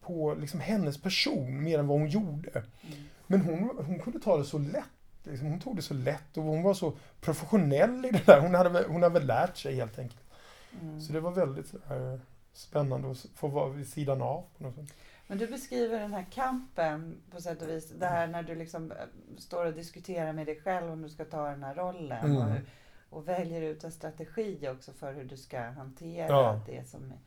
på 0.00 0.34
liksom 0.40 0.60
hennes 0.60 1.02
person 1.02 1.62
mer 1.62 1.78
än 1.78 1.86
vad 1.86 1.98
hon 1.98 2.08
gjorde. 2.08 2.50
Mm. 2.50 2.98
Men 3.26 3.40
hon, 3.40 3.70
hon 3.86 3.98
kunde 3.98 4.18
ta 4.20 4.36
det 4.38 4.44
så 4.44 4.58
lätt. 4.58 4.84
Liksom, 5.24 5.46
hon 5.46 5.60
tog 5.60 5.76
det 5.76 5.82
så 5.82 5.94
lätt 5.94 6.36
och 6.36 6.42
hon 6.42 6.62
var 6.62 6.74
så 6.74 6.92
professionell 7.20 8.04
i 8.04 8.10
det 8.10 8.26
där. 8.26 8.40
Hon 8.40 8.54
hade, 8.54 8.84
hon 8.88 9.02
hade 9.02 9.14
väl 9.14 9.26
lärt 9.26 9.56
sig 9.56 9.74
helt 9.74 9.98
enkelt. 9.98 10.21
Mm. 10.80 11.00
Så 11.00 11.12
det 11.12 11.20
var 11.20 11.30
väldigt 11.30 11.74
eh, 11.74 12.14
spännande 12.52 13.10
att 13.10 13.26
få 13.34 13.48
vara 13.48 13.68
vid 13.68 13.88
sidan 13.88 14.22
av. 14.22 14.44
På 14.58 14.64
något 14.64 14.74
sätt. 14.74 14.94
Men 15.26 15.38
du 15.38 15.46
beskriver 15.46 16.00
den 16.00 16.12
här 16.12 16.26
kampen 16.30 17.16
på 17.30 17.40
sätt 17.40 17.62
och 17.62 17.68
vis. 17.68 17.90
Det 17.90 18.06
här 18.06 18.26
när 18.26 18.42
du 18.42 18.54
liksom 18.54 18.92
eh, 18.92 18.96
står 19.38 19.66
och 19.66 19.72
diskuterar 19.72 20.32
med 20.32 20.46
dig 20.46 20.60
själv 20.60 20.92
om 20.92 21.02
du 21.02 21.08
ska 21.08 21.24
ta 21.24 21.50
den 21.50 21.62
här 21.62 21.74
rollen. 21.74 22.24
Mm. 22.24 22.36
Och, 22.36 22.44
hur- 22.44 22.66
och 23.10 23.28
väljer 23.28 23.62
ut 23.62 23.84
en 23.84 23.92
strategi 23.92 24.68
också 24.68 24.92
för 24.92 25.12
hur 25.12 25.24
du 25.24 25.36
ska 25.36 25.60
hantera 25.60 26.26
Ja. 26.28 26.60
det 26.66 26.88
som 26.88 27.12
är, 27.12 27.18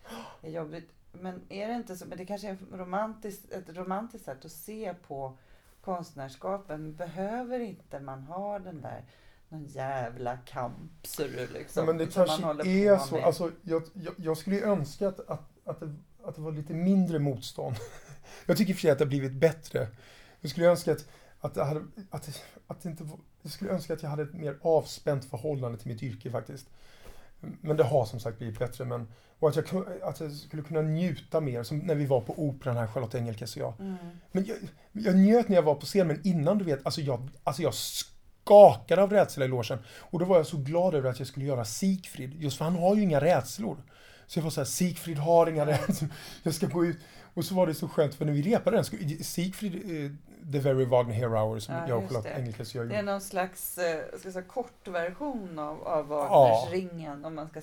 är 0.48 0.52
jobbigt. 0.52 0.90
Men 1.12 1.42
är 1.50 1.68
det 1.68 1.74
inte 1.74 1.96
så, 1.96 2.06
men 2.06 2.18
det 2.18 2.26
kanske 2.26 2.48
är 2.50 2.58
romantiskt, 2.72 3.52
ett 3.52 3.70
romantiskt 3.78 4.26
sätt 4.26 4.46
att 4.46 4.52
se 4.52 4.94
på 5.08 5.38
konstnärskapen. 5.82 6.96
Behöver 6.96 7.60
inte 7.60 8.00
man 8.00 8.24
ha 8.24 8.60
den 8.60 8.82
där 8.82 9.04
någon 9.50 9.66
jävla 9.66 10.38
kamp 10.38 11.08
så 11.08 11.22
du 11.22 11.48
liksom. 11.54 11.82
Ja, 11.82 11.86
men 11.86 11.98
det 11.98 12.14
kanske 12.14 12.44
är 12.70 12.98
så. 12.98 13.16
med? 13.16 13.24
Alltså, 13.24 13.52
jag, 13.62 13.84
jag, 13.94 14.14
jag 14.18 14.38
skulle 14.38 14.56
ju 14.56 14.64
önska 14.64 15.08
att, 15.08 15.20
att, 15.20 15.50
att, 15.66 15.80
det, 15.80 15.96
att 16.24 16.36
det 16.36 16.42
var 16.42 16.52
lite 16.52 16.74
mindre 16.74 17.20
motstånd. 17.20 17.76
Jag 18.46 18.58
tycker 18.58 18.72
i 18.72 18.74
och 18.74 18.78
för 18.78 18.82
sig 18.82 18.92
att 18.92 18.98
det 18.98 19.06
har 19.06 19.10
blivit 19.10 19.34
bättre. 19.34 19.88
Jag 20.42 20.52
skulle 20.52 20.68
önska 20.68 20.92
att, 20.92 21.06
att, 21.40 21.54
det 21.54 21.64
hade, 21.64 21.82
att, 22.10 22.44
att 22.68 22.86
inte 22.86 23.04
var, 23.04 23.20
jag 23.42 23.52
skulle 23.52 23.72
önska 23.72 23.94
att 23.94 24.04
jag 24.04 24.10
hade 24.10 24.24
ett 24.24 24.34
mer 24.34 24.58
avspänt 24.62 25.26
förhållande 25.26 25.78
till 25.78 25.88
mitt 25.88 26.04
yrke 26.04 26.32
faktiskt. 26.32 26.70
Men 27.40 27.78
det 27.78 27.84
har 27.84 28.06
som 28.06 28.20
sagt 28.20 28.38
blivit 28.38 28.60
bättre. 28.60 28.86
Men, 28.86 29.08
och 29.40 29.50
att 29.50 29.56
jag, 29.56 29.66
att 30.04 30.20
jag 30.20 30.32
skulle 30.32 30.64
kunna 30.64 30.82
njuta 30.82 31.42
mer, 31.42 31.64
som 31.64 31.78
när 31.78 31.96
vi 31.96 32.06
var 32.06 32.22
på 32.22 32.34
operan 32.40 32.78
här, 32.78 32.88
Charlotte 32.88 33.16
Engelkes 33.16 33.56
och 33.56 33.62
jag. 33.62 33.74
Mm. 33.80 33.96
Men 34.32 34.46
jag, 34.46 34.58
jag 34.92 35.16
njöt 35.16 35.50
när 35.50 35.56
jag 35.56 35.64
var 35.64 35.76
på 35.76 35.86
scen, 35.86 36.08
men 36.08 36.22
innan 36.24 36.58
du 36.58 36.66
vet, 36.66 36.86
alltså 36.86 37.02
jag, 37.02 37.30
alltså 37.44 37.62
jag 37.62 37.74
skakade 38.46 39.02
av 39.04 39.12
rädsla 39.12 39.46
i 39.46 39.48
logen. 39.48 39.80
Och 40.00 40.20
då 40.20 40.26
var 40.26 40.38
jag 40.38 40.46
så 40.48 40.58
glad 40.58 40.96
över 40.96 41.10
att 41.10 41.20
jag 41.20 41.28
skulle 41.28 41.46
göra 41.46 41.66
Sigfrid, 41.66 42.34
just 42.42 42.58
för 42.58 42.66
han 42.66 42.76
har 42.76 42.96
ju 42.96 43.02
inga 43.04 43.22
rädslor. 43.22 43.78
Så 44.28 44.40
jag 44.40 44.44
var 44.44 44.50
så 44.50 44.60
här, 44.62 44.66
Sigfrid 44.66 45.18
har 45.18 45.48
inga 45.48 45.66
rädslor, 45.66 46.10
jag 46.44 46.54
ska 46.54 46.68
gå 46.68 46.86
ut. 46.86 46.98
Och 47.34 47.46
så 47.46 47.56
var 47.56 47.68
det 47.68 47.74
så 47.74 47.88
skönt 47.88 48.16
för 48.16 48.26
när 48.26 48.34
vi 48.34 48.42
repade 48.42 48.78
den, 48.78 48.86
Siegfried, 49.24 49.76
eh, 49.76 50.12
The 50.52 50.60
Very 50.60 50.86
Wagner 50.86 51.14
Hero 51.14 51.30
Hour 51.38 51.60
som 51.60 51.76
Ja, 51.76 51.88
jag 51.88 52.04
och 52.04 52.10
Charlotte 52.10 52.24
det. 52.24 52.40
Engelke 52.42 52.66
så 52.66 52.78
jag 52.78 52.90
Det 52.90 52.96
är 52.96 53.04
någon 53.04 53.22
slags 53.22 53.78
eh, 53.78 54.20
ska 54.20 54.32
säga, 54.32 54.46
kortversion 54.46 55.60
av, 55.60 55.84
av 55.88 56.08
Ja. 56.10 56.66
Wagners 56.66 56.72
ringen 56.92 57.26
om 57.26 57.36
man 57.36 57.50
ska 57.50 57.62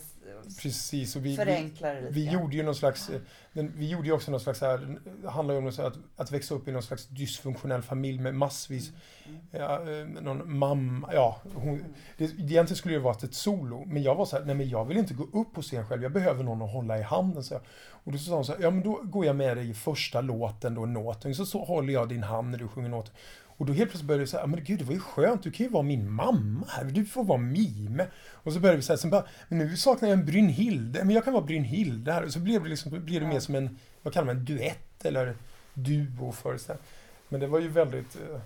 Precis, 0.63 1.17
och 1.17 1.25
vi, 1.25 1.31
vi, 1.31 1.37
förenkla 1.37 1.89
det 1.89 2.01
lite 2.01 2.13
vi 2.13 2.25
grann. 2.25 2.35
gjorde 2.35 2.57
ju 2.57 2.63
någon 2.63 2.75
slags, 2.75 3.11
eh, 3.11 3.21
den, 3.53 3.73
vi 3.77 3.89
gjorde 3.89 4.07
ju 4.07 4.13
också 4.13 4.31
någon 4.31 4.41
slags 4.41 4.61
här, 4.61 4.99
det 5.23 5.31
handlar 5.31 5.55
ju 5.55 5.59
om 5.59 5.65
här 5.79 5.85
att, 5.85 5.97
att 6.17 6.31
växa 6.31 6.55
upp 6.55 6.69
i 6.69 6.73
någon 6.73 6.83
slags 6.83 7.07
dysfunktionell 7.09 7.83
familj 7.83 8.19
med 8.19 8.35
massvis, 8.35 8.93
Mm. 9.27 9.41
ja, 9.51 9.91
eh, 9.91 10.07
någon 10.23 10.59
mamma, 10.59 11.11
ja, 11.15 11.41
hon, 11.55 11.69
Mm. 11.69 11.85
det, 12.19 12.25
egentligen 12.25 12.77
skulle 12.77 12.95
det 12.95 13.01
varit 13.01 13.23
ett 13.23 13.35
solo, 13.35 13.85
men 13.87 14.03
jag 14.03 14.15
var 14.15 14.25
så 14.25 14.37
här, 14.39 14.45
nej 14.45 14.55
men 14.55 14.69
jag 14.69 14.85
vill 14.85 14.97
inte 14.97 15.15
gå 15.15 15.25
upp 15.41 15.55
på 15.55 15.63
scen 15.63 15.87
själv, 15.87 16.03
jag 16.03 16.13
behöver 16.13 16.45
någon 16.45 16.63
att 16.63 16.73
hålla 16.73 16.99
i 16.99 17.03
handen. 17.03 17.45
Så 17.45 17.55
jag. 17.55 17.63
Och 18.05 18.13
då 18.13 18.19
sa 18.19 18.35
hon 18.35 18.45
så 18.45 18.53
här, 18.53 18.63
ja 18.63 18.71
men 18.71 18.83
då 18.83 19.01
går 19.03 19.27
jag 19.27 19.37
med 19.37 19.57
dig 19.57 19.71
i 19.71 19.75
första 19.75 20.21
låten 20.21 20.75
då, 20.75 20.87
Nåten, 20.87 21.35
så, 21.35 21.47
så 21.47 21.65
håller 21.65 21.93
jag 21.93 22.09
din 22.09 22.23
hand 22.23 22.51
när 22.51 22.59
du 22.59 22.69
sjunger 22.69 22.89
Nåten. 22.89 23.15
Och 23.63 23.67
då 23.69 23.73
helt 23.73 23.91
plötsligt 23.91 24.07
började 24.09 24.23
jag 24.23 24.29
säga, 24.29 24.47
men 24.47 24.65
gud 24.65 24.79
det 24.79 24.85
var 24.85 24.93
ju 24.95 25.01
skönt, 25.01 25.43
du 25.43 25.51
kan 25.51 25.67
ju 25.67 25.73
vara 25.73 25.83
min 25.83 26.11
mamma 26.11 26.67
här, 26.69 26.85
du 26.85 27.05
får 27.05 27.25
vara 27.25 27.39
mime. 27.39 28.07
Och 28.33 28.53
så 28.53 28.61
började 28.61 28.77
vi 28.77 28.83
säga, 28.83 28.97
sen 28.97 29.11
bara, 29.11 29.25
men 29.49 29.59
nu 29.59 29.77
saknar 29.77 30.09
jag 30.09 30.19
en 30.19 30.27
Brynhilde, 30.27 31.05
men 31.05 31.15
jag 31.15 31.25
kan 31.25 31.33
vara 31.33 31.45
Brynhilde 31.45 32.13
här. 32.13 32.23
Och 32.25 32.33
så 32.33 32.39
blev 32.39 32.63
det 32.63 32.69
liksom, 32.69 33.05
blev 33.05 33.21
det 33.21 33.27
mer 33.27 33.41
som 33.41 33.55
en, 33.55 33.79
vad 34.03 34.15
kallar 34.15 34.27
man, 34.27 34.37
en 34.37 34.45
duett 34.45 35.05
eller 35.05 35.37
duo 35.75 36.33
föreställning. 36.33 36.85
Men 37.29 37.41
det 37.41 37.47
var 37.47 37.59
ju 37.61 37.69
väldigt, 37.69 38.17
eh, 38.17 38.41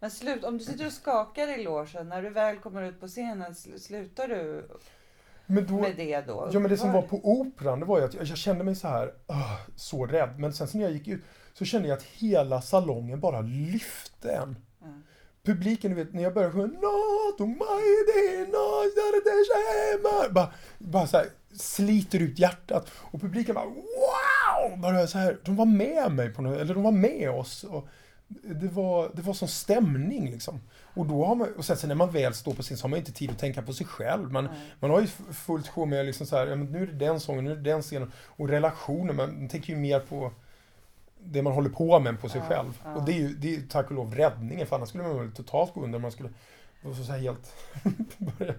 Men 0.00 0.10
slut, 0.10 0.44
om 0.44 0.58
du 0.58 0.64
sitter 0.64 0.86
och 0.86 0.92
skakar 0.92 1.58
i 1.60 1.64
logen, 1.64 2.08
när 2.08 2.22
du 2.22 2.30
väl 2.30 2.56
kommer 2.56 2.82
ut 2.82 3.00
på 3.00 3.08
scenen, 3.08 3.52
sl- 3.52 3.78
slutar 3.78 4.28
du 4.28 4.68
men 5.46 5.66
då, 5.66 5.80
med 5.80 5.96
det 5.96 6.20
då? 6.26 6.50
Ja 6.52 6.58
men 6.60 6.70
det 6.70 6.76
som 6.76 6.92
var 6.92 7.02
på 7.02 7.20
operan, 7.40 7.80
det 7.80 7.86
var 7.86 7.98
ju 7.98 8.04
att 8.04 8.14
jag, 8.14 8.24
jag 8.24 8.38
kände 8.38 8.64
mig 8.64 8.74
så 8.74 8.88
här 8.88 9.12
"Åh, 9.26 9.60
så 9.76 10.06
rädd. 10.06 10.38
Men 10.38 10.52
sen 10.52 10.68
så 10.68 10.76
när 10.78 10.84
jag 10.84 10.92
gick 10.92 11.08
ut 11.08 11.22
så 11.58 11.64
kände 11.64 11.88
jag 11.88 11.96
att 11.96 12.02
hela 12.02 12.62
salongen 12.62 13.20
bara 13.20 13.40
lyfte 13.40 14.32
en. 14.32 14.56
Ja. 14.80 14.86
Publiken, 15.42 15.90
du 15.90 16.04
vet, 16.04 16.14
när 16.14 16.22
jag 16.22 16.34
började 16.34 16.52
sjunga 16.52 16.78
bara, 20.32 20.52
bara 20.78 21.06
så 21.06 21.16
här, 21.16 21.26
sliter 21.58 22.20
ut 22.20 22.38
hjärtat. 22.38 22.90
Och 22.94 23.20
publiken 23.20 23.54
bara 23.54 23.64
wow! 23.64 24.80
Bara 24.80 25.06
så 25.06 25.18
här, 25.18 25.38
de 25.44 25.56
var 25.56 25.64
med 25.64 26.12
mig 26.12 26.30
på 26.30 26.42
något, 26.42 26.60
eller 26.60 26.74
de 26.74 26.82
var 26.82 26.92
med 26.92 27.30
oss. 27.30 27.64
Och 27.64 27.88
det 28.42 28.68
var, 28.68 29.10
det 29.14 29.22
var 29.22 29.34
sån 29.34 29.48
stämning 29.48 30.30
liksom. 30.30 30.60
Och, 30.82 31.06
då 31.06 31.24
har 31.24 31.34
man, 31.34 31.48
och 31.56 31.64
sen 31.64 31.76
så 31.76 31.86
när 31.86 31.94
man 31.94 32.10
väl 32.10 32.34
står 32.34 32.54
på 32.54 32.62
scen 32.62 32.76
så 32.76 32.84
har 32.84 32.88
man 32.88 32.98
inte 32.98 33.12
tid 33.12 33.30
att 33.30 33.38
tänka 33.38 33.62
på 33.62 33.72
sig 33.72 33.86
själv. 33.86 34.32
Man, 34.32 34.44
Nej. 34.44 34.54
man 34.80 34.90
har 34.90 35.00
ju 35.00 35.06
fullt 35.32 35.68
sjå 35.68 35.86
med 35.86 36.06
liksom 36.06 36.26
så 36.26 36.36
här, 36.36 36.46
ja, 36.46 36.56
men 36.56 36.72
nu 36.72 36.82
är 36.82 36.86
det 36.86 37.06
den 37.06 37.20
sången, 37.20 37.44
nu 37.44 37.52
är 37.52 37.56
det 37.56 37.70
den 37.70 37.82
scenen. 37.82 38.12
Och 38.24 38.48
relationer, 38.48 39.12
man 39.12 39.48
tänker 39.48 39.72
ju 39.72 39.78
mer 39.78 40.00
på 40.00 40.32
det 41.26 41.42
man 41.42 41.52
håller 41.52 41.70
på 41.70 41.98
med 42.00 42.20
på 42.20 42.28
sig 42.28 42.40
Ja, 42.40 42.46
själv. 42.48 42.82
ja. 42.84 42.94
Och 42.94 43.04
det 43.04 43.12
är 43.12 43.18
ju 43.18 43.28
det 43.34 43.56
är 43.56 43.60
tack 43.68 43.86
och 43.86 43.92
lov 43.96 44.14
räddningen, 44.14 44.66
för 44.66 44.76
annars 44.76 44.88
skulle 44.88 45.04
man 45.04 45.18
väl 45.18 45.32
totalt 45.32 45.74
gå 45.74 45.84
under 45.84 45.98
man 45.98 46.12
skulle 46.12 46.30
så 47.06 47.12
här 47.12 47.18
helt... 47.18 47.54
börja, 48.38 48.54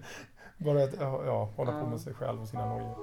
bara 0.58 0.84
att, 0.84 0.94
ja, 1.00 1.22
ja, 1.26 1.50
hålla 1.56 1.80
på 1.80 1.86
med 1.86 2.00
sig 2.00 2.14
själv 2.14 2.40
och 2.42 2.48
sina 2.48 2.66
nojor. 2.66 2.96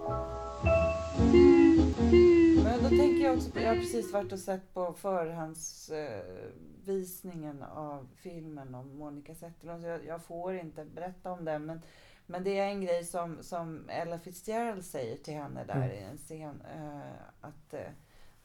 Men 2.63 2.83
då 2.83 2.89
tänker 2.89 3.23
jag 3.25 3.35
också 3.35 3.51
på, 3.51 3.59
jag 3.59 3.69
har 3.69 3.75
precis 3.75 4.13
varit 4.13 4.31
och 4.33 4.39
sett 4.39 4.73
på 4.73 4.93
förhandsvisningen 4.93 7.63
av 7.63 8.07
filmen 8.15 8.75
om 8.75 8.97
Monica 8.97 9.35
Zetterlund. 9.35 9.81
Så 9.81 9.87
jag, 9.87 10.05
jag 10.05 10.23
får 10.23 10.55
inte 10.55 10.85
berätta 10.85 11.31
om 11.31 11.45
den. 11.45 11.65
Men, 11.65 11.81
men 12.25 12.43
det 12.43 12.59
är 12.59 12.67
en 12.67 12.81
grej 12.81 13.03
som, 13.05 13.43
som 13.43 13.89
Ella 13.89 14.19
Fitzgerald 14.19 14.85
säger 14.85 15.17
till 15.17 15.33
henne 15.33 15.63
där 15.63 15.75
Mm. 15.75 15.91
i 15.91 15.97
en 16.01 16.17
scen. 16.17 16.61
Eh, 16.75 16.99
att, 17.41 17.73
eh, 17.73 17.79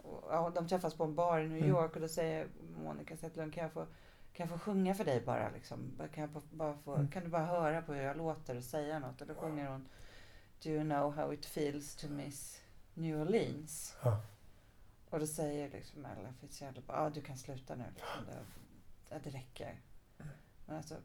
och- 0.02 0.24
ja, 0.30 0.50
de 0.54 0.68
träffas 0.68 0.94
på 0.94 1.04
en 1.04 1.14
bar 1.14 1.38
i 1.38 1.48
New 1.48 1.58
Mm. 1.58 1.68
York 1.70 1.94
och 1.94 2.00
då 2.00 2.08
säger 2.08 2.48
Monica 2.84 3.16
Zetterlund, 3.16 3.54
kan 3.54 3.62
jag 3.62 3.72
få, 3.72 3.86
kan 4.32 4.48
jag 4.48 4.48
få 4.48 4.58
sjunga 4.58 4.94
för 4.94 5.04
dig 5.04 5.20
bara? 5.20 5.50
Liksom? 5.50 5.92
Kan, 6.14 6.20
jag 6.22 6.42
bara 6.50 6.74
få, 6.74 6.94
Mm. 6.94 7.08
kan 7.08 7.22
du 7.24 7.28
bara 7.28 7.44
höra 7.46 7.82
på 7.82 7.92
hur 7.92 8.02
jag 8.02 8.16
låter 8.16 8.56
och 8.56 8.64
säga 8.64 8.98
något? 8.98 9.20
Och 9.20 9.26
då 9.26 9.34
sjunger 9.34 9.68
hon 9.68 9.88
Do 10.62 10.70
you 10.70 10.84
know 10.84 11.12
how 11.14 11.32
it 11.32 11.46
feels 11.46 11.96
to 11.96 12.08
miss 12.08 12.62
New 12.94 13.20
Orleans? 13.20 13.96
Ja. 14.02 14.20
Och 15.10 15.20
då 15.20 15.26
säger 15.26 15.70
liksom 15.70 16.04
Ella 16.04 16.32
Fitzgerald, 16.40 16.82
ja 16.88 16.94
ah, 16.94 17.10
du 17.10 17.20
kan 17.20 17.36
sluta 17.36 17.74
nu. 17.74 17.84
Liksom. 17.94 18.24
Det, 19.08 19.18
det 19.24 19.30
räcker. 19.30 19.80
Men 20.66 20.76
alltså, 20.76 20.96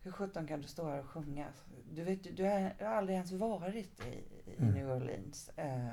hur 0.00 0.12
sjutton 0.12 0.46
kan 0.46 0.60
du 0.60 0.68
stå 0.68 0.88
här 0.90 0.98
och 1.00 1.06
sjunga? 1.06 1.46
Du, 1.90 2.04
vet, 2.04 2.24
du, 2.24 2.30
du, 2.30 2.44
har, 2.44 2.74
aldrig 2.86 3.14
ens 3.16 3.32
varit 3.32 4.00
i, 4.06 4.24
i 4.50 4.56
Mm. 4.58 4.74
New 4.74 4.90
Orleans. 4.90 5.50
Eh, 5.56 5.88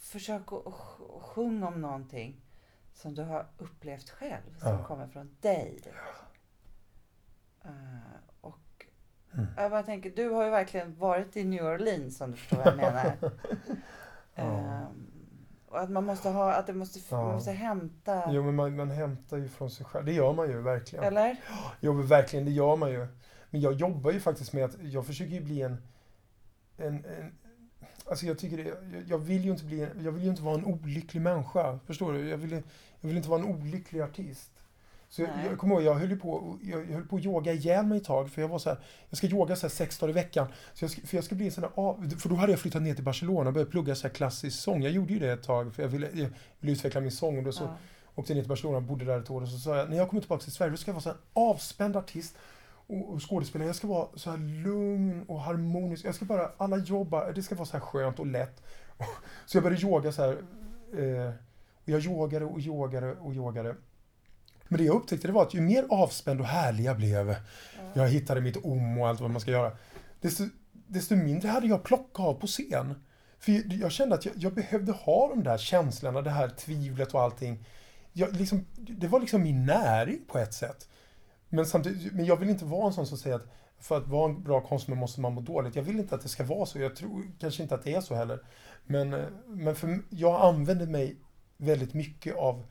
försök 0.00 0.52
att 0.52 0.66
att 0.66 0.72
sj- 0.74 1.16
att 1.18 1.22
sjunga 1.22 1.68
om 1.68 1.80
någonting 1.80 2.40
som 2.94 3.14
du 3.14 3.22
har 3.22 3.46
upplevt 3.58 4.10
själv, 4.10 4.58
som 4.58 4.68
Ja. 4.72 4.84
kommer 4.84 5.06
från 5.06 5.36
dig. 5.40 5.80
Eh, 7.64 7.70
och 8.40 8.56
Mm. 9.34 9.46
jag 9.56 9.70
bara 9.70 9.82
tänker, 9.82 10.10
du 10.10 10.28
har 10.28 10.44
ju 10.44 10.50
verkligen 10.50 10.96
varit 10.98 11.36
i 11.36 11.44
New 11.44 11.64
Orleans 11.64 12.20
om 12.20 12.30
du 12.30 12.36
förstår 12.36 12.56
vad 12.56 12.66
jag 12.66 12.76
menar. 12.76 13.12
Ja. 14.34 14.42
Ehm, 14.44 15.10
och 15.68 15.80
att 15.80 15.90
man 15.90 16.04
måste 16.04 16.28
ha, 16.28 16.52
att 16.54 16.66
det 16.66 16.72
måste, 16.74 16.98
Ja. 17.10 17.22
man 17.22 17.34
måste 17.34 17.50
hämta, 17.52 18.32
Jo, 18.32 18.42
men 18.42 18.54
man, 18.54 18.76
man 18.76 18.90
hämtar 18.90 19.36
ju 19.36 19.48
från 19.48 19.70
sig 19.70 19.86
själv. 19.86 20.04
Det 20.06 20.12
gör 20.12 20.32
man 20.32 20.48
ju 20.48 20.60
verkligen. 20.62 21.04
eller? 21.04 21.36
Jo, 21.80 21.92
men 21.92 22.06
verkligen, 22.06 22.44
det 22.44 22.50
gör 22.50 22.76
man 22.76 22.90
ju. 22.90 23.06
Men 23.50 23.60
jag 23.60 23.72
jobbar 23.72 24.10
ju 24.10 24.20
faktiskt 24.20 24.52
med 24.52 24.64
att, 24.64 24.76
jag 24.82 25.06
försöker 25.06 25.32
ju 25.32 25.40
bli 25.40 25.62
en, 25.62 25.82
en, 26.76 27.04
en 27.04 27.32
Alltså 28.10 28.26
jag 28.26 28.38
tycker 28.38 28.56
det, 28.56 28.62
jag, 28.64 28.78
jag 29.08 29.18
vill 29.18 29.44
ju 29.44 29.50
inte 29.50 29.64
bli, 29.64 29.88
jag 30.04 30.12
vill 30.12 30.22
ju 30.24 30.30
inte 30.30 30.42
vara 30.42 30.54
en 30.54 30.64
olycklig 30.64 31.20
människa. 31.22 31.78
Förstår 31.86 32.12
du? 32.12 32.28
Jag 32.28 32.36
vill, 32.38 32.50
jag 33.00 33.08
vill 33.08 33.16
inte 33.16 33.28
vara 33.28 33.40
en 33.40 33.46
olycklig 33.46 34.00
artist. 34.00 34.50
Så 35.08 35.22
jag, 35.22 35.30
jag 35.50 35.58
kommer 35.58 35.74
ihåg, 35.74 35.82
jag 35.82 35.94
höll 35.94 36.16
på, 36.16 36.58
jag, 36.62 36.80
jag 36.80 36.94
höll 36.94 37.06
på 37.06 37.16
att 37.16 37.24
yoga 37.24 37.52
ihjäl 37.52 37.86
mig 37.86 37.98
ett 37.98 38.04
tag. 38.04 38.30
För 38.30 38.40
jag 38.40 38.48
var 38.48 38.58
så 38.58 38.68
här, 38.68 38.78
jag 39.08 39.16
ska 39.18 39.26
yoga 39.26 39.56
så 39.56 39.66
här 39.66 39.70
sex 39.74 39.98
dagar 39.98 40.10
i 40.10 40.12
veckan. 40.14 40.46
Så 40.74 40.84
jag 40.84 40.90
för 40.92 41.16
jag 41.16 41.24
ska 41.24 41.34
bli 41.34 41.46
en 41.46 41.52
sån 41.52 41.62
där, 41.62 41.70
av- 41.74 42.10
för 42.18 42.28
då 42.28 42.34
hade 42.34 42.52
jag 42.52 42.60
flyttat 42.60 42.82
ner 42.82 42.94
till 42.94 43.04
Barcelona 43.04 43.48
och 43.48 43.54
börjat 43.54 43.70
plugga 43.70 43.94
så 43.94 44.06
här 44.08 44.14
klassisk 44.14 44.60
sång. 44.62 44.82
Jag 44.82 44.92
gjorde 44.92 45.12
ju 45.12 45.18
det 45.18 45.32
ett 45.32 45.42
tag, 45.42 45.74
för 45.74 45.82
jag 45.82 45.88
ville, 45.88 46.06
jag 46.14 46.30
ville 46.60 46.72
utveckla 46.72 47.00
min 47.00 47.12
sång. 47.12 47.38
Och 47.38 47.44
då 47.44 47.52
så, 47.52 47.64
Ja. 47.64 47.76
åkte 48.14 48.34
ner 48.34 48.40
till 48.40 48.48
Barcelona 48.48 48.76
och 48.76 48.82
bodde 48.82 49.04
där 49.04 49.18
ett 49.20 49.30
år 49.30 49.42
och 49.42 49.48
så 49.48 49.58
sa 49.58 49.76
jag, 49.76 49.90
när 49.90 49.96
jag 49.96 50.08
kommer 50.08 50.20
tillbaka 50.20 50.42
till 50.42 50.52
Sverige, 50.52 50.70
då 50.70 50.76
ska 50.76 50.88
jag 50.88 50.94
vara 50.94 51.02
så 51.02 51.08
här 51.08 51.16
en 51.16 51.22
avspänd 51.32 51.96
artist 51.96 52.36
och, 52.90 53.28
skådespelare. 53.28 53.68
Jag 53.68 53.76
ska 53.76 53.86
vara 53.86 54.08
så 54.14 54.30
här 54.30 54.38
lugn 54.38 55.24
och 55.28 55.40
harmonisk. 55.40 56.04
Jag 56.04 56.14
ska 56.14 56.24
bara, 56.24 56.50
alla 56.56 56.76
jobbar, 56.76 57.32
det 57.32 57.42
ska 57.42 57.54
vara 57.54 57.66
så 57.66 57.72
här 57.72 57.80
skönt 57.80 58.18
och 58.18 58.26
lätt. 58.26 58.62
Så 59.46 59.56
jag 59.56 59.64
började 59.64 59.82
yoga 59.82 60.12
så 60.12 60.22
här. 60.22 60.32
Eh, 60.98 61.32
och 61.84 61.88
jag 61.88 62.00
yogade 62.00 62.44
och 62.44 62.60
yogade 62.60 63.12
och 63.12 63.34
yogade. 63.34 63.76
Men 64.68 64.78
det 64.78 64.84
jag 64.84 64.96
upptäckte 64.96 65.26
det 65.26 65.32
var 65.32 65.42
att 65.42 65.54
ju 65.54 65.60
mer 65.60 65.86
avspänd 65.90 66.40
och 66.40 66.46
härlig 66.46 66.84
jag 66.84 66.96
blev, 66.96 67.36
jag 67.94 68.08
hittade 68.08 68.40
mitt 68.40 68.56
om 68.56 68.98
och 68.98 69.08
allt 69.08 69.20
vad 69.20 69.30
man 69.30 69.40
ska 69.40 69.50
göra, 69.50 69.72
desto, 70.20 70.44
desto 70.72 71.16
mindre 71.16 71.48
hade 71.48 71.66
jag 71.66 71.82
plocka 71.82 72.22
av 72.22 72.34
på 72.34 72.46
scen. 72.46 72.94
För 73.38 73.52
jag, 73.52 73.72
jag 73.72 73.92
kände 73.92 74.14
att 74.14 74.24
jag, 74.24 74.34
jag 74.36 74.54
behövde 74.54 74.92
ha 74.92 75.28
de 75.28 75.44
där 75.44 75.58
känslorna, 75.58 76.22
det 76.22 76.30
här 76.30 76.48
tvivlet 76.48 77.14
och 77.14 77.20
allting. 77.20 77.64
Jag, 78.12 78.36
liksom, 78.36 78.66
det 78.76 79.06
var 79.06 79.20
liksom 79.20 79.42
min 79.42 79.66
näring 79.66 80.24
på 80.28 80.38
ett 80.38 80.54
sätt. 80.54 80.88
Men, 81.50 81.66
samtidigt, 81.66 82.12
men 82.12 82.24
jag 82.24 82.36
vill 82.36 82.50
inte 82.50 82.64
vara 82.64 82.86
en 82.86 82.92
sån 82.92 83.06
som 83.06 83.18
säger 83.18 83.36
att 83.36 83.46
för 83.80 83.96
att 83.96 84.08
vara 84.08 84.30
en 84.30 84.42
bra 84.42 84.60
konstnär 84.60 84.96
måste 84.96 85.20
man 85.20 85.34
må 85.34 85.40
dåligt. 85.40 85.76
Jag 85.76 85.82
vill 85.82 85.98
inte 85.98 86.14
att 86.14 86.22
det 86.22 86.28
ska 86.28 86.44
vara 86.44 86.66
så. 86.66 86.78
Jag 86.78 86.96
tror 86.96 87.30
kanske 87.38 87.62
inte 87.62 87.74
att 87.74 87.84
det 87.84 87.94
är 87.94 88.00
så 88.00 88.14
heller. 88.14 88.44
Men, 88.84 89.10
men 89.46 89.74
för, 89.74 90.02
jag 90.10 90.40
använder 90.40 90.86
mig 90.86 91.16
väldigt 91.56 91.94
mycket 91.94 92.36
av 92.36 92.64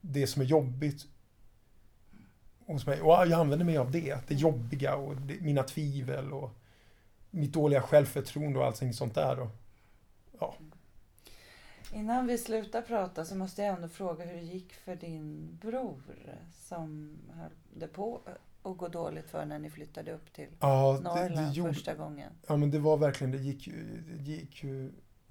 det 0.00 0.26
som 0.26 0.42
är 0.42 0.46
jobbigt 0.46 1.06
hos 2.66 2.86
mig. 2.86 3.00
Och 3.00 3.12
jag 3.12 3.32
använder 3.32 3.66
mig 3.66 3.78
av 3.78 3.90
det. 3.90 4.28
Det 4.28 4.34
jobbiga 4.34 4.96
och 4.96 5.16
det, 5.16 5.40
mina 5.40 5.62
tvivel 5.62 6.32
och 6.32 6.50
mitt 7.30 7.52
dåliga 7.52 7.82
självförtroende 7.82 8.58
och 8.58 8.66
allting 8.66 8.92
sånt 8.92 9.14
där. 9.14 9.40
Och, 9.40 9.50
Innan 11.92 12.26
vi 12.26 12.38
slutar 12.38 12.82
prata 12.82 13.24
så 13.24 13.36
måste 13.36 13.62
jag 13.62 13.74
ändå 13.74 13.88
fråga 13.88 14.24
hur 14.24 14.36
det 14.36 14.42
gick 14.42 14.72
för 14.72 14.96
din 14.96 15.58
bror 15.62 16.02
som 16.52 17.18
höll 17.30 17.50
det 17.74 17.88
på 17.88 18.20
att 18.62 18.76
gå 18.76 18.88
dåligt 18.88 19.30
för 19.30 19.44
när 19.44 19.58
ni 19.58 19.70
flyttade 19.70 20.12
upp 20.12 20.32
till 20.32 20.48
ja, 20.60 20.92
det, 20.92 20.98
det 20.98 21.02
Norrland 21.02 21.54
gjorde, 21.54 21.74
första 21.74 21.94
gången. 21.94 22.32
Ja 22.46 22.56
men 22.56 22.70
det 22.70 22.78
var 22.78 22.96
verkligen, 22.96 23.30
det 23.30 23.38
gick 23.38 23.68
det 24.16 24.22
gick 24.22 24.64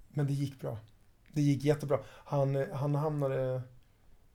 men 0.10 0.28
det 0.28 0.34
gick 0.34 0.60
bra. 0.60 0.78
Det 1.34 1.42
gick 1.42 1.64
jättebra. 1.64 2.00
Han, 2.08 2.56
han 2.74 2.96
hamnade, 2.96 3.62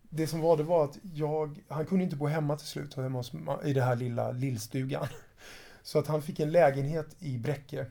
det 0.03 0.27
som 0.27 0.41
var 0.41 0.57
det 0.57 0.63
var 0.63 0.85
att 0.85 0.99
jag, 1.03 1.65
han 1.69 1.87
kunde 1.87 2.05
inte 2.05 2.17
bo 2.17 2.27
hemma 2.27 2.57
till 2.57 2.67
slut, 2.67 2.95
hemma 2.95 3.19
hos, 3.19 3.33
i 3.65 3.73
det 3.73 3.83
här 3.83 3.97
lilla 3.97 4.33
lillstugan. 4.33 5.07
Så 5.83 5.99
att 5.99 6.07
han 6.07 6.23
fick 6.23 6.41
en 6.41 6.53
lägenhet 6.53 7.17
i 7.19 7.39
Bräcke. 7.39 7.87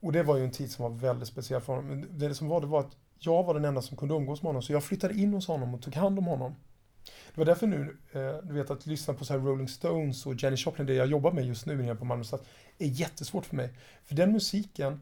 Och 0.00 0.12
det 0.12 0.22
var 0.22 0.36
ju 0.36 0.44
en 0.44 0.50
tid 0.50 0.70
som 0.70 0.82
var 0.82 0.90
väldigt 0.90 1.28
speciell 1.28 1.60
för 1.60 1.74
honom. 1.74 1.90
Men 1.90 2.18
det 2.18 2.34
som 2.34 2.48
var 2.48 2.60
det 2.60 2.66
var 2.66 2.80
att 2.80 2.96
jag 3.26 3.42
var 3.42 3.54
den 3.54 3.64
enda 3.64 3.82
som 3.82 3.96
kunde 3.96 4.14
umgås 4.14 4.42
med 4.42 4.48
honom, 4.48 4.62
så 4.62 4.72
jag 4.72 4.84
flyttade 4.84 5.14
in 5.14 5.34
hos 5.34 5.46
honom 5.46 5.74
och 5.74 5.82
tog 5.82 5.94
hand 5.94 6.18
om 6.18 6.26
honom. 6.26 6.54
Det 7.04 7.40
var 7.40 7.44
därför 7.44 7.66
nu, 7.66 7.96
eh, 8.12 8.48
du 8.48 8.54
vet 8.54 8.70
att 8.70 8.86
lyssna 8.86 9.14
på 9.14 9.24
så 9.24 9.34
Rolling 9.34 9.68
Stones 9.68 10.26
och 10.26 10.42
Janis 10.42 10.66
Joplin, 10.66 10.86
det 10.86 10.94
jag 10.94 11.06
jobbar 11.06 11.32
med 11.32 11.46
just 11.46 11.66
nu 11.66 11.76
nere 11.76 11.94
på 11.94 12.04
Malmö 12.04 12.24
stad, 12.24 12.40
är 12.78 12.86
jättesvårt 12.86 13.46
för 13.46 13.56
mig. 13.56 13.74
För 14.04 14.14
den 14.14 14.32
musiken 14.32 15.00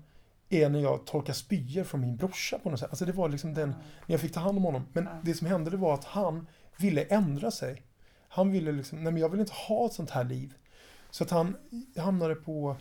är 0.49 0.68
när 0.68 0.81
jag 0.81 1.07
torkar 1.07 1.33
spyor 1.33 1.85
från 1.85 2.01
min 2.01 2.16
brorsa 2.16 2.59
på 2.59 2.71
något 2.71 2.81
sätt. 2.81 2.91
Alltså 2.91 3.05
det 3.05 3.12
var 3.12 3.29
liksom 3.29 3.55
den, 3.55 3.68
när 3.68 4.14
jag 4.14 4.21
fick 4.21 4.33
ta 4.33 4.41
hand 4.41 4.59
om 4.59 4.64
honom. 4.64 4.87
Men 4.93 5.09
det 5.23 5.35
som 5.35 5.47
hände 5.47 5.71
det 5.71 5.77
var 5.77 5.95
att 5.95 6.05
han 6.05 6.47
ville 6.77 7.03
ändra 7.03 7.51
sig. 7.51 7.83
Han 8.29 8.51
ville 8.51 8.73
liksom, 8.73 9.05
nej 9.05 9.12
men 9.12 9.23
jag 9.23 9.29
vill 9.29 9.41
inte 9.41 9.53
ha 9.53 9.87
ett 9.87 9.93
sånt 9.93 10.11
här 10.11 10.25
liv. 10.25 10.55
Så 11.11 11.25
att 11.25 11.31
han 11.31 11.57
hamnade 11.97 12.35
på 12.35 12.77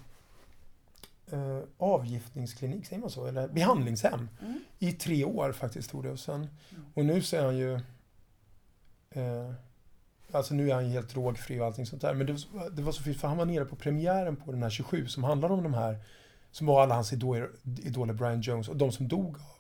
eh, 1.31 1.59
avgiftningsklinik, 1.77 2.85
säger 2.85 3.01
man 3.01 3.09
så? 3.09 3.25
Eller 3.25 3.47
behandlingshem. 3.47 4.29
Mm. 4.41 4.59
I 4.79 4.91
tre 4.91 5.25
år 5.25 5.51
faktiskt 5.51 5.89
tog 5.91 6.03
det. 6.03 6.11
Och, 6.11 6.19
sen, 6.19 6.49
och 6.93 7.05
nu 7.05 7.21
så 7.21 7.35
är 7.35 7.45
han 7.45 7.57
ju... 7.57 7.73
Eh, 9.11 9.51
alltså 10.31 10.53
nu 10.53 10.69
är 10.69 10.73
han 10.73 10.85
ju 10.85 10.91
helt 10.91 11.09
drogfri 11.09 11.59
och 11.59 11.65
allting 11.65 11.85
sånt 11.85 12.01
där. 12.01 12.13
Men 12.13 12.27
det, 12.27 12.33
var- 12.51 12.69
det 12.69 12.81
var 12.81 12.91
så 12.91 13.03
fint 13.03 13.17
för 13.21 13.27
han 13.27 13.37
var 13.37 13.45
nere 13.45 13.65
på 13.65 13.75
premiären 13.75 14.35
på 14.35 14.51
den 14.51 14.63
här 14.63 14.69
27 14.69 15.07
som 15.07 15.23
handlar 15.23 15.51
om 15.51 15.63
de 15.63 15.73
här 15.73 15.97
som 16.51 16.67
var 16.67 16.83
alla 16.83 16.95
hans 16.95 17.13
idoler, 17.13 17.49
idoler 17.63 18.13
Brian 18.13 18.41
Jones 18.41 18.69
och 18.69 18.75
de 18.77 18.91
som 18.91 19.07
dog 19.07 19.35
av 19.35 19.59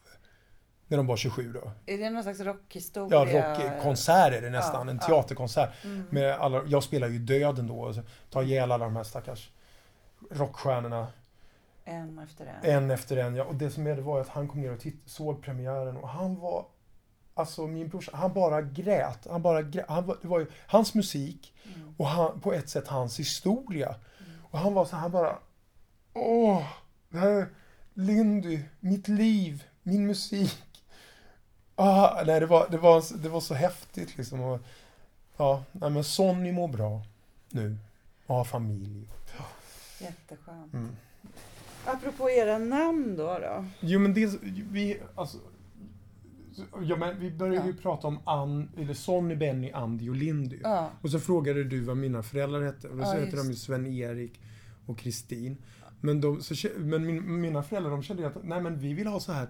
när 0.87 0.97
de 0.97 1.07
var 1.07 1.17
27 1.17 1.53
då. 1.53 1.71
Är 1.85 1.97
det 1.97 2.09
någon 2.09 2.23
slags 2.23 2.39
rockhistoria? 2.39 3.25
Ja, 3.25 3.75
rockkonsert 3.75 4.33
är 4.33 4.41
det 4.41 4.49
nästan. 4.49 4.87
Ja, 4.87 4.91
en 4.91 4.99
ja. 5.01 5.07
teaterkonsert. 5.07 5.69
Mm. 5.83 6.03
Med 6.09 6.33
alla, 6.33 6.63
jag 6.67 6.83
spelar 6.83 7.07
ju 7.07 7.19
döden 7.19 7.67
då 7.67 7.79
och 7.79 7.95
så 7.95 8.01
tar 8.29 8.43
ihjäl 8.43 8.71
alla 8.71 8.85
de 8.85 8.95
här 8.95 9.03
stackars 9.03 9.49
rockstjärnorna 10.31 11.07
En 11.89 12.19
efter 12.19 12.45
en. 12.45 12.83
en 12.83 12.91
efter 12.91 13.17
en. 13.17 13.35
Ja. 13.35 13.43
Och 13.43 13.55
det 13.55 13.71
som 13.71 13.87
är 13.87 13.95
det 13.95 14.01
var 14.01 14.21
att 14.21 14.27
han 14.29 14.47
kom 14.47 14.61
ner 14.61 14.71
och 14.73 14.79
titt, 14.79 15.01
såg 15.05 15.41
premiären 15.41 15.97
och 15.97 16.09
han 16.09 16.39
var 16.39 16.65
Alltså 17.33 17.67
min 17.67 17.89
brorsa, 17.89 18.11
han 18.13 18.33
bara 18.33 18.61
grät. 18.61 19.27
Han 19.29 19.41
bara 19.41 19.61
grät. 19.61 19.85
Han 19.87 20.05
var, 20.05 20.17
det 20.21 20.27
var 20.27 20.39
ju 20.39 20.47
hans 20.67 20.93
musik 20.93 21.53
Mm. 21.75 21.93
och 21.97 22.07
han, 22.07 22.39
på 22.39 22.53
ett 22.53 22.69
sätt 22.69 22.87
hans 22.87 23.19
historia. 23.19 23.95
Och 24.51 24.59
han 24.59 24.73
var 24.73 24.85
så 24.85 24.95
här 24.95 25.09
bara 25.09 25.37
Åh, 26.13 26.63
det 27.09 27.17
här 27.17 27.29
är 27.29 27.47
Lindy, 27.93 28.59
mitt 28.79 29.07
liv, 29.07 29.63
min 29.83 30.07
musik. 30.07 30.83
Ah, 31.75 32.23
nej, 32.25 32.39
det 32.39 32.45
var, 32.45 32.67
det, 32.69 32.77
var, 32.77 33.17
det 33.21 33.29
var 33.29 33.39
så 33.41 33.53
häftigt 33.53 34.17
liksom. 34.17 34.41
Och, 34.41 34.59
ja, 35.37 35.63
nej, 35.71 35.89
men 35.89 36.03
Sonny 36.03 36.51
mår 36.51 36.67
bra 36.67 37.01
nu 37.49 37.77
och 38.25 38.35
har 38.35 38.43
familj. 38.43 39.07
Jätteskönt. 39.99 40.73
Mm. 40.73 40.95
Apropå 41.85 42.29
era 42.29 42.57
namn 42.57 43.15
då. 43.15 43.23
då. 43.41 43.65
Jo 43.79 43.99
men 43.99 44.13
det, 44.13 44.39
vi, 44.71 44.97
alltså, 45.15 45.37
ja, 46.81 46.95
men 46.95 47.19
vi 47.19 47.31
började 47.31 47.67
ju 47.67 47.73
Ja. 47.73 47.81
prata 47.81 48.07
om 48.07 48.19
Ann, 48.25 48.69
eller 48.77 48.93
Sonny, 48.93 49.35
Benny, 49.35 49.71
Andy 49.71 50.09
och 50.09 50.15
Lindy. 50.15 50.59
Ja. 50.63 50.89
Och 51.01 51.11
så 51.11 51.19
frågade 51.19 51.63
du 51.63 51.79
vad 51.81 51.97
mina 51.97 52.23
föräldrar 52.23 52.61
hette. 52.61 52.87
Och 52.87 52.97
då 52.97 53.03
Ja, 53.03 53.11
så 53.11 53.17
heter 53.17 53.37
de 53.37 53.47
ju 53.47 53.55
Sven-Erik 53.55 54.41
och 54.85 54.97
Kristin. 54.97 55.57
Men, 56.01 56.21
de, 56.21 56.41
så, 56.41 56.67
men 56.77 57.05
min, 57.05 57.41
mina 57.41 57.63
föräldrar 57.63 57.91
de 57.91 58.03
kände 58.03 58.23
ju 58.23 58.29
att 58.29 58.43
nej 58.43 58.61
men 58.61 58.79
vi 58.79 58.93
vill 58.93 59.07
ha 59.07 59.19
så 59.19 59.31
här 59.31 59.47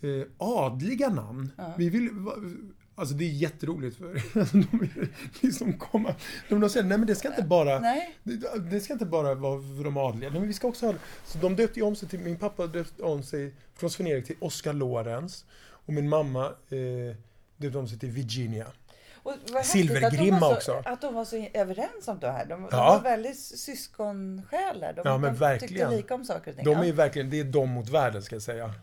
eh, 0.00 0.22
adliga 0.38 1.08
namn. 1.08 1.50
Vi 1.78 1.88
vill, 1.90 2.10
va, 2.12 2.32
alltså 2.98 3.14
det 3.14 3.24
är 3.24 3.28
jätteroligt 3.28 3.96
för 3.96 4.04
de 4.52 4.78
vill 4.78 5.08
liksom 5.40 5.72
komma. 5.78 6.14
De, 6.48 6.60
de 6.60 6.70
säger 6.70 6.86
nej 6.86 6.98
men 6.98 7.06
det 7.06 7.14
ska 7.14 7.28
inte 7.28 7.42
bara 7.42 7.78
Nej. 7.78 8.14
det, 8.22 8.58
det 8.70 8.80
ska 8.80 8.92
inte 8.92 9.06
bara 9.06 9.34
vara 9.34 9.60
för 9.76 9.84
de 9.84 9.96
adliga, 9.96 10.30
men 10.30 10.46
vi 10.46 10.54
ska 10.54 10.68
också 10.68 10.86
ha 10.86 10.94
Så 11.26 11.38
de 11.38 11.56
döpte 11.56 11.82
om 11.82 11.96
sig 11.96 12.08
till, 12.08 12.20
min 12.20 12.36
pappa 12.36 12.66
döpte 12.66 13.02
om 13.02 13.22
sig 13.22 13.54
från 13.74 13.90
Sven-Erik 13.90 14.26
till 14.26 14.36
Oscar 14.40 14.72
Lorenz. 14.72 15.44
Och 15.86 15.92
min 15.92 16.08
mamma 16.08 16.44
eh, 16.46 17.16
döpte 17.56 17.78
om 17.78 17.88
sig 17.88 17.98
till 17.98 18.10
Virginia. 18.10 18.66
Och 19.22 19.34
Silvergrimma 19.64 20.36
att 20.36 20.40
de 20.40 20.40
var 20.40 20.60
så, 20.60 20.76
också. 20.76 20.90
Att 20.90 21.00
de 21.00 21.14
var 21.14 21.24
så 21.24 21.48
överens 21.54 22.08
om 22.08 22.18
det 22.20 22.30
här. 22.30 22.46
De, 22.46 22.60
de 22.62 22.68
Ja. 22.70 22.92
var 22.92 23.00
väldigt 23.00 23.38
syskonsjälar. 23.38 24.92
De, 24.92 25.02
Ja, 25.04 25.18
men 25.18 25.32
de 25.32 25.38
verkligen. 25.38 25.68
tyckte 25.88 25.96
lika 25.96 26.14
om 26.14 26.24
saker 26.24 26.50
och 26.50 26.56
ting. 26.56 26.64
De 26.64 26.76
är 26.88 26.92
verkligen, 26.92 27.30
det 27.30 27.40
är 27.40 27.44
de 27.44 27.68
mot 27.70 27.88
världen 27.88 28.22
ska 28.22 28.34
jag 28.34 28.42
säga. 28.42 28.74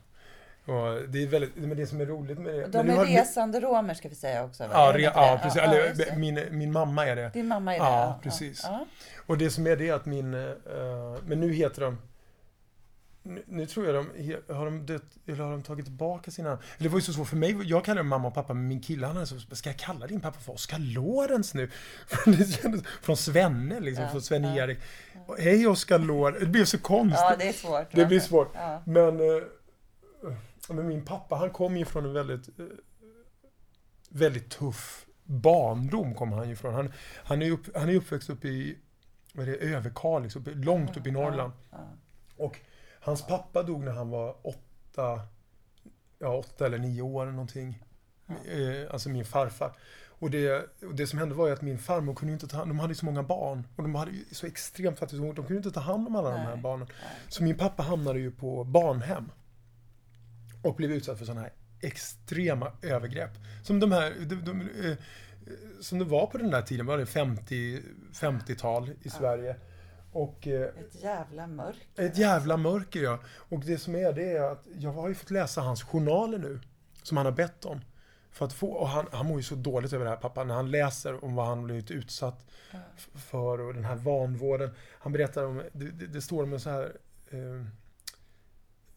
Och 0.65 1.09
det 1.09 1.23
är 1.23 1.27
väldigt, 1.27 1.55
men 1.55 1.77
det 1.77 1.87
som 1.87 2.01
är 2.01 2.05
roligt 2.05 2.39
med 2.39 2.53
det... 2.55 2.67
de 2.67 2.89
är 2.89 2.95
har- 2.95 3.05
resande 3.05 3.59
romer 3.59 3.93
ska 3.93 4.09
vi 4.09 4.15
säga 4.15 4.43
också. 4.43 4.63
Ja, 4.71 4.91
re, 4.95 5.01
ja 5.01 5.39
precis. 5.43 5.61
Ja, 5.61 5.63
Eller, 5.71 5.93
det. 5.93 6.17
min, 6.17 6.39
min 6.51 6.71
mamma 6.71 7.05
är 7.05 7.15
det. 7.15 7.29
Din 7.33 7.47
mamma 7.47 7.75
är 7.75 7.79
det? 7.79 7.85
Ja, 7.85 8.19
precis. 8.23 8.61
Ja. 8.63 8.85
Och 9.25 9.37
det 9.37 9.49
som 9.49 9.67
är 9.67 9.75
det 9.75 9.89
är 9.89 9.93
att 9.93 10.05
min... 10.05 10.33
eh, 10.33 10.39
men 11.25 11.39
nu 11.39 11.53
heter 11.53 11.81
de... 11.81 11.97
Nu, 13.23 13.43
nu 13.47 13.65
tror 13.65 13.85
jag 13.85 13.95
de... 13.95 14.53
Har 14.53 14.65
de 14.65 14.85
dött, 14.85 15.03
eller 15.27 15.43
har 15.43 15.51
de 15.51 15.63
tagit 15.63 15.85
tillbaka 15.85 16.31
sina... 16.31 16.59
Det 16.77 16.87
var 16.87 16.97
ju 16.97 17.01
så 17.01 17.13
svårt 17.13 17.27
för 17.27 17.35
mig. 17.35 17.57
Jag 17.63 17.85
kallar 17.85 17.97
dem 17.97 18.07
mamma 18.07 18.27
och 18.27 18.33
pappa, 18.33 18.53
men 18.53 18.67
min 18.67 18.81
kille 18.81 19.07
han 19.07 19.17
är 19.17 19.25
så... 19.25 19.55
Ska 19.55 19.69
jag 19.69 19.77
kalla 19.79 20.07
din 20.07 20.19
pappa 20.21 20.39
för 20.39 20.53
Oskar 20.53 20.79
Lorentz 20.79 21.53
nu? 21.53 21.69
Från 23.01 23.17
Svenne 23.17 23.79
liksom, 23.79 24.03
Ja, 24.03 24.09
från 24.11 24.21
Sven-Erik. 24.21 24.79
Hej 25.39 25.67
Oskar 25.67 25.99
Lorentz. 25.99 26.39
Det 26.39 26.45
blev 26.45 26.65
så 26.65 26.77
konstigt. 26.79 27.21
ja, 27.29 27.35
det 27.39 27.47
är 27.49 27.53
svårt. 27.53 27.87
Det 27.91 28.05
blir 28.05 28.19
svårt. 28.19 28.51
Ja. 28.53 28.81
Men, 28.85 29.19
eh, 29.19 29.43
men 30.69 30.87
min 30.87 31.05
pappa, 31.05 31.35
han 31.35 31.49
kom 31.49 31.77
ju 31.77 31.85
från 31.85 32.05
en 32.05 32.13
väldigt, 32.13 32.59
eh, 32.59 32.65
väldigt 34.09 34.49
tuff 34.49 35.05
barndom. 35.23 36.15
Kom 36.15 36.31
han 36.31 36.49
ju 36.49 36.55
från. 36.55 36.73
Han, 36.73 36.93
han, 37.23 37.41
är, 37.41 37.51
upp, 37.51 37.75
han 37.75 37.89
är 37.89 37.95
uppväxt 37.95 38.29
uppe 38.29 38.47
i 38.47 38.77
vad 39.33 39.47
är 39.47 39.51
det, 39.51 39.57
Överkalix, 39.57 40.35
uppe, 40.35 40.51
långt 40.51 40.97
upp 40.97 41.07
i 41.07 41.11
Norrland. 41.11 41.53
Och 42.37 42.59
hans 42.99 43.27
pappa 43.27 43.63
dog 43.63 43.83
när 43.83 43.91
han 43.91 44.09
var 44.09 44.47
åtta, 44.47 45.19
ja, 46.19 46.37
åtta 46.37 46.65
eller 46.65 46.77
nio 46.77 47.01
år 47.01 47.21
eller 47.21 47.31
någonting. 47.31 47.83
Eh, 48.27 48.93
alltså 48.93 49.09
min 49.09 49.25
farfar. 49.25 49.73
Och 50.19 50.31
det, 50.31 50.69
och 50.83 50.95
det 50.95 51.07
som 51.07 51.19
hände 51.19 51.35
var 51.35 51.47
ju 51.47 51.53
att 51.53 51.61
min 51.61 51.77
farmor 51.77 52.15
kunde 52.15 52.33
inte 52.33 52.47
ta 52.47 52.57
hand 52.57 52.69
de 52.69 52.79
hade 52.79 52.91
ju 52.91 52.95
så 52.95 53.05
många 53.05 53.23
barn. 53.23 53.67
Och 53.75 53.83
de 53.83 53.95
hade 53.95 54.11
ju 54.11 54.25
så 54.31 54.47
extremt 54.47 54.99
fattigt, 54.99 55.21
de 55.21 55.35
kunde 55.35 55.55
inte 55.55 55.71
ta 55.71 55.79
hand 55.79 56.07
om 56.07 56.15
alla 56.15 56.29
de 56.29 56.39
här 56.39 56.53
Nej. 56.53 56.61
barnen. 56.61 56.87
Nej. 57.01 57.11
Så 57.27 57.43
min 57.43 57.57
pappa 57.57 57.83
hamnade 57.83 58.19
ju 58.19 58.31
på 58.31 58.63
barnhem. 58.63 59.31
Och 60.65 60.75
blev 60.75 60.91
utsatt 60.91 61.17
för 61.17 61.25
sådana 61.25 61.41
här 61.41 61.53
extrema 61.81 62.71
övergrepp. 62.81 63.31
Som 63.63 63.79
de 63.79 63.91
här, 63.91 64.13
de, 64.19 64.35
de, 64.35 64.61
eh, 64.61 64.97
som 65.81 65.99
det 65.99 66.05
var 66.05 66.27
på 66.27 66.37
den 66.37 66.51
där 66.51 66.61
tiden, 66.61 66.85
var 66.85 66.97
det 66.97 67.05
50, 67.05 67.81
50-tal 68.13 68.89
i 69.01 69.09
Sverige. 69.09 69.55
Och 70.11 70.47
eh, 70.47 70.61
Ett 70.61 71.03
jävla 71.03 71.47
mörker. 71.47 71.81
ett 72.03 72.17
jävla 72.17 72.57
mörker 72.57 72.99
ja. 73.03 73.19
Och 73.27 73.59
det 73.59 73.77
som 73.77 73.95
är 73.95 74.13
det 74.13 74.31
är 74.31 74.41
att 74.51 74.65
jag 74.77 74.91
har 74.91 75.09
ju 75.09 75.15
fått 75.15 75.31
läsa 75.31 75.61
hans 75.61 75.83
journaler 75.83 76.37
nu. 76.37 76.59
Som 77.03 77.17
han 77.17 77.25
har 77.25 77.33
bett 77.33 77.65
om. 77.65 77.81
För 78.31 78.45
att 78.45 78.53
få, 78.53 78.67
och 78.67 78.87
han, 78.89 79.05
han 79.11 79.25
mår 79.25 79.37
ju 79.37 79.43
så 79.43 79.55
dåligt 79.55 79.93
över 79.93 80.05
det 80.05 80.11
här 80.11 80.17
pappa. 80.17 80.43
När 80.43 80.55
han 80.55 80.71
läser 80.71 81.23
om 81.25 81.35
vad 81.35 81.45
han 81.47 81.63
blivit 81.63 81.91
utsatt 81.91 82.45
f- 82.97 83.09
för 83.15 83.61
och 83.61 83.73
den 83.73 83.85
här 83.85 83.95
vanvården. 83.95 84.69
Han 84.99 85.11
berättar 85.11 85.43
om, 85.45 85.61
det, 85.73 85.85
det, 85.91 86.07
det 86.07 86.21
står 86.21 86.43
om 86.43 86.53
en 86.53 86.59
så 86.59 86.69
här, 86.69 86.95
eh, 87.29 87.65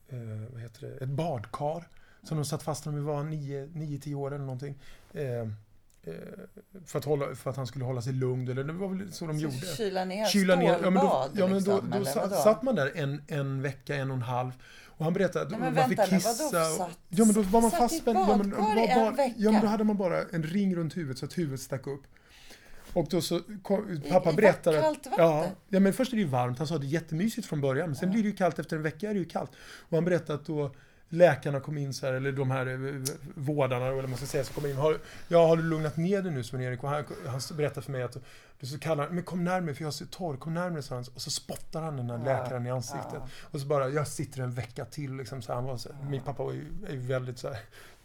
eh, 0.09 0.18
vad 0.52 0.62
heter 0.62 0.80
det, 0.86 1.04
ett 1.04 1.09
badkar. 1.09 1.88
Som 2.22 2.36
de 2.36 2.44
satt 2.44 2.62
fast 2.62 2.86
när 2.86 2.92
de 2.92 3.04
var 3.04 3.22
9-10 3.24 4.14
år 4.14 4.34
eller 4.34 4.44
någonting. 4.44 4.78
Eh, 5.14 5.24
eh, 5.32 5.46
för, 6.86 6.98
att 6.98 7.04
hålla, 7.04 7.34
för 7.34 7.50
att 7.50 7.56
han 7.56 7.66
skulle 7.66 7.84
hålla 7.84 8.02
sig 8.02 8.12
lugn. 8.12 8.48
Eller 8.48 8.64
det 8.64 8.72
var 8.72 8.88
väl 8.88 9.12
så 9.12 9.26
de 9.26 9.38
gjorde. 9.38 9.54
Kyla 9.76 10.04
ner, 10.04 10.26
Kyla 10.26 10.56
ner. 10.56 10.78
Ja, 10.82 10.90
men 10.90 10.94
då, 10.94 11.26
ja, 11.34 11.46
men 11.46 11.64
då, 11.64 11.74
liksom, 11.74 11.90
då 11.98 12.04
sa- 12.04 12.20
vadå? 12.20 12.34
satt 12.36 12.62
man 12.62 12.74
där 12.74 12.92
en, 12.94 13.22
en 13.26 13.62
vecka, 13.62 13.94
en 13.94 14.11
och 14.11 14.16
en 14.16 14.22
halv. 14.22 14.52
Och 14.86 15.04
han 15.04 15.12
berättade 15.14 15.44
att 15.44 15.50
Nej, 15.50 15.61
man 15.61 15.74
vänta 15.74 15.88
fick 15.88 16.11
kissa. 16.11 16.30
och- 16.30 16.76
satt? 16.76 16.98
ja 17.09 17.24
men 17.24 17.34
då 17.34 17.42
var 17.42 17.61
man 17.61 17.70
fastspänd. 17.70 18.18
Ja, 18.18 18.36
men, 18.36 18.50
var 18.50 19.32
ja 19.36 19.52
men 19.52 19.61
då 19.61 19.66
hade 19.66 19.84
man 19.84 19.96
bara 19.96 20.22
en 20.22 20.42
ring 20.42 20.76
runt 20.76 20.96
huvudet 20.96 21.18
så 21.18 21.24
att 21.26 21.38
huvudet 21.38 21.61
stack 21.61 21.86
upp. 21.86 22.02
Och 22.99 23.07
då 23.11 23.20
så, 23.20 23.40
pappa 24.11 24.32
berättade 24.32 24.80
kallt 24.80 24.99
att... 24.99 25.07
vatten? 25.07 25.24
Ja, 25.26 25.46
ja, 25.68 25.80
men 25.80 25.92
först 25.92 26.12
är 26.12 26.16
det 26.16 26.22
ju 26.22 26.28
varmt. 26.28 26.59
Han 26.59 26.66
sa 26.66 26.74
att 26.74 26.80
det 26.80 26.86
är 26.86 26.88
jättemysigt 26.88 27.46
från 27.46 27.61
början. 27.61 27.88
Men 27.88 27.96
sen 27.96 28.09
Ja. 28.09 28.12
blir 28.12 28.22
det 28.22 28.28
ju 28.28 28.34
kallt. 28.36 28.59
Efter 28.59 28.76
en 28.76 28.82
vecka 28.82 29.11
är 29.11 29.14
det 29.14 29.18
ju 29.20 29.24
kallt. 29.24 29.51
Och 29.88 29.96
han 29.96 30.05
berättade 30.05 30.34
att 30.38 30.46
då 30.46 30.70
läkarna 31.09 31.61
kom 31.61 31.78
in 31.78 31.94
så 31.94 32.07
här, 32.07 32.12
eller 32.12 32.32
de 32.32 32.51
här 32.51 32.66
eh, 32.66 33.03
vårdarna, 33.34 33.86
eller 33.86 33.96
vad 33.96 34.09
man 34.09 34.16
ska 34.16 34.26
säga, 34.26 34.44
så 34.44 34.53
kom 34.53 34.66
in. 34.66 34.76
Har, 34.76 34.99
ja, 35.28 35.46
har 35.46 35.57
du 35.57 35.62
lugnat 35.62 35.96
ner 35.96 36.22
dig 36.22 36.32
nu 36.32 36.44
Sven-Erik? 36.44 36.82
Han, 36.82 37.05
han 37.26 37.40
berättade 37.57 37.82
för 37.82 37.92
mig 37.92 38.03
att 38.03 38.16
du 38.61 38.66
så 38.66 38.78
kallar 38.78 39.05
han, 39.07 39.14
men 39.14 39.24
kom 39.24 39.44
närmare 39.44 39.74
för 39.74 39.84
jag 39.84 39.94
så 39.94 40.07
torr, 40.07 40.36
kom 40.36 40.55
närmare 40.55 40.82
sa 40.82 40.94
han. 40.94 41.05
Och 41.14 41.20
så 41.22 41.30
spottar 41.30 41.82
han 41.82 41.96
den 41.96 42.11
här 42.11 42.18
Ja. 42.18 42.24
läkaren 42.24 42.66
i 42.66 42.70
ansiktet. 42.70 43.12
Ja. 43.14 43.28
Och 43.42 43.61
så 43.61 43.66
bara, 43.66 43.88
jag 43.88 44.09
sitter 44.09 44.42
en 44.42 44.53
vecka 44.53 44.84
till 44.84 45.16
liksom. 45.16 45.42
Så 45.42 45.53
han 45.53 45.64
var 45.64 45.76
så, 45.76 45.88
min 46.11 46.20
pappa 46.22 46.42
var 46.44 46.53
ju, 46.53 46.64
är 46.88 46.92
ju 46.92 46.99
väldigt 46.99 47.38
så 47.38 47.49
här, 47.49 47.59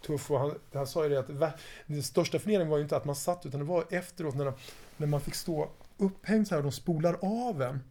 tuff 0.08 0.32
och 0.32 0.40
han, 0.40 0.56
han 0.74 0.88
sa 0.88 1.04
ju 1.04 1.10
det 1.10 1.20
att 1.20 1.58
den 1.86 2.04
största 2.04 2.40
förnedringen 2.40 2.70
var 2.72 2.78
ju 2.78 2.84
inte 2.84 2.98
att 2.98 3.06
man 3.06 3.16
satt 3.16 3.46
utan 3.46 3.60
det 3.60 3.66
var 3.66 3.86
efteråt 3.90 4.36
när, 4.36 4.46
de, 4.46 4.54
när 4.98 5.08
man 5.08 5.22
fick 5.22 5.36
stå 5.36 5.70
upphängd 5.98 6.48
så 6.48 6.56
här 6.56 6.60
och 6.60 6.64
de 6.64 6.72
spolar 6.72 7.18
av 7.22 7.62
en. 7.62 7.84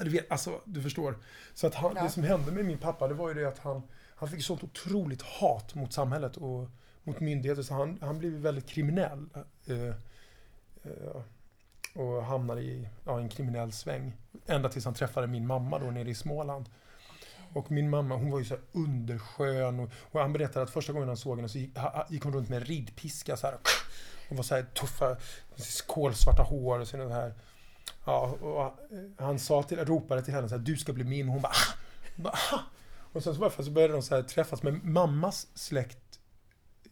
Du 0.00 0.10
vet, 0.10 0.30
alltså, 0.30 0.60
du 0.64 0.82
förstår. 0.82 1.18
Så 1.54 1.66
att 1.66 1.74
han, 1.74 1.92
Ja. 1.96 2.02
det 2.02 2.10
som 2.10 2.22
hände 2.22 2.52
med 2.52 2.64
min 2.64 2.78
pappa 2.78 3.08
det 3.08 3.14
var 3.14 3.28
ju 3.28 3.34
det 3.34 3.48
att 3.48 3.58
han, 3.58 3.82
han 4.16 4.28
fick 4.28 4.44
sånt 4.44 4.64
otroligt 4.64 5.22
hat 5.22 5.74
mot 5.74 5.92
samhället 5.92 6.36
och 6.36 6.68
mot 7.04 7.20
myndigheter 7.20 7.62
så 7.62 7.74
han, 7.74 7.98
han 8.00 8.18
blev 8.18 8.32
väldigt 8.32 8.66
kriminell. 8.68 9.26
Eh, 9.66 9.88
eh, 10.82 11.22
och 11.94 12.24
hamnade 12.24 12.62
i 12.62 12.88
ja, 13.04 13.20
en 13.20 13.28
kriminell 13.28 13.72
sväng. 13.72 14.12
Ända 14.46 14.68
tills 14.68 14.84
han 14.84 14.94
träffade 14.94 15.26
min 15.26 15.46
mamma 15.46 15.78
då 15.78 15.90
nere 15.90 16.10
i 16.10 16.14
Småland. 16.14 16.68
Och 17.52 17.70
min 17.70 17.90
mamma 17.90 18.16
hon 18.16 18.30
var 18.30 18.38
ju 18.38 18.44
så 18.44 18.54
här 18.54 18.62
underskön 18.72 19.80
och, 19.80 19.90
och 20.10 20.20
han 20.20 20.32
berättade 20.32 20.62
att 20.62 20.70
första 20.70 20.92
gången 20.92 21.08
han 21.08 21.16
såg 21.16 21.36
henne 21.36 21.48
så 21.48 21.58
gick, 21.58 21.76
gick 22.08 22.22
hon 22.22 22.32
runt 22.32 22.48
med 22.48 22.56
en 22.58 22.64
ridpiska 22.64 23.36
så 23.36 23.46
här. 23.46 23.58
Och 24.30 24.36
var 24.36 24.42
så 24.42 24.54
här 24.54 24.62
tuffa, 24.62 25.16
kolsvarta 25.86 26.42
hår 26.42 26.78
och 26.78 26.88
sådana 26.88 27.14
här. 27.14 27.34
Ja, 28.06 28.20
och 28.40 28.78
han 29.24 29.38
sa 29.38 29.62
till, 29.62 29.84
ropade 29.84 30.22
till 30.22 30.34
henne 30.34 30.48
så 30.48 30.56
här, 30.56 30.62
du 30.62 30.76
ska 30.76 30.92
bli 30.92 31.04
min. 31.04 31.28
Och 31.28 31.32
hon 31.32 31.42
bara, 31.42 31.52
ah! 31.52 32.30
Ah! 32.52 32.60
Och 33.12 33.22
sen 33.22 33.34
så, 33.34 33.50
så 33.62 33.70
började 33.70 33.92
de 33.92 34.02
så 34.02 34.14
här 34.14 34.22
träffas, 34.22 34.62
men 34.62 34.92
mammas 34.92 35.46
släkt 35.54 36.20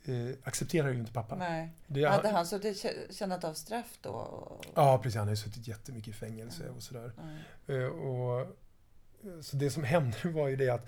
eh, 0.05 0.36
accepterar 0.45 0.89
ju 0.89 0.99
inte 0.99 1.12
pappa. 1.12 1.36
Nej. 1.36 1.74
Det, 1.86 2.05
Hade 2.05 2.28
han 2.28 2.47
suttit 2.47 2.86
kännat 3.11 3.45
av 3.45 3.55
straff 3.55 3.99
då? 4.01 4.61
Ja, 4.74 4.99
precis. 4.99 5.16
Han 5.16 5.26
har 5.26 5.32
ju 5.32 5.36
suttit 5.36 5.68
jättemycket 5.68 6.09
i 6.09 6.12
fängelse 6.12 6.68
och 6.68 6.82
sådär. 6.82 7.12
Mm. 7.18 7.82
Eh, 7.82 7.89
och, 7.89 8.41
eh, 8.41 9.41
så 9.41 9.57
det 9.57 9.70
som 9.70 9.84
hände 9.84 10.16
var 10.24 10.49
ju 10.49 10.57
det 10.57 10.68
att 10.68 10.86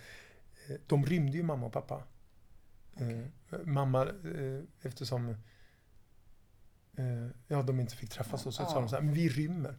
eh, 0.68 0.76
de 0.86 1.06
rymde 1.06 1.36
ju 1.36 1.42
mamma 1.42 1.66
och 1.66 1.72
pappa. 1.72 2.02
Eh, 2.96 3.58
mamma, 3.64 4.02
eh, 4.02 4.62
eftersom 4.82 5.28
eh, 5.28 5.36
ja, 7.48 7.62
de 7.62 7.80
inte 7.80 7.96
fick 7.96 8.10
träffas 8.10 8.42
så, 8.42 8.52
så 8.52 8.64
sa 8.64 8.80
de 8.80 8.88
så 8.88 8.94
här, 8.94 9.02
men 9.02 9.14
vi 9.14 9.28
rymmer. 9.28 9.76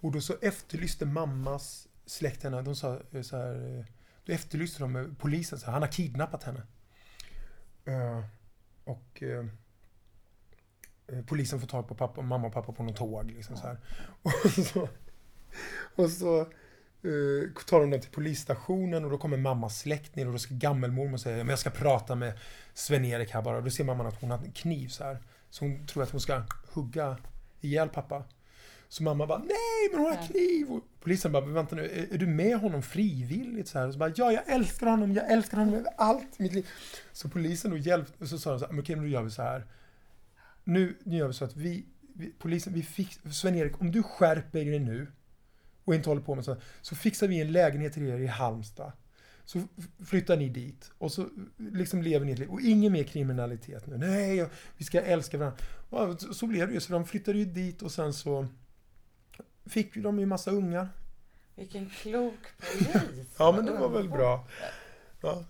Och 0.00 0.12
då 0.12 0.20
så 0.20 0.34
efterlyste 0.42 1.06
mammas 1.06 1.88
släkt 2.06 2.42
henne, 2.42 2.62
de 2.62 2.76
sa 2.76 3.00
eh, 3.12 3.22
så 3.22 3.36
här, 3.36 3.78
eh, 3.78 3.84
då 4.24 4.32
efterlyste 4.32 4.82
de 4.82 4.96
eh, 4.96 5.04
polisen, 5.18 5.58
så 5.58 5.66
här, 5.66 5.72
han 5.72 5.82
har 5.82 5.88
kidnappat 5.88 6.42
henne. 6.42 6.62
Eh, 7.84 8.24
och 8.84 9.22
eh, 9.22 9.46
eh, 11.06 11.24
polisen 11.26 11.60
får 11.60 11.66
tag 11.66 11.88
på 11.88 11.94
pappa, 11.94 12.22
mamma 12.22 12.46
och 12.46 12.52
pappa 12.52 12.72
på 12.72 12.82
något 12.82 12.96
tåg. 12.96 13.30
Liksom, 13.30 13.56
så 13.56 13.66
här. 13.66 13.78
Och 14.22 14.50
så, 14.50 14.88
och 15.96 16.10
så 16.10 16.40
eh, 16.40 17.64
tar 17.66 17.80
de 17.80 17.90
dem 17.90 18.00
till 18.00 18.10
polisstationen 18.10 19.04
och 19.04 19.10
då 19.10 19.18
kommer 19.18 19.36
mammas 19.36 19.78
släkt 19.78 20.16
ner 20.16 20.26
och 20.26 20.32
då 20.32 20.38
ska 20.38 20.54
gammelmormor 20.54 21.18
säga 21.18 21.36
men 21.36 21.48
jag 21.48 21.58
ska 21.58 21.70
prata 21.70 22.14
med 22.14 22.38
Sven-Erik 22.74 23.30
här 23.30 23.42
bara. 23.42 23.56
Och 23.56 23.64
då 23.64 23.70
ser 23.70 23.84
mamman 23.84 24.06
att 24.06 24.20
hon 24.20 24.30
har 24.30 24.38
en 24.38 24.52
kniv 24.52 24.88
så 24.88 25.04
här. 25.04 25.18
Så 25.54 25.64
hon 25.64 25.86
tror 25.86 26.02
att 26.02 26.10
hon 26.10 26.20
ska 26.20 26.42
hugga 26.72 27.16
ihjäl 27.60 27.88
pappa. 27.88 28.24
Så 28.88 29.02
mamma 29.02 29.26
bara 29.26 29.38
nej 29.38 29.90
men 29.92 30.00
hon 30.00 30.16
har 30.16 30.26
kniv. 30.26 30.72
Och 30.72 30.82
polisen 31.00 31.32
bara 31.32 31.46
vänta 31.46 31.76
nu, 31.76 31.84
är, 31.84 32.14
är 32.14 32.18
du 32.18 32.26
med 32.26 32.58
honom 32.58 32.82
frivilligt? 32.82 33.68
Så 33.68 33.78
här. 33.78 33.86
Och 33.86 33.92
så 33.92 33.98
bara 33.98 34.12
ja 34.16 34.32
jag 34.32 34.48
älskar 34.48 34.86
honom, 34.86 35.12
jag 35.12 35.32
älskar 35.32 35.58
honom 35.58 35.74
över 35.74 35.90
allt 35.96 36.38
mitt 36.38 36.52
liv. 36.52 36.68
Så 37.12 37.28
polisen 37.28 37.70
då 37.70 37.76
hjälpte, 37.76 38.24
och 38.24 38.28
så 38.28 38.38
sa 38.38 38.50
de 38.50 38.58
så 38.58 38.66
här, 38.66 38.80
okej 38.80 38.96
men 38.96 39.04
då 39.04 39.10
gör 39.10 39.22
vi 39.22 39.30
så 39.30 39.42
här. 39.42 39.66
Nu, 40.64 40.96
nu 41.04 41.16
gör 41.16 41.26
vi 41.26 41.34
så 41.34 41.44
att 41.44 41.56
vi, 41.56 41.86
vi 42.14 42.32
polisen, 42.38 42.72
vi 42.72 42.82
fick, 42.82 43.12
Sven-Erik 43.32 43.80
om 43.80 43.90
du 43.90 44.02
skärper 44.02 44.64
dig 44.64 44.78
nu 44.78 45.06
och 45.84 45.94
inte 45.94 46.08
håller 46.08 46.22
på 46.22 46.34
med 46.34 46.44
så, 46.44 46.56
så 46.82 46.94
fixar 46.94 47.28
vi 47.28 47.40
en 47.40 47.52
lägenhet 47.52 47.92
till 47.92 48.08
er 48.08 48.18
i 48.18 48.26
Halmstad. 48.26 48.92
Så 49.44 49.62
flyttar 50.06 50.36
ni 50.36 50.48
dit 50.48 50.90
och 50.98 51.12
så 51.12 51.28
liksom 51.56 52.02
lever 52.02 52.26
ni 52.26 52.32
ett 52.32 52.38
liv. 52.38 52.48
Och 52.50 52.60
ingen 52.60 52.92
mer 52.92 53.04
kriminalitet 53.04 53.86
nu. 53.86 53.96
Nej, 53.98 54.48
vi 54.76 54.84
ska 54.84 55.00
älska 55.00 55.38
varandra. 55.38 56.16
Så- 56.34 56.46
blev 56.46 56.68
det 56.68 56.74
ju. 56.74 56.80
Så 56.80 56.92
de 56.92 57.04
flyttade 57.04 57.38
ju 57.38 57.44
dit 57.44 57.82
och 57.82 57.92
sen 57.92 58.12
så 58.14 58.46
fick 59.66 59.94
de 59.94 60.18
ju 60.18 60.26
massa 60.26 60.50
ungar. 60.50 60.88
Vilken 61.54 61.90
klok 61.90 62.34
polis. 62.72 63.26
Ja, 63.38 63.52
men 63.52 63.66
det 63.66 63.72
var 63.72 63.88
väl 63.88 64.08
bra. 64.08 64.48
Ja. 65.22 65.44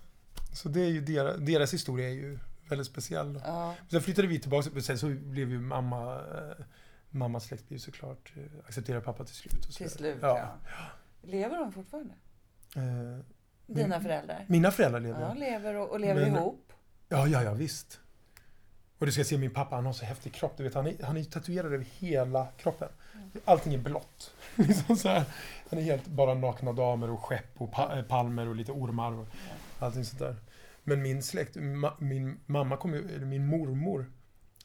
Så 0.53 0.69
det 0.69 0.81
är 0.81 0.89
ju 0.89 1.01
deras, 1.01 1.37
deras 1.39 1.73
historia 1.73 2.09
är 2.09 2.13
ju 2.13 2.39
väldigt 2.69 2.87
speciell. 2.87 3.33
Då. 3.33 3.39
Ja, 3.43 3.75
Sen 3.91 4.01
flyttade 4.01 4.27
vi 4.27 4.39
tillbaka, 4.39 4.81
sen 4.81 4.97
så 4.99 5.07
blev 5.07 5.49
ju 5.49 5.59
mamma, 5.59 6.15
eh, 6.15 6.65
mammas 7.09 7.45
släkt 7.45 7.67
blev 7.69 7.77
såklart, 7.79 8.33
eh, 8.35 8.43
accepterade 8.67 9.05
pappa 9.05 9.23
till 9.25 9.35
slut. 9.35 9.65
Och 9.65 9.73
så 9.73 9.77
till 9.77 9.89
slut 9.89 10.17
Ja. 10.21 10.57
ja. 10.65 10.85
Lever 11.21 11.57
de 11.57 11.71
fortfarande? 11.71 12.13
Eh, 12.75 13.19
Dina 13.67 13.87
Min- 13.87 14.01
föräldrar? 14.01 14.45
mina 14.47 14.71
föräldrar 14.71 14.99
lever. 14.99 15.21
Ja, 15.21 15.33
lever 15.33 15.75
och, 15.75 15.89
och 15.89 15.99
lever 15.99 16.21
Men- 16.21 16.35
ihop. 16.35 16.73
Ja, 17.09 17.27
ja, 17.27 17.43
ja, 17.43 17.53
visst. 17.53 17.99
Och 18.97 19.05
du 19.05 19.11
ska 19.11 19.23
se 19.23 19.37
min 19.37 19.53
pappa, 19.53 19.75
han 19.75 19.85
har 19.85 19.93
så 19.93 20.05
häftig 20.05 20.33
kropp. 20.33 20.53
Du 20.57 20.63
vet, 20.63 20.73
han 20.73 20.87
är, 20.87 21.03
han 21.03 21.17
är 21.17 21.23
tatuerad 21.23 21.73
över 21.73 21.85
hela 21.99 22.47
kroppen. 22.57 22.89
Allting 23.45 23.73
är 23.73 23.77
blått. 23.77 24.33
liksom 24.55 24.95
så 24.97 25.09
här. 25.09 25.23
Han 25.69 25.79
är 25.79 25.83
helt 25.83 26.07
bara 26.07 26.33
nakna 26.33 26.73
damer 26.73 27.09
och 27.09 27.19
skepp 27.23 27.61
och 27.61 27.71
pa- 27.71 27.97
eh, 27.97 28.03
palmer 28.03 28.47
och 28.47 28.55
lite 28.55 28.71
ormar 28.71 29.11
och 29.11 29.27
allting 29.79 30.05
sånt 30.05 30.19
där. 30.19 30.35
Men 30.83 31.01
min 31.01 31.23
släkt, 31.23 31.55
ma, 31.55 31.93
min 31.99 32.39
mamma 32.45 32.77
kom 32.77 32.93
ju, 32.93 33.15
eller 33.15 33.25
min 33.25 33.47
mormor, 33.47 34.11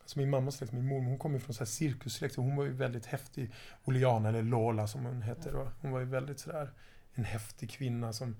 alltså 0.01 0.19
min 0.19 0.31
mammas 0.31 0.57
släkt, 0.57 0.73
min 0.73 0.87
mormor, 0.87 1.09
hon 1.09 1.19
kom 1.19 1.33
ju 1.35 1.41
från 1.41 1.55
så 1.55 1.59
här 1.61 1.67
cirkussläkt 1.67 2.39
och 2.39 2.45
hon 2.45 2.57
var 2.57 2.65
ju 2.65 2.73
väldigt 2.73 3.07
häftig. 3.07 3.51
Oliana, 3.85 4.29
eller 4.29 4.43
Lola 4.43 4.87
som 4.87 5.05
hon 5.05 5.23
hette 5.23 5.51
då. 5.51 5.69
Hon 5.81 5.91
var 5.91 6.01
ju 6.01 6.07
väldigt 6.07 6.41
sådär 6.41 6.71
en 7.15 7.25
häftig 7.25 7.71
kvinna 7.71 8.13
som, 8.13 8.37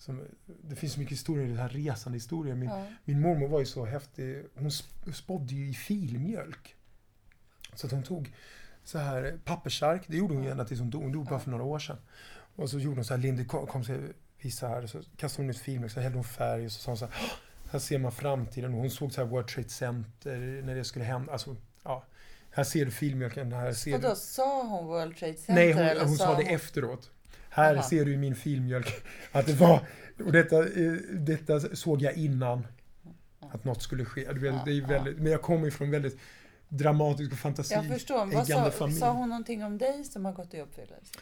som 0.00 0.24
det 0.62 0.76
finns 0.76 0.92
så 0.92 1.00
mycket 1.00 1.12
historier, 1.12 1.48
det 1.48 1.60
här 1.62 1.68
resande 1.68 2.16
historier. 2.16 2.54
Min, 2.54 2.68
Ja. 2.68 2.86
min 3.04 3.20
mormor 3.20 3.48
var 3.48 3.60
ju 3.60 3.66
så 3.66 3.84
häftig. 3.84 4.42
Hon 4.54 4.68
sp- 4.68 5.12
spådde 5.12 5.54
ju 5.54 5.68
i 5.68 5.74
filmjölk. 5.74 6.74
Så 7.74 7.86
att 7.86 7.92
hon 7.92 8.02
tog 8.02 8.32
så 8.84 8.98
här 8.98 9.38
pappersark. 9.44 10.02
Det 10.06 10.16
gjorde 10.16 10.34
hon 10.34 10.44
ju 10.44 10.50
ända 10.50 10.64
tills 10.64 10.80
hon 10.80 10.90
dog. 10.90 11.02
Hon 11.02 11.12
dog 11.12 11.26
bara 11.26 11.38
för 11.40 11.50
några 11.50 11.64
år 11.64 11.78
sedan. 11.78 11.96
Och 12.56 12.70
så 12.70 12.78
gjorde 12.78 12.96
hon 12.96 13.04
så 13.04 13.14
här, 13.14 13.20
Lindy 13.22 13.44
kom, 13.44 13.66
kom 13.66 13.84
visa 14.42 14.68
här. 14.68 14.86
Så 14.86 15.02
kastade 15.16 15.42
hon 15.46 15.50
ut 15.50 15.58
filmjölk, 15.58 15.92
så 15.92 16.00
hällde 16.00 16.18
hon 16.18 16.24
färg 16.24 16.66
och 16.66 16.72
så 16.72 16.80
sa 16.80 16.90
hon 16.90 16.98
så 16.98 17.04
här. 17.06 17.14
"Åh, 17.22 17.70
Här 17.72 17.78
ser 17.78 17.98
man 17.98 18.12
framtiden. 18.12 18.72
Hon 18.72 18.90
såg 18.90 19.12
så 19.12 19.20
här 19.20 19.28
World 19.28 19.48
Trade 19.48 19.68
Center 19.68 20.62
när 20.64 20.74
det 20.74 20.84
skulle 20.84 21.04
hända. 21.04 21.32
Alltså, 21.32 21.56
ja. 21.84 22.04
Här 22.50 22.64
ser 22.64 22.84
du 22.84 22.90
filmjölken. 22.90 23.52
Här 23.52 23.72
ser 23.72 23.94
Och 23.94 24.00
du... 24.00 24.08
då 24.08 24.14
sa 24.14 24.62
hon 24.66 24.86
World 24.86 25.16
Trade 25.16 25.34
Center? 25.34 25.54
Nej, 25.54 25.72
hon, 25.98 26.08
hon 26.08 26.16
sa 26.16 26.30
det 26.36 26.42
hon... 26.44 26.54
efteråt. 26.54 27.10
Här 27.50 27.74
Aha. 27.74 27.82
ser 27.82 28.04
du 28.04 28.12
i 28.12 28.16
min 28.16 28.34
filmjölk 28.34 29.04
att 29.32 29.46
det 29.46 29.54
var, 29.54 29.80
och 30.24 30.32
detta, 30.32 30.58
eh, 30.58 30.92
detta 31.12 31.60
såg 31.60 32.02
jag 32.02 32.14
innan 32.14 32.66
att 33.40 33.64
något 33.64 33.82
skulle 33.82 34.04
ske. 34.04 34.32
Det 34.32 34.48
är 34.48 34.68
ju 34.68 34.80
ja. 34.80 34.86
väldigt, 34.86 35.18
men 35.18 35.32
jag 35.32 35.42
kommer 35.42 35.68
ifrån 35.68 35.90
väldigt 35.90 36.18
dramatisk 36.68 37.32
och 37.32 37.38
fantasi. 37.38 37.74
Jag 37.74 37.86
förstår. 37.86 38.18
Vad 38.18 38.28
äggande 38.28 38.70
sa, 38.70 38.78
familj. 38.78 38.98
sa 38.98 39.12
hon 39.12 39.28
någonting 39.28 39.64
om 39.64 39.78
dig 39.78 40.04
som 40.04 40.24
har 40.24 40.32
gått 40.32 40.54
i 40.54 40.60
uppfyllelse? 40.60 41.18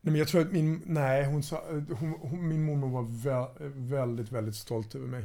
Nej, 0.00 0.12
men 0.12 0.14
jag 0.14 0.28
tror 0.28 0.40
att 0.40 0.52
min, 0.52 0.82
nej, 0.86 1.24
hon 1.24 1.42
sa, 1.42 1.62
hon, 1.70 2.14
hon, 2.20 2.48
min 2.48 2.64
mormor 2.64 2.88
var 2.88 3.02
vä, 3.02 3.48
väldigt, 3.74 4.32
väldigt 4.32 4.56
stolt 4.56 4.94
över 4.94 5.06
mig. 5.06 5.24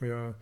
Och 0.00 0.06
jag 0.06 0.34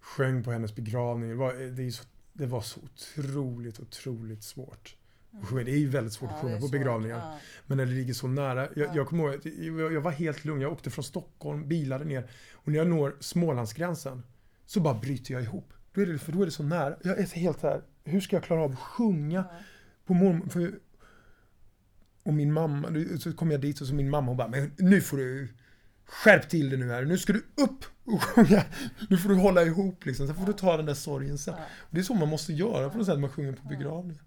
sjöng 0.00 0.44
på 0.44 0.52
hennes 0.52 0.74
begravning. 0.74 1.30
Det 1.30 1.36
var, 1.36 1.54
det, 1.54 2.02
det 2.32 2.46
var 2.46 2.60
så 2.60 2.80
otroligt, 2.80 3.80
otroligt 3.80 4.42
svårt. 4.42 4.96
Att 5.42 5.48
sjunga. 5.48 5.64
Det 5.64 5.70
är 5.70 5.78
ju 5.78 5.88
väldigt 5.88 6.12
svårt 6.12 6.30
att 6.30 6.36
det 6.36 6.42
sjunga 6.48 6.60
på 6.60 6.68
begravningar. 6.68 7.16
Ja. 7.18 7.38
Men 7.66 7.76
när 7.78 7.86
det 7.86 7.92
ligger 7.92 8.14
så 8.14 8.28
nära. 8.28 8.60
Jag, 8.60 8.88
Ja. 8.88 8.92
jag 8.94 9.06
kommer 9.08 9.24
ihåg 9.24 9.34
att 9.34 9.44
jag, 9.46 9.92
jag 9.92 10.00
var 10.00 10.10
helt 10.10 10.44
lugn. 10.44 10.60
Jag 10.60 10.72
åkte 10.72 10.90
från 10.90 11.04
Stockholm, 11.04 11.68
bilade 11.68 12.04
ner. 12.04 12.30
Och 12.52 12.68
när 12.72 12.78
jag 12.78 12.86
når 12.88 13.16
Smålandsgränsen 13.20 14.22
så 14.66 14.80
bara 14.80 14.94
bryter 14.94 15.34
jag 15.34 15.42
ihop. 15.42 15.72
Då 15.92 16.00
är 16.00 16.06
det, 16.06 16.18
för 16.18 16.32
då 16.32 16.42
är 16.42 16.46
det 16.46 16.52
så 16.52 16.62
nära. 16.62 16.96
Jag 17.02 17.18
är 17.18 17.26
helt 17.26 17.62
här. 17.62 17.82
Hur 18.04 18.20
ska 18.20 18.36
jag 18.36 18.42
klara 18.44 18.60
av 18.62 18.72
att 18.72 18.78
sjunga 18.78 19.44
Ja. 19.50 19.58
på 20.06 20.14
mormor... 20.14 20.48
För, 20.48 20.72
och 22.22 22.34
min 22.34 22.52
mamma, 22.52 22.88
så 23.20 23.32
kom 23.32 23.50
jag 23.50 23.60
dit 23.60 23.80
och 23.80 23.86
så 23.86 23.94
min 23.94 24.10
mamma 24.10 24.26
hon 24.26 24.36
bara, 24.36 24.48
men 24.48 24.72
nu 24.78 25.00
får 25.00 25.16
du 25.16 25.48
skärp 26.04 26.48
till 26.48 26.70
dig 26.70 26.78
nu 26.78 26.90
här. 26.90 27.04
Nu 27.04 27.18
ska 27.18 27.32
du 27.32 27.38
upp 27.38 27.84
och 28.04 28.22
sjunga. 28.22 28.64
Nu 29.10 29.16
får 29.16 29.28
du 29.28 29.34
hålla 29.34 29.62
ihop 29.62 30.06
liksom. 30.06 30.26
Sen 30.26 30.36
får 30.36 30.46
du 30.46 30.52
ta 30.52 30.76
den 30.76 30.86
där 30.86 30.94
sorgen 30.94 31.38
sen. 31.38 31.54
Ja. 31.58 31.64
Det 31.90 31.98
är 31.98 32.04
så 32.04 32.14
man 32.14 32.28
måste 32.28 32.52
göra 32.52 32.90
på 32.90 32.96
något 32.98 33.06
sätt 33.06 33.14
när 33.14 33.20
man 33.20 33.30
sjunger 33.30 33.52
på 33.52 33.68
begravningar. 33.68 34.22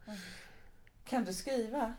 Kan 1.12 1.26
du 1.26 1.34
skriva? 1.34 1.94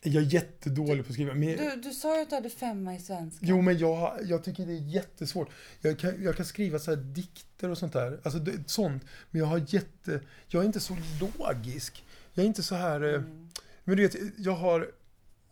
Jag 0.00 0.22
är 0.22 0.26
jättedålig 0.26 1.04
på 1.04 1.08
att 1.08 1.14
skriva. 1.14 1.34
Men, 1.34 1.56
Du, 1.56 1.80
du 1.82 1.92
sa 1.92 2.16
ju 2.16 2.22
att 2.22 2.28
du 2.28 2.34
hade 2.34 2.50
femma 2.50 2.94
i 2.94 2.98
svenska. 3.00 3.46
Jo, 3.46 3.60
men 3.60 3.78
jag, 3.78 4.18
jag 4.24 4.44
tycker 4.44 4.66
det 4.66 4.72
är 4.72 4.76
jättesvårt. 4.88 5.48
Jag 5.80 5.98
kan, 5.98 6.22
jag 6.22 6.36
kan 6.36 6.46
skriva 6.46 6.78
så 6.78 6.90
här 6.90 7.02
dikter 7.02 7.68
och 7.70 7.78
sånt 7.78 7.92
där. 7.92 8.20
Alltså 8.22 8.38
det, 8.38 8.70
sånt. 8.70 9.04
Men 9.30 9.38
jag 9.40 9.46
har 9.46 9.64
jätte... 9.68 10.20
Jag 10.48 10.62
är 10.62 10.66
inte 10.66 10.80
så 10.80 10.96
logisk. 11.20 12.04
Jag 12.34 12.42
är 12.42 12.46
inte 12.46 12.62
så 12.62 12.74
här... 12.74 13.00
eh, 13.02 13.14
Mm. 13.14 13.48
Men 13.84 13.96
du 13.96 14.02
vet, 14.02 14.16
jag 14.38 14.52
har... 14.52 14.80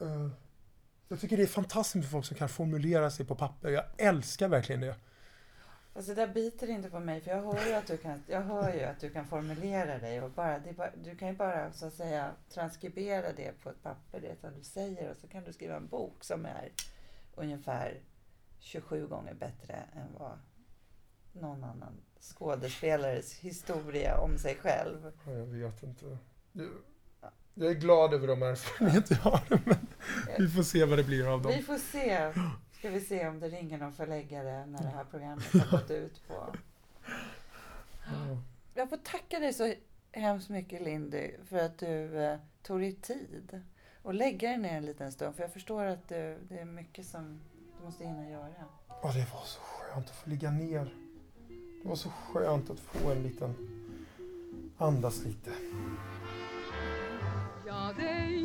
eh, 0.00 0.28
jag 1.08 1.20
tycker 1.20 1.36
det 1.36 1.42
är 1.42 1.46
fantastiskt 1.46 1.94
med 1.94 2.10
folk 2.10 2.26
som 2.26 2.36
kan 2.36 2.48
formulera 2.48 3.10
sig 3.10 3.26
på 3.26 3.34
papper. 3.34 3.68
Jag 3.70 3.84
älskar 3.98 4.48
verkligen 4.48 4.80
det. 4.80 4.94
Alltså 6.00 6.14
det 6.14 6.26
där 6.26 6.34
biter 6.34 6.70
inte 6.70 6.90
på 6.90 7.00
mig 7.00 7.20
för 7.20 7.30
jag 7.30 7.42
hör 7.42 7.66
ju 7.66 7.72
att 7.72 7.86
du 7.86 7.96
kan, 7.96 8.22
jag 8.26 8.40
hör 8.42 8.74
ju 8.74 8.80
att 8.80 9.00
du 9.00 9.10
kan 9.10 9.26
formulera 9.26 9.98
dig 9.98 10.22
och 10.22 10.30
bara, 10.30 10.60
bara, 10.76 10.90
du 11.04 11.16
kan 11.16 11.28
ju 11.28 11.34
bara 11.34 11.72
så 11.72 11.86
att 11.86 11.94
säga 11.94 12.30
transkribera 12.48 13.32
det 13.32 13.62
på 13.62 13.70
ett 13.70 13.82
papper, 13.82 14.20
det 14.20 14.40
som 14.40 14.50
du 14.58 14.64
säger 14.64 15.10
och 15.10 15.16
så 15.16 15.28
kan 15.28 15.44
du 15.44 15.52
skriva 15.52 15.76
en 15.76 15.86
bok 15.86 16.24
som 16.24 16.46
är 16.46 16.72
ungefär 17.34 18.00
27 18.58 19.06
gånger 19.06 19.34
bättre 19.34 19.74
än 19.74 20.08
vad 20.18 20.38
någon 21.32 21.64
annan 21.64 21.92
skådespelares 22.20 23.34
historia 23.34 24.18
om 24.18 24.38
sig 24.38 24.56
själv. 24.56 25.12
Ja, 25.26 25.32
Jag 25.32 25.46
vet 25.46 25.82
inte. 25.82 26.18
Jag 27.54 27.70
är 27.70 27.74
glad 27.74 28.14
över 28.14 28.26
de 28.26 28.42
erfarenheter 28.42 29.20
jag 29.24 29.30
har. 29.30 29.60
Men 29.66 29.88
vi 30.38 30.48
får 30.48 30.62
se 30.62 30.84
vad 30.84 30.98
det 30.98 31.04
blir 31.04 31.26
av 31.34 31.42
dem. 31.42 31.52
Vi 31.52 31.62
får 31.62 31.78
se, 31.78 32.32
ska 32.80 32.90
vi 32.90 33.00
se 33.00 33.28
om 33.28 33.40
det 33.40 33.48
ringer 33.48 33.78
någon 33.78 33.92
förläggare 33.92 34.66
när 34.66 34.82
det 34.82 34.88
här 34.88 35.04
programmet 35.04 35.44
har 35.44 35.78
gått 35.78 35.90
ut 35.90 36.28
på. 36.28 36.34
Ja. 38.06 38.42
Jag 38.74 38.88
får 38.88 38.96
tacka 38.96 39.38
dig 39.38 39.52
så 39.52 39.74
hemskt 40.12 40.48
mycket 40.48 40.82
Lindy 40.82 41.30
för 41.44 41.58
att 41.58 41.78
du 41.78 42.22
eh, 42.24 42.38
tog 42.62 42.80
dig 42.80 42.92
tid 42.92 43.62
och 44.02 44.14
lägga 44.14 44.48
dig 44.48 44.58
ner 44.58 44.76
en 44.76 44.86
liten 44.86 45.12
stund. 45.12 45.36
För 45.36 45.42
jag 45.42 45.52
förstår 45.52 45.84
att 45.84 46.08
du, 46.08 46.38
det 46.48 46.58
är 46.58 46.64
mycket 46.64 47.06
som 47.06 47.40
du 47.78 47.84
måste 47.84 48.04
hinna 48.04 48.30
göra. 48.30 48.48
Ja, 48.88 49.12
det 49.12 49.26
var 49.32 49.44
så 49.44 49.60
skönt 49.60 50.06
att 50.06 50.16
få 50.16 50.30
ligga 50.30 50.50
ner. 50.50 50.94
Det 51.82 51.88
var 51.88 51.96
så 51.96 52.08
skönt 52.08 52.70
att 52.70 52.80
få 52.80 53.10
en 53.10 53.22
liten... 53.22 53.54
Andas 54.78 55.24
lite. 55.24 55.50
Ja, 57.66 57.92
dig 57.98 58.44